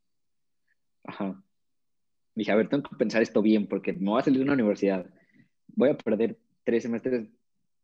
Ajá. 1.03 1.43
Dije, 2.35 2.51
a 2.51 2.55
ver, 2.55 2.69
tengo 2.69 2.83
que 2.83 2.95
pensar 2.95 3.21
esto 3.21 3.41
bien 3.41 3.67
porque 3.67 3.93
me 3.93 4.11
voy 4.11 4.19
a 4.19 4.23
salir 4.23 4.39
de 4.39 4.45
una 4.45 4.53
universidad. 4.53 5.09
Voy 5.67 5.89
a 5.89 5.97
perder 5.97 6.37
tres 6.63 6.83
semestres 6.83 7.29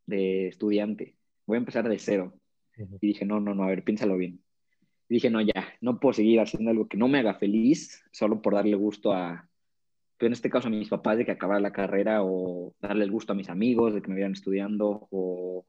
de 0.06 0.48
estudiante. 0.48 1.16
Voy 1.46 1.56
a 1.56 1.60
empezar 1.60 1.88
de 1.88 1.98
cero. 1.98 2.34
Y 2.78 3.08
dije, 3.08 3.26
no, 3.26 3.40
no, 3.40 3.56
no, 3.56 3.64
a 3.64 3.68
ver, 3.68 3.84
piénsalo 3.84 4.18
bien. 4.18 4.42
Y 5.10 5.16
dije, 5.16 5.30
no, 5.30 5.42
ya, 5.42 5.74
no 5.82 6.00
puedo 6.00 6.14
seguir 6.14 6.40
haciendo 6.40 6.72
algo 6.72 6.88
que 6.88 6.98
no 6.98 7.08
me 7.08 7.20
haga 7.20 7.36
feliz 7.36 8.04
solo 8.12 8.42
por 8.42 8.54
darle 8.54 8.76
gusto 8.76 9.14
a, 9.14 9.50
pero 10.22 10.28
en 10.28 10.34
este 10.34 10.50
caso 10.50 10.68
a 10.68 10.72
mis 10.72 10.88
papás 10.88 11.18
de 11.18 11.26
que 11.26 11.32
acabara 11.32 11.60
la 11.60 11.72
carrera 11.72 12.24
o 12.24 12.76
darle 12.80 13.06
el 13.06 13.12
gusto 13.12 13.34
a 13.34 13.36
mis 13.36 13.50
amigos 13.50 13.94
de 13.94 14.04
que 14.04 14.08
me 14.08 14.16
vieran 14.16 14.34
estudiando 14.34 15.08
o 15.10 15.66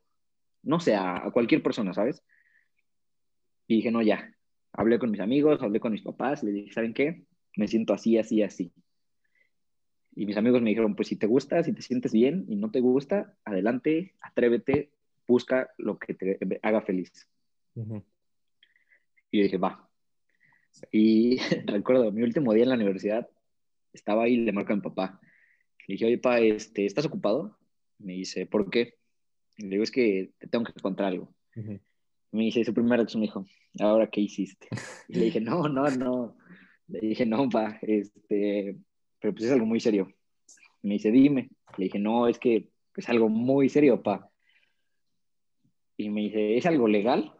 no 0.62 0.78
sé, 0.78 0.94
a, 0.94 1.30
cualquier 1.32 1.62
persona, 1.62 1.94
¿sabes? 1.94 2.22
Y 3.66 3.76
dije, 3.76 3.90
no, 3.90 4.02
ya, 4.02 4.30
hablé 4.72 4.98
con 4.98 5.10
mis 5.10 5.20
amigos, 5.20 5.62
hablé 5.62 5.80
con 5.80 5.92
mis 5.92 6.02
papás, 6.02 6.42
les 6.42 6.54
dije, 6.54 6.72
¿saben 6.72 6.94
qué? 6.94 7.24
Me 7.56 7.68
siento 7.68 7.92
así, 7.92 8.18
así, 8.18 8.42
así. 8.42 8.72
Y 10.14 10.26
mis 10.26 10.36
amigos 10.36 10.60
me 10.62 10.70
dijeron, 10.70 10.94
pues 10.94 11.08
si 11.08 11.16
te 11.16 11.26
gusta, 11.26 11.62
si 11.62 11.72
te 11.72 11.82
sientes 11.82 12.12
bien 12.12 12.44
y 12.48 12.56
no 12.56 12.70
te 12.70 12.80
gusta, 12.80 13.34
adelante, 13.44 14.14
atrévete, 14.20 14.90
busca 15.26 15.70
lo 15.78 15.98
que 15.98 16.14
te 16.14 16.38
haga 16.62 16.82
feliz. 16.82 17.28
Y 17.74 19.38
yo 19.38 19.42
dije, 19.44 19.56
va. 19.56 19.88
Y 20.90 21.38
recuerdo, 21.66 22.12
mi 22.12 22.22
último 22.22 22.52
día 22.52 22.64
en 22.64 22.68
la 22.70 22.74
universidad, 22.74 23.28
estaba 23.92 24.24
ahí, 24.24 24.36
le 24.36 24.52
marco 24.52 24.72
a 24.72 24.76
mi 24.76 24.82
papá. 24.82 25.20
Le 25.86 25.94
dije, 25.94 26.06
oye, 26.06 26.18
papá, 26.18 26.40
este, 26.40 26.86
¿estás 26.86 27.06
ocupado? 27.06 27.58
Me 27.98 28.14
dice, 28.14 28.46
¿por 28.46 28.70
qué? 28.70 28.94
le 29.58 29.68
digo, 29.68 29.82
es 29.82 29.90
que 29.90 30.32
te 30.38 30.48
tengo 30.48 30.64
que 30.64 30.72
contar 30.80 31.06
algo. 31.06 31.32
Me 31.54 32.44
dice, 32.44 32.64
su 32.64 32.72
primera 32.72 32.96
reacción 32.96 33.20
me 33.20 33.26
dijo, 33.26 33.44
¿ahora 33.80 34.08
qué 34.08 34.22
hiciste? 34.22 34.68
Y 35.08 35.14
le 35.14 35.26
dije, 35.26 35.40
no, 35.40 35.68
no, 35.68 35.90
no. 35.90 36.36
Le 36.88 37.00
dije, 37.00 37.26
no, 37.26 37.48
pa, 37.48 37.78
este, 37.82 38.76
pero 39.20 39.32
pues 39.32 39.44
es 39.44 39.52
algo 39.52 39.66
muy 39.66 39.80
serio. 39.80 40.12
Me 40.82 40.94
dice, 40.94 41.10
dime. 41.10 41.50
Le 41.76 41.84
dije, 41.84 41.98
no, 41.98 42.28
es 42.28 42.38
que 42.38 42.68
es 42.96 43.08
algo 43.08 43.28
muy 43.28 43.68
serio, 43.68 44.02
pa. 44.02 44.28
Y 45.96 46.10
me 46.10 46.22
dice, 46.22 46.56
¿es 46.56 46.66
algo 46.66 46.88
legal? 46.88 47.32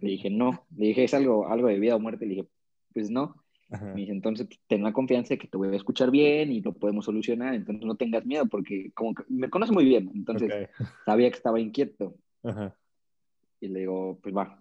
Le 0.00 0.10
dije, 0.10 0.30
no. 0.30 0.66
Le 0.76 0.88
dije, 0.88 1.04
¿es 1.04 1.14
algo, 1.14 1.48
algo 1.48 1.68
de 1.68 1.78
vida 1.78 1.96
o 1.96 2.00
muerte? 2.00 2.26
Le 2.26 2.34
dije, 2.34 2.48
pues 2.92 3.10
no. 3.10 3.36
Me 3.70 4.00
dice, 4.00 4.10
entonces 4.10 4.46
pues, 4.48 4.58
ten 4.66 4.82
la 4.82 4.92
confianza 4.92 5.34
de 5.34 5.38
que 5.38 5.46
te 5.46 5.56
voy 5.56 5.68
a 5.68 5.76
escuchar 5.76 6.10
bien 6.10 6.50
y 6.50 6.60
lo 6.60 6.72
podemos 6.72 7.04
solucionar, 7.04 7.54
entonces 7.54 7.84
no 7.84 7.94
tengas 7.94 8.26
miedo 8.26 8.46
porque 8.46 8.90
como 8.94 9.14
que 9.14 9.22
me 9.28 9.48
conoce 9.48 9.70
muy 9.70 9.84
bien, 9.84 10.10
entonces 10.12 10.68
sabía 11.04 11.30
que 11.30 11.36
estaba 11.36 11.60
inquieto. 11.60 12.16
Y 13.60 13.68
le 13.68 13.80
digo, 13.80 14.18
pues 14.20 14.34
va. 14.34 14.60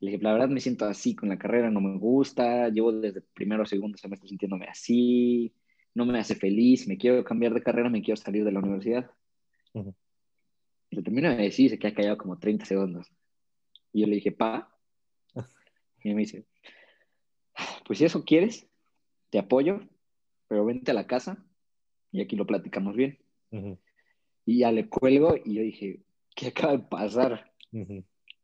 Le 0.00 0.10
dije, 0.10 0.22
la 0.22 0.32
verdad 0.32 0.48
me 0.48 0.60
siento 0.60 0.86
así 0.86 1.14
con 1.14 1.28
la 1.28 1.38
carrera, 1.38 1.70
no 1.70 1.80
me 1.80 1.98
gusta, 1.98 2.68
llevo 2.70 2.90
desde 2.92 3.20
primero 3.20 3.62
o 3.62 3.66
segundo 3.66 3.98
semestre 3.98 4.28
sintiéndome 4.28 4.66
así, 4.66 5.52
no 5.94 6.06
me 6.06 6.18
hace 6.18 6.34
feliz, 6.34 6.88
me 6.88 6.96
quiero 6.96 7.22
cambiar 7.22 7.52
de 7.52 7.62
carrera, 7.62 7.90
me 7.90 8.02
quiero 8.02 8.16
salir 8.16 8.44
de 8.44 8.52
la 8.52 8.60
universidad. 8.60 9.10
Y 9.74 10.96
le 10.96 11.02
termino 11.02 11.28
de 11.28 11.36
decir, 11.36 11.70
se 11.70 11.78
queda 11.78 11.94
callado 11.94 12.18
como 12.18 12.38
30 12.38 12.64
segundos. 12.64 13.12
Y 13.92 14.00
yo 14.00 14.06
le 14.06 14.16
dije, 14.16 14.32
pa. 14.32 14.74
Y 16.02 16.14
me 16.14 16.20
dice, 16.20 16.46
pues 17.84 17.98
si 17.98 18.06
eso 18.06 18.24
quieres, 18.24 18.66
te 19.28 19.38
apoyo, 19.38 19.80
pero 20.48 20.64
vente 20.64 20.90
a 20.90 20.94
la 20.94 21.06
casa 21.06 21.44
y 22.10 22.22
aquí 22.22 22.36
lo 22.36 22.46
platicamos 22.46 22.96
bien. 22.96 23.18
Y 24.46 24.58
ya 24.58 24.72
le 24.72 24.88
cuelgo 24.88 25.36
y 25.36 25.54
yo 25.54 25.62
dije, 25.62 26.00
¿qué 26.34 26.48
acaba 26.48 26.72
de 26.72 26.84
pasar? 26.84 27.52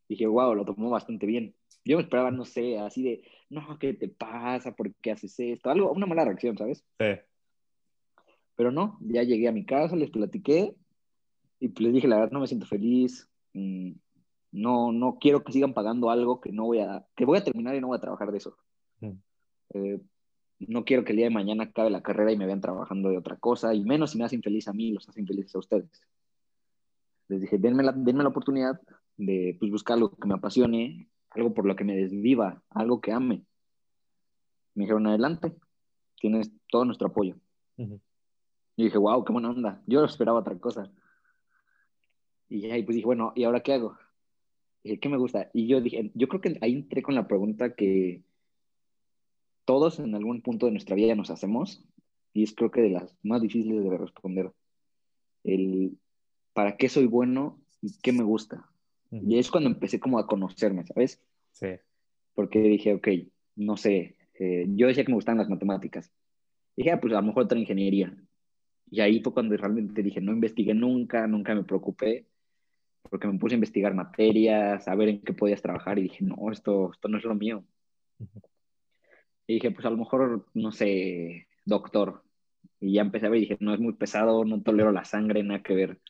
Dije, 0.09 0.27
wow, 0.27 0.55
lo 0.55 0.65
tomó 0.65 0.91
bastante 0.91 1.27
bien. 1.27 1.55
Yo 1.85 1.97
me 1.97 2.03
esperaba, 2.03 2.31
no 2.31 2.45
sé, 2.45 2.79
así 2.79 3.03
de, 3.03 3.23
no, 3.49 3.79
¿qué 3.79 3.95
te 3.95 4.09
pasa? 4.09 4.75
¿Por 4.75 4.93
qué 4.97 5.13
haces 5.13 5.39
esto? 5.39 5.71
Algo, 5.71 5.93
una 5.93 6.07
mala 6.07 6.25
reacción, 6.25 6.57
¿sabes? 6.59 6.85
Sí. 6.99 7.07
Pero 8.57 8.73
no, 8.73 8.99
ya 9.01 9.23
llegué 9.23 9.49
a 9.49 9.53
mi 9.53 9.65
casa, 9.65 9.95
les 9.97 10.11
platiqué 10.11 10.75
y 11.61 11.69
pues 11.69 11.85
les 11.85 11.95
dije, 11.95 12.09
la 12.09 12.17
verdad, 12.17 12.33
no 12.33 12.41
me 12.41 12.47
siento 12.47 12.67
feliz. 12.67 13.29
Mm, 13.53 13.93
no, 14.53 14.93
no 14.93 15.19
quiero 15.21 15.45
que 15.45 15.53
sigan 15.53 15.75
pagando 15.75 16.11
algo 16.11 16.41
que 16.41 16.53
no 16.53 16.65
voy 16.65 16.81
a, 16.81 17.07
que 17.15 17.25
voy 17.25 17.39
a 17.39 17.45
terminar 17.45 17.75
y 17.75 17.81
no 17.81 17.89
voy 17.89 17.99
a 17.99 18.01
trabajar 18.01 18.33
de 18.33 18.39
eso. 18.39 18.57
Eh, 19.75 20.01
no 20.61 20.85
quiero 20.85 21.05
que 21.05 21.13
el 21.13 21.17
día 21.17 21.27
de 21.27 21.35
mañana 21.35 21.65
acabe 21.65 21.91
la 21.91 22.03
carrera 22.03 22.33
y 22.33 22.37
me 22.37 22.47
vean 22.47 22.61
trabajando 22.61 23.11
de 23.11 23.19
otra 23.19 23.37
cosa, 23.37 23.75
y 23.75 23.85
menos 23.85 24.13
si 24.13 24.19
me 24.19 24.25
hacen 24.25 24.43
feliz 24.43 24.69
a 24.69 24.73
mí, 24.73 24.93
los 24.93 25.09
hacen 25.09 25.27
felices 25.27 25.55
a 25.55 25.59
ustedes. 25.59 26.03
Les 27.29 27.41
dije, 27.41 27.59
denme 27.59 27.83
la, 27.83 27.93
denme 27.93 28.23
la 28.23 28.31
oportunidad 28.31 28.81
de 29.17 29.57
pues, 29.59 29.71
buscar 29.71 29.95
algo 29.95 30.15
que 30.17 30.29
me 30.29 30.35
apasione, 30.35 31.09
algo 31.31 31.55
por 31.55 31.67
lo 31.67 31.77
que 31.77 31.85
me 31.85 31.97
desviva, 31.97 32.63
algo 32.71 33.01
que 33.01 33.13
ame. 33.13 33.45
Me 34.75 34.85
dijeron, 34.85 35.07
adelante, 35.07 35.55
tienes 36.21 36.53
todo 36.69 36.85
nuestro 36.85 37.09
apoyo. 37.09 37.37
Y 37.77 38.85
dije, 38.85 38.99
wow, 38.99 39.25
qué 39.25 39.33
buena 39.33 39.51
onda. 39.51 39.83
Yo 39.87 40.05
esperaba 40.05 40.41
otra 40.41 40.59
cosa. 40.59 40.91
Y 42.49 42.71
ahí 42.71 42.83
pues 42.83 42.97
dije, 42.97 43.07
bueno, 43.07 43.33
¿y 43.35 43.45
ahora 43.45 43.61
qué 43.61 43.75
hago? 43.75 43.97
dije, 44.83 45.01
¿qué 45.01 45.09
me 45.09 45.17
gusta? 45.17 45.51
Y 45.53 45.67
yo 45.67 45.81
dije, 45.81 46.13
yo 46.15 46.29
creo 46.29 46.41
que 46.41 46.59
ahí 46.61 46.75
entré 46.75 47.03
con 47.03 47.15
la 47.15 47.27
pregunta 47.27 47.75
que, 47.75 48.23
todos 49.67 49.99
en 49.99 50.15
algún 50.15 50.41
punto 50.41 50.65
de 50.65 50.73
nuestra 50.73 50.97
vida 50.97 51.15
nos 51.15 51.31
hacemos 51.31 51.85
y 52.33 52.45
es 52.45 52.55
creo 52.55 52.71
que 52.71 52.81
de 52.81 52.91
las 52.91 53.15
más 53.23 53.43
difíciles 53.43 53.85
de 53.85 53.99
responder. 53.99 54.53
El 55.45 55.99
para 56.55 56.79
qué 56.79 56.89
soy 56.89 57.07
bueno 57.07 57.61
y 57.83 57.99
qué 57.99 58.13
me 58.13 58.23
gusta. 58.23 58.71
Y 59.23 59.39
es 59.39 59.51
cuando 59.51 59.71
empecé 59.71 60.01
como 60.01 60.19
a 60.19 60.27
conocerme, 60.27 60.85
¿sabes? 60.85 61.23
Sí. 61.53 61.69
Porque 62.35 62.59
dije, 62.61 62.95
ok, 62.95 63.09
no 63.57 63.77
sé, 63.77 64.17
eh, 64.39 64.67
yo 64.69 64.87
decía 64.87 65.05
que 65.05 65.13
me 65.13 65.17
gustaban 65.17 65.39
las 65.39 65.49
matemáticas. 65.49 66.13
dije, 66.77 66.93
ah, 66.93 67.01
pues 67.01 67.13
a 67.13 67.17
lo 67.17 67.23
mejor 67.23 67.45
otra 67.45 67.59
ingeniería. 67.59 68.15
Y 68.91 69.01
ahí 69.01 69.21
fue 69.21 69.33
cuando 69.33 69.57
realmente 69.57 70.03
dije, 70.03 70.21
no 70.21 70.33
investigué 70.33 70.75
nunca, 70.75 71.27
nunca 71.27 71.55
me 71.55 71.65
preocupé, 71.65 72.27
porque 73.11 73.27
me 73.27 73.39
puse 73.39 73.55
a 73.55 73.57
investigar 73.57 73.95
materias, 73.95 74.87
a 74.87 74.95
ver 74.95 75.09
en 75.09 75.21
qué 75.23 75.33
podías 75.33 75.63
trabajar 75.63 75.99
y 75.99 76.05
dije, 76.05 76.25
no, 76.25 76.51
esto, 76.53 76.91
esto 76.93 77.09
no 77.09 77.19
es 77.19 77.25
lo 77.25 77.35
mío. 77.35 77.65
Y 79.47 79.55
dije, 79.55 79.71
pues 79.71 79.87
a 79.87 79.91
lo 79.91 79.97
mejor, 79.97 80.47
no 80.55 80.73
sé, 80.73 81.47
doctor. 81.65 82.23
Y 82.81 82.95
ya 82.95 83.03
empecé 83.03 83.27
a 83.27 83.29
ver 83.31 83.39
y 83.39 83.43
dije, 83.43 83.57
no 83.61 83.73
es 83.73 83.81
muy 83.81 83.95
pesado, 83.95 84.45
no 84.45 84.63
tolero 84.63 84.93
la 84.93 85.05
sangre, 85.05 85.43
nada 85.43 85.63
que 85.63 85.75
ver. 85.75 86.01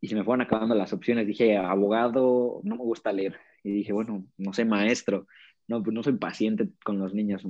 Y 0.00 0.08
se 0.08 0.14
me 0.14 0.24
fueron 0.24 0.42
acabando 0.42 0.74
las 0.74 0.92
opciones. 0.92 1.26
Dije, 1.26 1.56
abogado, 1.56 2.60
no 2.64 2.76
me 2.76 2.82
gusta 2.82 3.12
leer. 3.12 3.36
Y 3.64 3.72
dije, 3.72 3.92
bueno, 3.92 4.26
no 4.36 4.52
sé, 4.52 4.64
maestro. 4.64 5.26
No, 5.68 5.82
pues 5.82 5.94
no 5.94 6.02
soy 6.02 6.14
paciente 6.14 6.68
con 6.84 6.98
los 6.98 7.14
niños. 7.14 7.44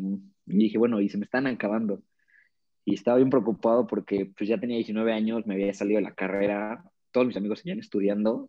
Y 0.47 0.57
dije, 0.57 0.78
bueno, 0.78 1.01
y 1.01 1.09
se 1.09 1.18
me 1.18 1.24
están 1.24 1.47
acabando. 1.47 2.03
Y 2.84 2.94
estaba 2.94 3.16
bien 3.16 3.30
preocupado 3.30 3.86
porque 3.86 4.32
pues 4.36 4.49
ya 4.49 4.59
tenía 4.59 4.76
19 4.76 5.12
años, 5.12 5.47
me 5.47 5.55
había 5.55 5.74
salido 5.74 5.99
de 5.99 6.05
la 6.05 6.14
carrera, 6.14 6.84
todos 7.11 7.26
mis 7.26 7.36
amigos 7.36 7.59
seguían 7.59 7.80
estudiando, 7.80 8.49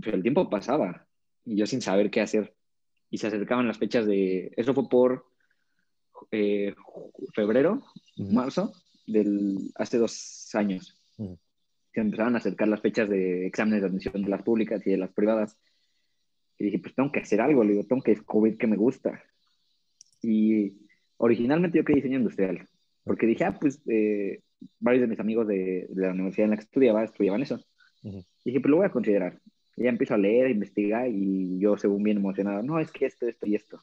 pero 0.00 0.16
el 0.16 0.22
tiempo 0.22 0.48
pasaba 0.48 1.06
y 1.44 1.56
yo 1.56 1.66
sin 1.66 1.82
saber 1.82 2.10
qué 2.10 2.20
hacer. 2.22 2.54
Y 3.10 3.18
se 3.18 3.26
acercaban 3.26 3.68
las 3.68 3.78
fechas 3.78 4.06
de, 4.06 4.52
eso 4.56 4.72
fue 4.72 4.88
por 4.88 5.26
eh, 6.30 6.74
febrero, 7.34 7.82
marzo, 8.16 8.72
del, 9.06 9.72
hace 9.74 9.98
dos 9.98 10.48
años. 10.54 11.03
Se 11.94 12.00
empezaban 12.00 12.34
a 12.34 12.38
acercar 12.38 12.68
las 12.68 12.80
fechas 12.80 13.08
de 13.08 13.46
exámenes 13.46 13.82
de 13.82 13.88
admisión 13.88 14.22
de 14.22 14.28
las 14.28 14.42
públicas 14.42 14.84
y 14.86 14.90
de 14.90 14.98
las 14.98 15.12
privadas. 15.12 15.56
Y 16.58 16.64
dije, 16.64 16.78
pues 16.80 16.94
tengo 16.94 17.12
que 17.12 17.20
hacer 17.20 17.40
algo, 17.40 17.64
le 17.64 17.72
digo, 17.72 17.84
tengo 17.84 18.02
que 18.02 18.12
descubrir 18.12 18.58
qué 18.58 18.66
me 18.66 18.76
gusta. 18.76 19.22
Y 20.22 20.86
originalmente 21.18 21.78
yo 21.78 21.84
quería 21.84 22.02
diseño 22.02 22.18
industrial, 22.18 22.68
porque 23.04 23.26
dije, 23.26 23.44
ah, 23.44 23.56
pues 23.60 23.80
eh, 23.88 24.40
varios 24.80 25.02
de 25.02 25.08
mis 25.08 25.20
amigos 25.20 25.46
de, 25.46 25.86
de, 25.88 26.02
la 26.02 26.12
universidad 26.12 26.44
en 26.44 26.50
la 26.50 26.56
que 26.56 26.64
estudiaba 26.64 27.04
estudiaban 27.04 27.42
eso. 27.42 27.60
Dije, 28.44 28.60
pues 28.60 28.70
lo 28.70 28.76
voy 28.78 28.86
a 28.86 28.90
considerar. 28.90 29.40
Y 29.76 29.84
ya 29.84 29.90
empiezo 29.90 30.14
a 30.14 30.18
leer, 30.18 30.46
a 30.46 30.50
investigar 30.50 31.08
y 31.08 31.58
yo, 31.58 31.76
según 31.76 32.02
bien 32.02 32.18
emocionado, 32.18 32.62
no, 32.62 32.78
es 32.78 32.90
que 32.92 33.06
esto, 33.06 33.26
esto 33.26 33.46
y 33.46 33.54
esto. 33.54 33.80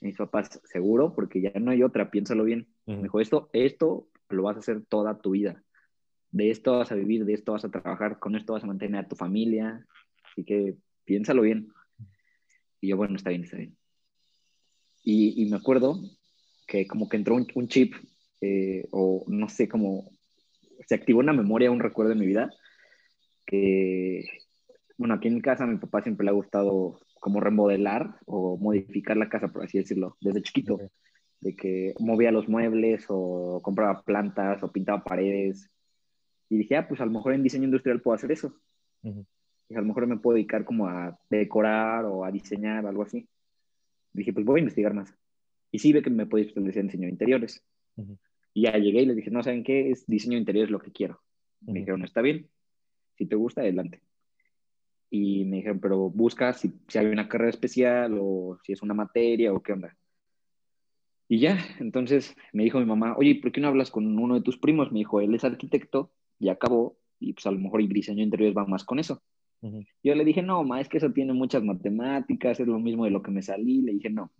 Mis 0.00 0.16
papás, 0.16 0.60
seguro, 0.64 1.12
porque 1.14 1.40
ya 1.40 1.52
no 1.58 1.70
hay 1.70 1.82
otra, 1.82 2.10
piénsalo 2.10 2.44
bien. 2.44 2.68
Me 2.86 3.02
dijo, 3.02 3.20
esto, 3.20 3.48
esto 3.52 4.08
lo 4.28 4.44
vas 4.44 4.56
a 4.56 4.60
hacer 4.60 4.84
toda 4.84 5.18
tu 5.18 5.30
vida. 5.30 5.62
De 6.30 6.50
esto 6.50 6.78
vas 6.78 6.92
a 6.92 6.94
vivir, 6.94 7.24
de 7.24 7.34
esto 7.34 7.52
vas 7.52 7.64
a 7.64 7.70
trabajar, 7.70 8.18
con 8.18 8.36
esto 8.36 8.52
vas 8.52 8.64
a 8.64 8.66
mantener 8.66 9.04
a 9.04 9.08
tu 9.08 9.16
familia. 9.16 9.86
Así 10.30 10.44
que 10.44 10.76
piénsalo 11.04 11.42
bien. 11.42 11.68
Y 12.80 12.88
yo, 12.88 12.96
bueno, 12.96 13.16
está 13.16 13.30
bien, 13.30 13.44
está 13.44 13.56
bien. 13.56 13.76
Y, 15.02 15.42
y 15.42 15.50
me 15.50 15.56
acuerdo 15.56 16.00
que 16.66 16.86
como 16.86 17.08
que 17.08 17.16
entró 17.16 17.34
un, 17.34 17.46
un 17.54 17.68
chip, 17.68 17.94
eh, 18.40 18.86
o 18.92 19.24
no 19.26 19.48
sé, 19.48 19.68
como 19.68 20.12
se 20.86 20.94
activó 20.94 21.20
una 21.20 21.32
memoria, 21.32 21.70
un 21.70 21.80
recuerdo 21.80 22.10
de 22.10 22.20
mi 22.20 22.26
vida, 22.26 22.50
que, 23.46 24.24
bueno, 24.96 25.14
aquí 25.14 25.28
en 25.28 25.40
casa 25.40 25.64
a 25.64 25.66
mi 25.66 25.78
papá 25.78 26.02
siempre 26.02 26.24
le 26.24 26.30
ha 26.30 26.34
gustado 26.34 27.00
como 27.20 27.40
remodelar 27.40 28.16
o 28.26 28.56
modificar 28.58 29.16
la 29.16 29.28
casa, 29.28 29.48
por 29.48 29.64
así 29.64 29.78
decirlo, 29.78 30.16
desde 30.20 30.42
chiquito. 30.42 30.78
De 31.40 31.54
que 31.54 31.94
movía 32.00 32.32
los 32.32 32.48
muebles 32.48 33.06
o 33.08 33.60
compraba 33.62 34.02
plantas 34.02 34.62
o 34.62 34.72
pintaba 34.72 35.04
paredes. 35.04 35.70
Y 36.48 36.58
dije, 36.58 36.76
ah, 36.76 36.88
pues 36.88 37.00
a 37.00 37.06
lo 37.06 37.10
mejor 37.10 37.34
en 37.34 37.42
diseño 37.42 37.64
industrial 37.64 38.00
puedo 38.00 38.14
hacer 38.14 38.32
eso. 38.32 38.54
Y 39.02 39.74
a 39.74 39.80
lo 39.80 39.86
mejor 39.86 40.06
me 40.06 40.16
puedo 40.16 40.36
dedicar 40.36 40.64
como 40.64 40.86
a 40.86 41.18
decorar 41.28 42.04
o 42.06 42.24
a 42.24 42.30
diseñar, 42.30 42.86
algo 42.86 43.02
así. 43.02 43.28
dije, 44.12 44.32
pues 44.32 44.46
voy 44.46 44.60
a 44.60 44.62
investigar 44.62 44.94
más. 44.94 45.14
Y 45.70 45.78
sí 45.78 45.92
ve 45.92 46.02
que 46.02 46.10
me 46.10 46.26
puedo 46.26 46.42
especializar 46.42 46.80
en 46.80 46.86
diseño 46.86 47.06
de 47.06 47.12
interiores. 47.12 47.64
Y 48.54 48.62
ya 48.62 48.72
llegué 48.78 49.02
y 49.02 49.06
les 49.06 49.16
dije, 49.16 49.30
no, 49.30 49.42
¿saben 49.42 49.62
qué? 49.62 49.90
Es 49.90 50.06
diseño 50.06 50.34
de 50.34 50.40
interiores 50.40 50.70
lo 50.70 50.80
que 50.80 50.92
quiero. 50.92 51.20
Me 51.60 51.80
dijeron, 51.80 52.04
está 52.04 52.22
bien. 52.22 52.48
Si 53.16 53.26
te 53.26 53.36
gusta, 53.36 53.60
adelante 53.60 54.00
y 55.10 55.44
me 55.44 55.56
dijeron, 55.58 55.80
pero 55.80 56.10
busca 56.10 56.52
si, 56.52 56.72
si, 56.86 56.98
hay 56.98 57.06
una 57.06 57.28
carrera 57.28 57.50
especial 57.50 58.18
o 58.20 58.58
si 58.62 58.72
es 58.72 58.82
una 58.82 58.94
materia 58.94 59.52
o 59.52 59.62
qué 59.62 59.72
onda. 59.72 59.96
Y 61.28 61.40
ya, 61.40 61.58
entonces 61.78 62.36
me 62.52 62.64
dijo 62.64 62.78
mi 62.78 62.86
mamá, 62.86 63.14
oye, 63.16 63.34
¿por 63.34 63.52
qué 63.52 63.60
no 63.60 63.68
hablas 63.68 63.90
con 63.90 64.18
uno 64.18 64.34
de 64.34 64.40
tus 64.40 64.56
primos? 64.56 64.90
Me 64.90 65.00
dijo, 65.00 65.20
él 65.20 65.34
es 65.34 65.44
arquitecto, 65.44 66.10
y 66.38 66.48
acabó, 66.48 66.96
y 67.20 67.32
pues 67.32 67.46
a 67.46 67.50
lo 67.50 67.58
mejor 67.58 67.80
el 67.80 67.88
diseño 67.88 68.18
de 68.18 68.24
interiores 68.24 68.56
va 68.56 68.64
más 68.64 68.84
con 68.84 68.98
eso. 68.98 69.22
Yo 70.04 70.14
le 70.14 70.24
dije, 70.24 70.40
no, 70.40 70.62
ma, 70.62 70.80
es 70.80 70.88
que 70.88 70.98
eso 70.98 71.10
tiene 71.10 71.32
muchas 71.32 71.62
matemáticas, 71.64 72.60
es 72.60 72.66
lo 72.66 72.78
mismo 72.78 73.04
de 73.04 73.10
lo 73.10 73.22
que 73.22 73.32
me 73.32 73.42
salí. 73.42 73.82
Le 73.82 73.92
dije, 73.92 74.08
no. 74.08 74.30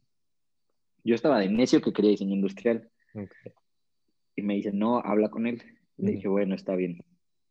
Yo 1.03 1.14
estaba 1.14 1.41
de 1.41 1.49
necio 1.49 1.80
que 1.80 1.93
quería 1.93 2.12
diseño 2.12 2.34
industrial. 2.34 2.89
Y 4.36 4.43
me 4.43 4.55
dice, 4.55 4.72
no, 4.72 4.99
habla 4.99 5.28
con 5.28 5.47
él. 5.47 5.62
Le 5.97 6.12
dije, 6.12 6.28
bueno, 6.28 6.55
está 6.55 6.76
bien. 6.76 7.05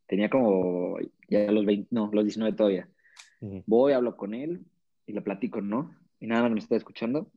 Tenía 0.08 0.30
como 0.30 0.98
ya 1.28 1.52
los 1.52 1.66
20, 1.66 1.90
no, 1.92 2.10
los 2.14 2.24
19 2.24 2.56
todavía. 2.56 2.88
Voy, 3.66 3.92
hablo 3.92 4.16
con 4.16 4.34
él 4.34 4.66
y 5.06 5.12
le 5.12 5.22
platico, 5.22 5.60
¿no? 5.60 5.94
Y 6.22 6.28
nada 6.28 6.44
más 6.44 6.52
me 6.54 6.60
está 6.60 6.78
escuchando. 6.78 7.30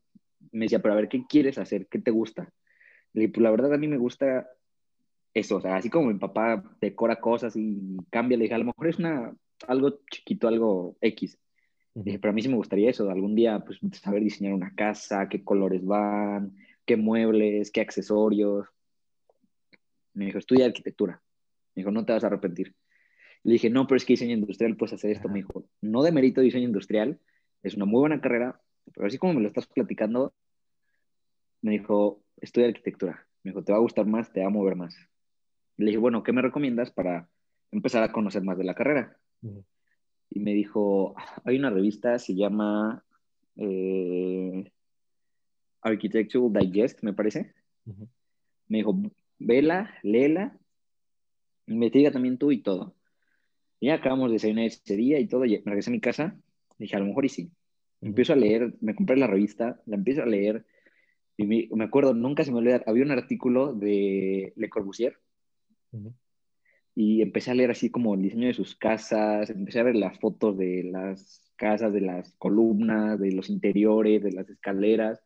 Me 0.53 0.67
decía, 0.67 0.81
pero 0.81 0.95
a 0.95 0.97
ver, 0.97 1.09
¿qué 1.09 1.25
quieres 1.29 1.59
hacer? 1.59 1.87
¿Qué 1.87 1.99
te 1.99 2.11
gusta? 2.11 2.53
Le 3.13 3.23
dije, 3.23 3.33
pues 3.33 3.43
la 3.43 3.51
verdad 3.51 3.75
a 3.75 3.79
mí 3.79 3.89
me 3.89 3.99
gusta 3.99 4.49
eso, 5.35 5.57
o 5.57 5.61
sea, 5.61 5.77
así 5.77 5.91
como 5.91 6.09
mi 6.09 6.19
papá 6.19 6.63
decora 6.81 7.21
cosas 7.21 7.55
y 7.57 7.97
cambia, 8.11 8.37
le 8.37 8.45
dije, 8.45 8.55
a 8.55 8.59
lo 8.59 8.65
mejor 8.65 8.89
es 8.89 8.99
una, 8.99 9.35
algo 9.67 10.01
chiquito, 10.11 10.49
algo 10.49 10.97
X. 11.01 11.39
Le 11.95 12.03
dije, 12.03 12.19
pero 12.19 12.31
a 12.31 12.35
mí 12.35 12.43
sí 12.43 12.49
me 12.49 12.57
gustaría 12.57 12.91
eso, 12.91 13.11
algún 13.11 13.35
día, 13.35 13.61
pues, 13.61 13.79
saber 14.01 14.23
diseñar 14.23 14.55
una 14.55 14.75
casa, 14.75 15.29
qué 15.29 15.43
colores 15.43 15.85
van, 15.85 16.57
qué 16.85 16.97
muebles, 16.97 17.71
qué 17.71 17.81
accesorios. 17.81 18.67
Me 20.15 20.27
dijo, 20.27 20.39
estudia 20.39 20.67
arquitectura. 20.67 21.23
Me 21.75 21.83
dijo, 21.83 21.91
no 21.91 22.05
te 22.05 22.13
vas 22.13 22.25
a 22.25 22.29
arrepentir. 22.29 22.75
Le 23.43 23.55
dije, 23.55 23.71
no, 23.71 23.87
pero 23.87 23.97
es 23.97 24.05
que 24.05 24.13
diseño 24.13 24.35
industrial 24.35 24.77
puedes 24.77 24.93
hacer 24.93 25.11
esto. 25.11 25.29
Me 25.29 25.37
dijo, 25.37 25.65
no 25.81 26.03
de 26.03 26.13
mérito 26.13 26.41
diseño 26.41 26.67
industrial, 26.67 27.19
es 27.63 27.75
una 27.75 27.85
muy 27.85 28.01
buena 28.01 28.21
carrera, 28.21 28.61
pero 28.95 29.07
así 29.07 29.19
como 29.19 29.35
me 29.35 29.41
lo 29.41 29.49
estás 29.49 29.67
platicando, 29.67 30.33
me 31.63 31.73
dijo, 31.73 32.23
estudia 32.41 32.69
arquitectura. 32.69 33.27
Me 33.43 33.51
dijo, 33.51 33.63
te 33.63 33.73
va 33.73 33.79
a 33.79 33.83
gustar 33.83 34.07
más, 34.07 34.33
te 34.33 34.41
va 34.41 34.47
a 34.47 34.51
mover 34.51 34.77
más. 34.77 34.97
Le 35.77 35.87
dije, 35.87 35.99
bueno, 35.99 36.23
¿qué 36.23 36.33
me 36.33 36.43
recomiendas 36.43 36.91
para 36.91 37.29
empezar 37.71 38.03
a 38.03 38.13
conocer 38.13 38.43
más 38.43 38.59
de 38.59 38.65
la 38.65 38.75
carrera? 38.75 39.17
Y 40.31 40.41
me 40.41 40.53
dijo, 40.53 41.15
hay 41.45 41.59
una 41.59 41.71
revista, 41.71 42.19
se 42.19 42.35
llama 42.35 43.05
eh, 43.57 44.71
Architectural 45.81 46.53
Digest, 46.53 47.03
me 47.03 47.13
parece. 47.13 47.55
Me 48.69 48.79
dijo, 48.79 48.97
vela, 49.39 49.95
léela, 50.03 50.57
investiga 51.67 52.11
también 52.11 52.39
tú 52.39 52.53
y 52.53 52.63
todo. 52.63 52.95
Y 53.81 53.87
ya 53.87 53.95
acabamos 53.95 54.29
de 54.29 54.35
desayunar 54.35 54.67
ese 54.67 54.97
día 54.97 55.19
y 55.19 55.27
todo, 55.27 55.45
y 55.47 55.59
me 55.59 55.71
regresé 55.71 55.91
a 55.91 55.93
mi 55.93 56.01
casa, 56.01 56.37
dije, 56.79 56.97
a 56.97 57.01
lo 57.01 57.07
mejor 57.07 57.25
y 57.25 57.31
sí. 57.31 57.51
Empiezo 58.01 58.33
a 58.33 58.37
leer, 58.37 58.75
me 58.81 58.95
compré 58.95 59.17
la 59.17 59.27
revista, 59.27 59.81
la 59.87 59.97
empiezo 59.97 60.23
a 60.23 60.27
leer, 60.27 60.65
y 61.37 61.47
me, 61.47 61.85
acuerdo, 61.85 62.13
nunca 62.15 62.45
se 62.45 62.53
me 62.53 62.59
olvida, 62.59 62.83
había 62.87 63.05
un 63.05 63.11
artículo 63.11 63.73
de 63.73 64.53
Le 64.57 64.69
Corbusier, 64.69 65.19
y 66.95 67.23
empecé 67.23 67.51
a 67.51 67.55
leer 67.55 67.71
así 67.71 67.91
como 67.91 68.15
el 68.15 68.23
diseño 68.23 68.47
de 68.47 68.55
sus 68.55 68.77
casas, 68.77 69.49
empecé 69.51 69.81
a 69.81 69.85
ver 69.85 69.97
las 69.97 70.19
fotos 70.19 70.57
de 70.59 70.85
las 70.85 71.53
casas, 71.57 71.93
de 71.93 72.01
las 72.01 72.35
columnas, 72.35 73.19
de 73.19 73.33
los 73.33 73.49
interiores, 73.49 74.23
de 74.23 74.33
las 74.33 74.49
escaleras, 74.49 75.23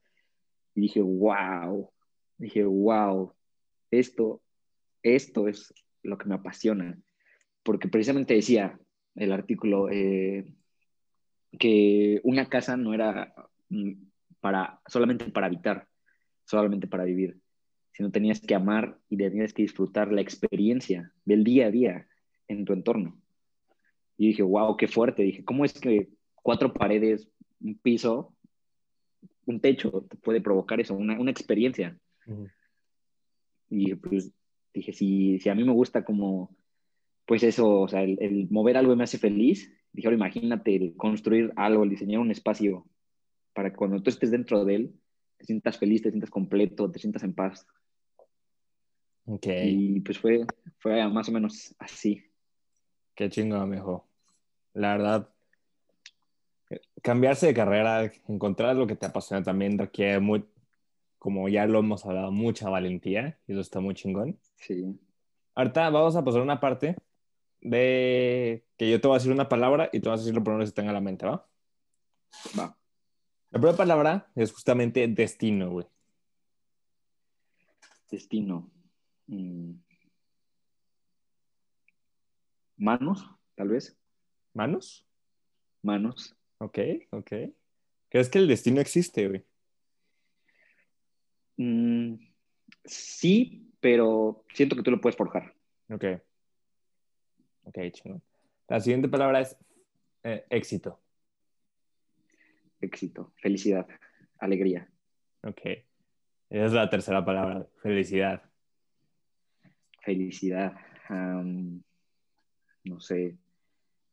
y 0.74 0.82
dije, 0.82 1.00
wow, 1.00 1.90
dije, 2.38 2.64
wow, 2.64 3.32
esto, 3.90 4.42
esto 5.02 5.48
es 5.48 5.72
lo 6.02 6.18
que 6.18 6.28
me 6.28 6.34
apasiona 6.34 6.98
porque 7.64 7.88
precisamente 7.88 8.34
decía 8.34 8.78
el 9.16 9.32
artículo 9.32 9.88
eh, 9.90 10.44
que 11.58 12.20
una 12.24 12.48
casa 12.48 12.76
no 12.76 12.94
era 12.94 13.34
mm, 13.68 13.92
para, 14.40 14.80
solamente 14.86 15.26
para 15.26 15.46
habitar, 15.46 15.88
solamente 16.44 16.86
para 16.86 17.04
vivir, 17.04 17.38
sino 17.92 18.10
tenías 18.10 18.40
que 18.40 18.54
amar 18.54 18.98
y 19.08 19.16
tenías 19.16 19.52
que 19.52 19.62
disfrutar 19.62 20.12
la 20.12 20.20
experiencia 20.20 21.12
del 21.24 21.44
día 21.44 21.66
a 21.66 21.70
día 21.70 22.08
en 22.48 22.64
tu 22.64 22.72
entorno. 22.72 23.20
Y 24.16 24.28
dije, 24.28 24.42
wow, 24.42 24.76
qué 24.76 24.86
fuerte. 24.86 25.22
Dije, 25.22 25.44
¿cómo 25.44 25.64
es 25.64 25.72
que 25.74 26.08
cuatro 26.34 26.72
paredes, 26.72 27.28
un 27.60 27.76
piso, 27.78 28.34
un 29.46 29.60
techo 29.60 30.06
te 30.08 30.16
puede 30.16 30.40
provocar 30.40 30.80
eso, 30.80 30.94
una, 30.94 31.18
una 31.18 31.30
experiencia? 31.30 31.98
Y 33.70 33.94
pues 33.94 34.32
dije, 34.72 34.92
si, 34.92 35.38
si 35.38 35.48
a 35.48 35.54
mí 35.54 35.64
me 35.64 35.72
gusta 35.72 36.04
como 36.04 36.54
pues 37.26 37.42
eso, 37.42 37.80
o 37.80 37.88
sea, 37.88 38.02
el, 38.02 38.48
mover 38.50 38.76
algo 38.76 38.94
me 38.96 39.04
hace 39.04 39.18
feliz. 39.18 39.72
Dije, 39.94 40.08
ahora 40.08 40.16
imagínate 40.16 40.74
el 40.74 40.96
construir 40.96 41.52
algo, 41.54 41.84
el 41.84 41.90
diseñar 41.90 42.20
un 42.20 42.32
espacio 42.32 42.84
para 43.54 43.70
que 43.70 43.76
cuando 43.76 44.02
tú 44.02 44.10
estés 44.10 44.32
dentro 44.32 44.64
de 44.64 44.74
él, 44.74 45.00
te 45.38 45.46
sientas 45.46 45.78
feliz, 45.78 46.02
te 46.02 46.10
sientas 46.10 46.30
completo, 46.30 46.90
te 46.90 46.98
sientas 46.98 47.22
en 47.22 47.32
paz. 47.32 47.64
Ok. 49.26 49.46
Y 49.46 50.00
pues 50.00 50.18
fue, 50.18 50.44
fue 50.78 51.08
más 51.08 51.28
o 51.28 51.32
menos 51.32 51.74
así. 51.78 52.24
Qué 53.14 53.30
chingo, 53.30 53.64
mijo. 53.66 54.04
La 54.72 54.96
verdad, 54.96 55.30
cambiarse 57.00 57.46
de 57.46 57.54
carrera, 57.54 58.10
encontrar 58.26 58.74
lo 58.74 58.88
que 58.88 58.96
te 58.96 59.06
apasiona 59.06 59.44
también 59.44 59.78
requiere 59.78 60.18
muy, 60.18 60.44
como 61.20 61.48
ya 61.48 61.66
lo 61.66 61.78
hemos 61.78 62.04
hablado, 62.04 62.32
mucha 62.32 62.68
valentía 62.68 63.38
y 63.46 63.52
eso 63.52 63.60
está 63.60 63.78
muy 63.78 63.94
chingón. 63.94 64.40
Sí. 64.56 64.98
Ahorita 65.54 65.88
vamos 65.90 66.16
a 66.16 66.24
pasar 66.24 66.42
una 66.42 66.58
parte 66.58 66.96
de 67.64 68.64
que 68.76 68.90
yo 68.90 69.00
te 69.00 69.08
voy 69.08 69.16
a 69.16 69.18
decir 69.18 69.32
una 69.32 69.48
palabra 69.48 69.88
y 69.92 70.00
tú 70.00 70.10
vas 70.10 70.20
a 70.20 70.22
decir 70.22 70.34
lo 70.34 70.44
primero 70.44 70.60
que 70.60 70.68
se 70.68 70.72
tenga 70.72 70.90
a 70.90 70.94
la 70.94 71.00
mente, 71.00 71.26
¿va? 71.26 71.48
Va. 72.58 72.76
La 73.50 73.58
primera 73.58 73.76
palabra 73.76 74.30
es 74.34 74.52
justamente 74.52 75.08
destino, 75.08 75.70
güey. 75.70 75.86
Destino. 78.10 78.70
Mm. 79.26 79.72
Manos, 82.76 83.30
tal 83.54 83.68
vez. 83.68 83.96
¿Manos? 84.52 85.06
Manos. 85.82 86.36
Ok, 86.58 86.78
ok. 87.10 87.32
¿Crees 88.10 88.28
que 88.28 88.38
el 88.38 88.46
destino 88.46 88.80
existe, 88.80 89.26
güey? 89.26 89.44
Mm, 91.56 92.16
sí, 92.84 93.72
pero 93.80 94.44
siento 94.52 94.76
que 94.76 94.82
tú 94.82 94.90
lo 94.90 95.00
puedes 95.00 95.16
forjar. 95.16 95.54
Ok. 95.90 96.04
Ok, 97.64 97.78
chingón. 97.92 98.22
La 98.68 98.80
siguiente 98.80 99.08
palabra 99.08 99.40
es 99.40 99.56
eh, 100.22 100.44
éxito. 100.50 101.00
Éxito, 102.80 103.32
felicidad, 103.36 103.86
alegría. 104.38 104.88
Ok. 105.42 105.60
Esa 106.50 106.64
es 106.66 106.72
la 106.72 106.88
tercera 106.88 107.24
palabra, 107.24 107.66
felicidad. 107.82 108.42
Felicidad. 110.02 110.74
no 112.84 113.00
sé. 113.00 113.36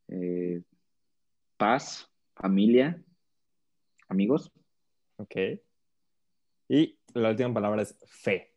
eh, 0.07 0.61
paz, 1.57 2.09
familia, 2.35 3.01
amigos. 4.07 4.51
Ok. 5.17 5.35
Y 6.69 6.97
la 7.13 7.29
última 7.29 7.53
palabra 7.53 7.81
es 7.81 7.97
fe. 8.07 8.53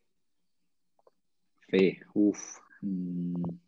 Fe. 1.69 2.01
Uf. 2.15 2.39
mm. 2.81 3.64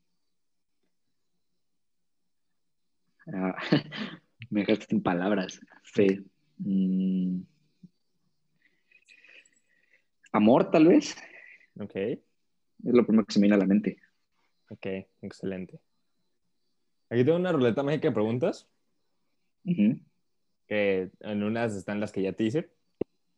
Ah, 3.33 3.57
me 4.51 4.61
dejaste 4.61 4.87
sin 4.87 5.03
palabras. 5.03 5.61
Fe. 5.83 6.23
Mm. 6.59 7.43
Amor, 10.33 10.71
tal 10.71 10.89
vez. 10.89 11.17
Ok. 11.79 11.95
Es 11.97 12.21
lo 12.83 13.07
primero 13.07 13.27
que 13.27 13.33
se 13.33 13.41
me 13.41 13.45
viene 13.45 13.57
a 13.57 13.59
la 13.59 13.67
mente. 13.67 13.97
Ok, 14.71 14.87
excelente. 15.23 15.81
Aquí 17.09 17.25
tengo 17.25 17.39
una 17.39 17.53
ruleta 17.53 17.83
mágica 17.83 18.09
de 18.09 18.15
preguntas. 18.15 18.69
Que 20.69 21.11
en 21.21 21.43
unas 21.43 21.75
están 21.75 22.01
las 22.01 22.13
que 22.13 22.23
ya 22.23 22.33
te 22.33 22.45
hice 22.45 22.71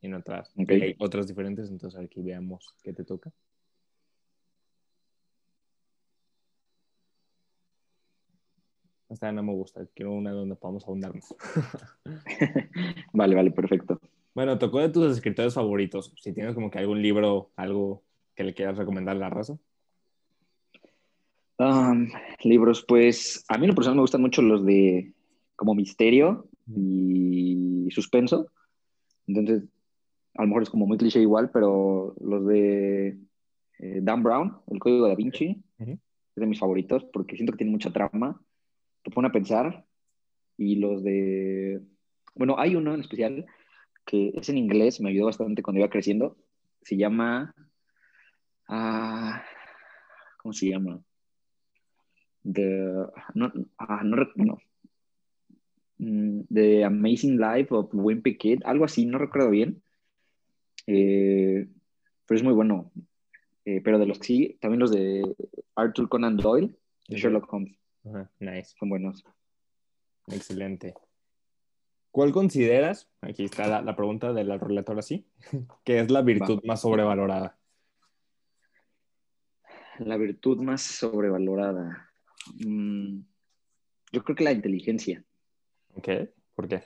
y 0.01 0.07
en 0.07 0.14
otras 0.14 0.53
hay 0.68 0.95
otras 0.99 1.26
diferentes, 1.26 1.70
entonces 1.70 2.01
aquí 2.01 2.22
veamos 2.22 2.74
qué 2.82 2.93
te 2.93 3.05
toca. 3.05 3.32
Esta 9.11 9.32
no 9.32 9.42
me 9.42 9.52
gusta, 9.52 9.86
quiero 9.94 10.12
una 10.12 10.32
donde 10.32 10.54
podamos 10.54 10.84
ahondarnos. 10.86 11.34
Vale, 13.12 13.34
vale, 13.34 13.50
perfecto. 13.50 14.00
Bueno, 14.34 14.59
tocó 14.59 14.80
de 14.80 14.90
tus 14.90 15.11
escritores 15.11 15.54
favoritos. 15.54 16.12
Si 16.20 16.32
tienes 16.32 16.54
como 16.54 16.70
que 16.70 16.78
algún 16.78 17.02
libro, 17.02 17.50
algo 17.56 18.02
que 18.34 18.44
le 18.44 18.54
quieras 18.54 18.76
recomendar 18.76 19.16
a 19.16 19.18
la 19.18 19.30
raza. 19.30 19.59
Um, 21.59 22.09
libros, 22.44 22.84
pues 22.86 23.44
a 23.48 23.59
mí 23.59 23.64
en 23.64 23.70
lo 23.70 23.74
personal 23.74 23.96
me 23.96 24.02
gustan 24.02 24.20
mucho 24.20 24.42
los 24.42 24.64
de 24.64 25.12
como 25.56 25.74
misterio 25.74 26.46
y 26.68 27.88
suspenso. 27.90 28.46
Entonces, 29.26 29.64
a 30.34 30.42
lo 30.42 30.48
mejor 30.48 30.62
es 30.62 30.70
como 30.70 30.86
muy 30.86 30.98
cliché 30.98 31.20
igual, 31.20 31.50
pero 31.50 32.14
los 32.20 32.46
de 32.46 33.18
eh, 33.80 33.98
Dan 34.02 34.22
Brown, 34.22 34.59
El 34.68 34.78
Código 34.78 35.04
de 35.04 35.11
Da 35.11 35.16
Vinci, 35.16 35.61
es 35.78 35.98
de 36.36 36.46
mis 36.46 36.61
favoritos 36.61 37.04
porque 37.12 37.34
siento 37.34 37.52
que 37.52 37.59
tiene 37.59 37.72
mucha 37.72 37.92
trama, 37.92 38.40
te 39.09 39.14
pone 39.14 39.28
a 39.28 39.32
pensar. 39.32 39.84
Y 40.56 40.76
los 40.76 41.02
de, 41.02 41.80
bueno, 42.34 42.59
hay 42.59 42.74
uno 42.76 42.94
en 42.94 43.00
especial 43.00 43.46
que 44.04 44.32
es 44.34 44.48
en 44.48 44.59
inglés, 44.59 45.00
me 45.00 45.11
ayudó 45.11 45.26
bastante 45.26 45.62
cuando 45.62 45.80
iba 45.80 45.90
creciendo. 45.90 46.36
Se 46.82 46.96
llama, 46.96 47.54
ah, 48.68 49.44
¿cómo 50.38 50.52
se 50.52 50.68
llama? 50.70 51.00
The, 52.50 53.06
no, 53.34 53.52
ah, 53.78 54.02
no, 54.04 54.16
bueno, 54.36 54.59
Mm, 55.98 56.42
The 56.52 56.84
Amazing 56.84 57.38
Life 57.38 57.74
of 57.74 57.90
Wimpy 57.92 58.36
Kid, 58.36 58.62
algo 58.64 58.84
así, 58.84 59.04
no 59.04 59.18
recuerdo 59.18 59.50
bien. 59.50 59.82
Eh, 60.86 61.66
pero 62.26 62.38
es 62.38 62.44
muy 62.44 62.54
bueno. 62.54 62.90
Eh, 63.64 63.80
pero 63.82 63.98
de 63.98 64.06
los 64.06 64.18
que 64.18 64.24
sí, 64.24 64.59
también 64.61 64.80
los 64.80 64.90
de 64.90 65.22
Arthur 65.74 66.09
Conan 66.09 66.36
Doyle, 66.36 66.74
de. 67.09 67.16
Sherlock 67.16 67.52
Holmes, 67.52 67.76
Ajá, 68.05 68.30
nice, 68.38 68.74
son 68.78 68.88
buenos. 68.88 69.24
excelente. 70.28 70.94
¿Cuál 72.11 72.32
consideras, 72.32 73.09
aquí 73.20 73.44
está 73.44 73.66
la, 73.68 73.82
la 73.82 73.94
pregunta 73.94 74.32
de 74.32 74.44
la 74.44 74.57
ruleta 74.59 74.92
ahora 74.92 75.03
sí, 75.03 75.26
que 75.84 76.01
es 76.01 76.11
la 76.11 76.22
virtud 76.22 76.61
más 76.64 76.80
sobrevalorada? 76.80 77.59
La 79.99 80.16
virtud 80.16 80.61
más 80.62 80.82
sobrevalorada. 80.82 82.12
Mm, 82.64 83.20
yo 84.12 84.24
creo 84.24 84.36
que 84.36 84.44
la 84.44 84.53
inteligencia, 84.53 85.24
¿Ok? 85.94 86.09
¿Por 86.55 86.68
qué? 86.68 86.82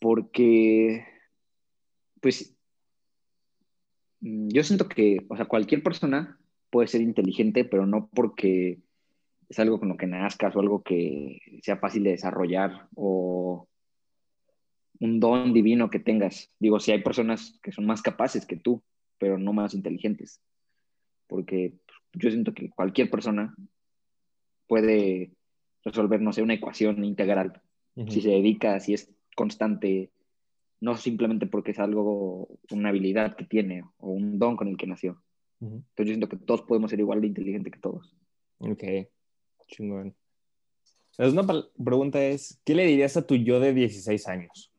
porque, 0.00 1.02
pues, 2.20 2.54
mm, 4.20 4.48
yo 4.48 4.62
siento 4.62 4.86
que, 4.86 5.24
o 5.30 5.36
sea, 5.36 5.46
cualquier 5.46 5.82
persona 5.82 6.38
puede 6.70 6.88
ser 6.88 7.00
inteligente, 7.00 7.64
pero 7.64 7.86
no 7.86 8.10
porque 8.14 8.80
es 9.48 9.58
algo 9.58 9.78
con 9.78 9.88
lo 9.88 9.96
que 9.96 10.06
nazcas 10.06 10.54
o 10.54 10.60
algo 10.60 10.82
que 10.82 11.40
sea 11.62 11.76
fácil 11.76 12.04
de 12.04 12.10
desarrollar 12.10 12.88
o 12.94 13.68
un 15.00 15.20
don 15.20 15.52
divino 15.52 15.90
que 15.90 15.98
tengas. 15.98 16.50
Digo, 16.58 16.80
si 16.80 16.92
hay 16.92 17.02
personas 17.02 17.58
que 17.62 17.72
son 17.72 17.86
más 17.86 18.02
capaces 18.02 18.46
que 18.46 18.56
tú, 18.56 18.82
pero 19.18 19.38
no 19.38 19.52
más 19.52 19.74
inteligentes. 19.74 20.40
Porque 21.26 21.74
yo 22.12 22.30
siento 22.30 22.54
que 22.54 22.70
cualquier 22.70 23.10
persona 23.10 23.54
puede 24.66 25.32
resolver, 25.84 26.20
no 26.20 26.32
sé, 26.32 26.42
una 26.42 26.54
ecuación 26.54 27.04
integral. 27.04 27.60
Si 28.08 28.20
se 28.22 28.30
dedica, 28.30 28.80
si 28.80 28.94
es 28.94 29.12
constante, 29.36 30.10
no 30.80 30.96
simplemente 30.96 31.46
porque 31.46 31.70
es 31.70 31.78
algo, 31.78 32.58
una 32.70 32.88
habilidad 32.88 33.36
que 33.36 33.44
tiene 33.44 33.84
o 33.98 34.10
un 34.10 34.38
don 34.38 34.56
con 34.56 34.66
el 34.66 34.76
que 34.76 34.88
nació. 34.88 35.22
Ujú. 35.60 35.76
Entonces 35.76 36.06
yo 36.06 36.12
siento 36.12 36.28
que 36.28 36.36
todos 36.36 36.62
podemos 36.62 36.90
ser 36.90 36.98
igual 36.98 37.20
de 37.20 37.28
inteligentes 37.28 37.72
que 37.72 37.78
todos. 37.78 38.16
Ok, 38.58 38.82
chingón. 39.66 40.14
La 41.16 41.30
segunda 41.30 41.64
pregunta 41.82 42.22
es, 42.22 42.60
¿qué 42.64 42.74
le 42.74 42.86
dirías 42.86 43.16
a 43.16 43.26
tu 43.26 43.36
yo 43.36 43.60
de 43.60 43.72
16 43.72 44.26
años? 44.26 44.72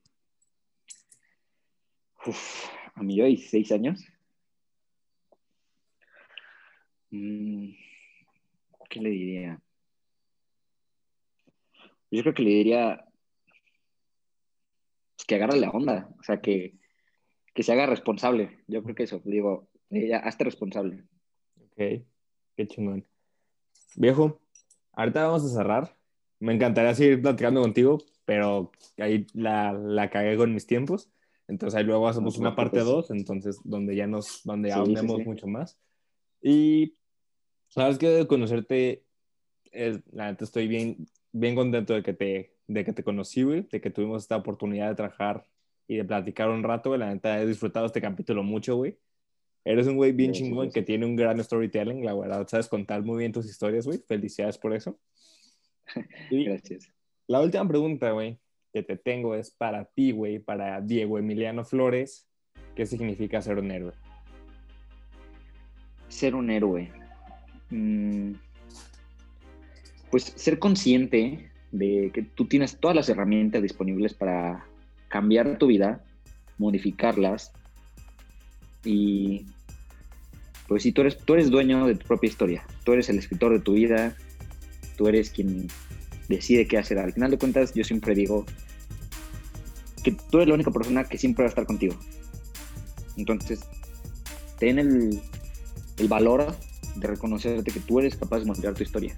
Uf, 2.25 2.67
a 2.93 3.03
mí 3.03 3.15
yo 3.15 3.23
de 3.23 3.29
16 3.29 3.71
años. 3.71 4.03
Mm, 7.11 7.69
¿Qué 8.89 8.99
le 8.99 9.09
diría? 9.09 9.61
Yo 12.11 12.21
creo 12.21 12.33
que 12.33 12.43
le 12.43 12.49
diría 12.49 13.05
pues, 15.15 15.25
que 15.25 15.35
agarre 15.35 15.57
la 15.57 15.69
onda, 15.69 16.09
o 16.19 16.23
sea, 16.23 16.41
que, 16.41 16.75
que 17.53 17.63
se 17.63 17.71
haga 17.71 17.85
responsable. 17.85 18.59
Yo 18.67 18.83
creo 18.83 18.95
que 18.95 19.03
eso, 19.03 19.21
digo, 19.23 19.69
diría, 19.89 20.17
hazte 20.19 20.43
responsable. 20.43 21.03
Ok, 21.57 21.77
qué 22.55 22.67
chingón. 22.67 23.07
Viejo, 23.95 24.41
ahorita 24.95 25.25
vamos 25.27 25.45
a 25.45 25.49
cerrar. 25.49 25.95
Me 26.39 26.53
encantaría 26.53 26.93
seguir 26.95 27.21
platicando 27.21 27.61
contigo, 27.61 27.97
pero 28.25 28.71
ahí 28.97 29.25
la, 29.33 29.73
la 29.73 30.09
cagué 30.09 30.35
con 30.37 30.53
mis 30.53 30.67
tiempos. 30.67 31.09
Entonces 31.47 31.77
ahí 31.77 31.83
luego 31.85 32.07
hacemos 32.07 32.37
una 32.37 32.55
parte 32.55 32.71
preocupes. 32.79 33.09
2, 33.09 33.11
entonces 33.11 33.59
donde 33.63 33.95
ya 33.95 34.07
nos, 34.07 34.41
donde 34.43 34.69
Sí, 34.69 34.73
sí, 34.73 34.79
ahondemos 34.79 35.19
sí. 35.21 35.25
mucho 35.27 35.47
más. 35.47 35.79
Y 36.41 36.95
sabes 37.67 37.97
que 37.97 38.07
de 38.09 38.27
conocerte, 38.27 39.03
es- 39.71 40.01
la 40.11 40.31
neta 40.31 40.43
estoy 40.43 40.67
bien, 40.67 41.07
bien 41.31 41.55
contento 41.55 41.93
de 41.93 42.03
que 42.03 42.13
te, 42.13 42.53
de 42.67 42.83
que 42.85 42.93
te 42.93 43.03
conocí, 43.03 43.43
güey, 43.43 43.61
de 43.71 43.79
que 43.81 43.91
tuvimos 43.91 44.23
esta 44.23 44.37
oportunidad 44.37 44.89
de 44.89 44.95
trabajar 44.95 45.45
y 45.87 45.97
de 45.97 46.03
platicar 46.03 46.49
un 46.49 46.63
rato, 46.63 46.89
güey. 46.89 46.99
La 46.99 47.13
neta 47.13 47.39
he 47.39 47.45
disfrutado 47.45 47.85
este 47.85 48.01
capítulo 48.01 48.43
mucho, 48.43 48.75
güey. 48.75 48.97
Eres 49.65 49.87
un 49.87 49.95
güey 49.95 50.11
bien 50.11 50.31
chingón 50.31 50.71
que 50.71 50.83
tiene 50.83 51.07
un 51.07 51.15
gran 51.15 51.43
storytelling, 51.43 52.05
la 52.05 52.13
verdad, 52.13 52.47
sabes 52.47 52.67
contar 52.67 53.01
muy 53.01 53.17
bien 53.17 53.31
tus 53.31 53.47
historias, 53.47 53.87
güey. 53.87 53.97
Felicidades 54.07 54.57
por 54.59 54.73
eso. 54.73 54.99
Y 56.29 56.45
Gracias. 56.45 56.91
la 57.27 57.41
última 57.41 57.67
pregunta, 57.67 58.11
güey, 58.11 58.39
que 58.71 58.83
te 58.83 58.95
tengo 58.95 59.35
es 59.35 59.51
para 59.51 59.85
ti, 59.85 60.11
güey, 60.11 60.39
para 60.39 60.81
Diego 60.81 61.17
Emiliano 61.17 61.65
Flores. 61.65 62.27
¿Qué 62.75 62.85
significa 62.85 63.41
ser 63.41 63.57
un 63.57 63.71
héroe? 63.71 63.93
Ser 66.09 66.35
un 66.35 66.49
héroe. 66.51 66.91
Mm, 67.71 68.33
pues 70.11 70.25
ser 70.35 70.59
consciente 70.59 71.49
de 71.71 72.11
que 72.13 72.21
tú 72.21 72.45
tienes 72.45 72.79
todas 72.79 72.95
las 72.95 73.09
herramientas 73.09 73.61
disponibles 73.61 74.13
para 74.13 74.65
cambiar 75.07 75.57
tu 75.57 75.67
vida, 75.67 76.03
modificarlas 76.57 77.51
y 78.83 79.45
pues 80.67 80.83
si 80.83 80.91
tú 80.91 81.01
eres, 81.01 81.17
tú 81.17 81.33
eres 81.33 81.49
dueño 81.49 81.85
de 81.85 81.95
tu 81.95 82.07
propia 82.07 82.27
historia, 82.27 82.65
tú 82.83 82.93
eres 82.93 83.09
el 83.09 83.19
escritor 83.19 83.53
de 83.53 83.59
tu 83.59 83.73
vida, 83.73 84.15
tú 84.97 85.07
eres 85.07 85.29
quien 85.29 85.67
decide 86.27 86.67
qué 86.67 86.77
hacer. 86.77 86.97
Al 86.97 87.13
final 87.13 87.31
de 87.31 87.37
cuentas, 87.37 87.73
yo 87.73 87.83
siempre 87.83 88.15
digo 88.15 88.45
que 90.03 90.11
tú 90.11 90.37
eres 90.37 90.47
la 90.47 90.55
única 90.55 90.71
persona 90.71 91.03
que 91.03 91.17
siempre 91.17 91.43
va 91.43 91.47
a 91.47 91.49
estar 91.49 91.65
contigo. 91.65 91.95
Entonces, 93.17 93.61
ten 94.59 94.79
el, 94.79 95.21
el 95.97 96.07
valor 96.07 96.55
de 96.95 97.07
reconocerte 97.07 97.71
que 97.71 97.79
tú 97.79 97.99
eres 97.99 98.15
capaz 98.15 98.39
de 98.39 98.45
modificar 98.45 98.73
tu 98.73 98.83
historia. 98.83 99.15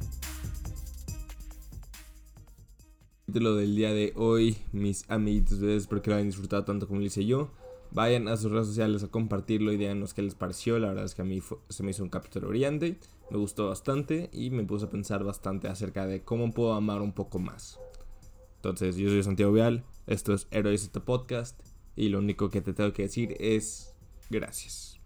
Lo 3.28 3.56
del 3.56 3.76
día 3.76 3.94
de 3.94 4.14
hoy, 4.16 4.58
mis 4.72 5.04
amiguitos, 5.10 5.62
espero 5.62 6.02
que 6.02 6.10
lo 6.10 6.16
hayan 6.16 6.28
disfrutado 6.28 6.64
tanto 6.64 6.88
como 6.88 7.00
lo 7.00 7.06
hice 7.06 7.26
yo. 7.26 7.52
Vayan 7.98 8.28
a 8.28 8.38
sus 8.38 8.52
redes 8.52 8.68
sociales 8.68 9.04
a 9.04 9.08
compartirlo 9.08 9.74
y 9.74 9.78
díganos 9.78 10.14
qué 10.14 10.22
les 10.22 10.36
pareció. 10.36 10.78
La 10.78 10.90
verdad 10.90 11.06
es 11.06 11.16
que 11.16 11.24
a 11.24 11.26
mí 11.26 11.42
se 11.68 11.82
me 11.82 11.90
hizo 11.90 12.04
un 12.04 12.12
capítulo 12.12 12.50
brillante, 12.50 13.00
me 13.32 13.38
gustó 13.40 13.70
bastante 13.70 14.30
y 14.32 14.52
me 14.52 14.64
puse 14.64 14.86
a 14.86 14.90
pensar 14.92 15.24
bastante 15.24 15.68
acerca 15.68 16.06
de 16.06 16.22
cómo 16.22 16.52
puedo 16.52 16.74
amar 16.74 17.02
un 17.02 17.12
poco 17.12 17.40
más. 17.40 17.80
Entonces, 18.58 18.98
yo 18.98 19.10
soy 19.10 19.24
Santiago 19.24 19.52
Vial, 19.52 19.84
esto 20.06 20.36
es 20.36 20.48
Héroes 20.52 20.84
este 20.84 21.00
Podcast 21.00 21.60
y 21.96 22.10
lo 22.10 22.20
único 22.20 22.52
que 22.52 22.62
te 22.62 22.72
tengo 22.72 22.94
que 22.94 23.02
decir 23.02 23.36
es 23.40 23.96
gracias. 24.30 24.97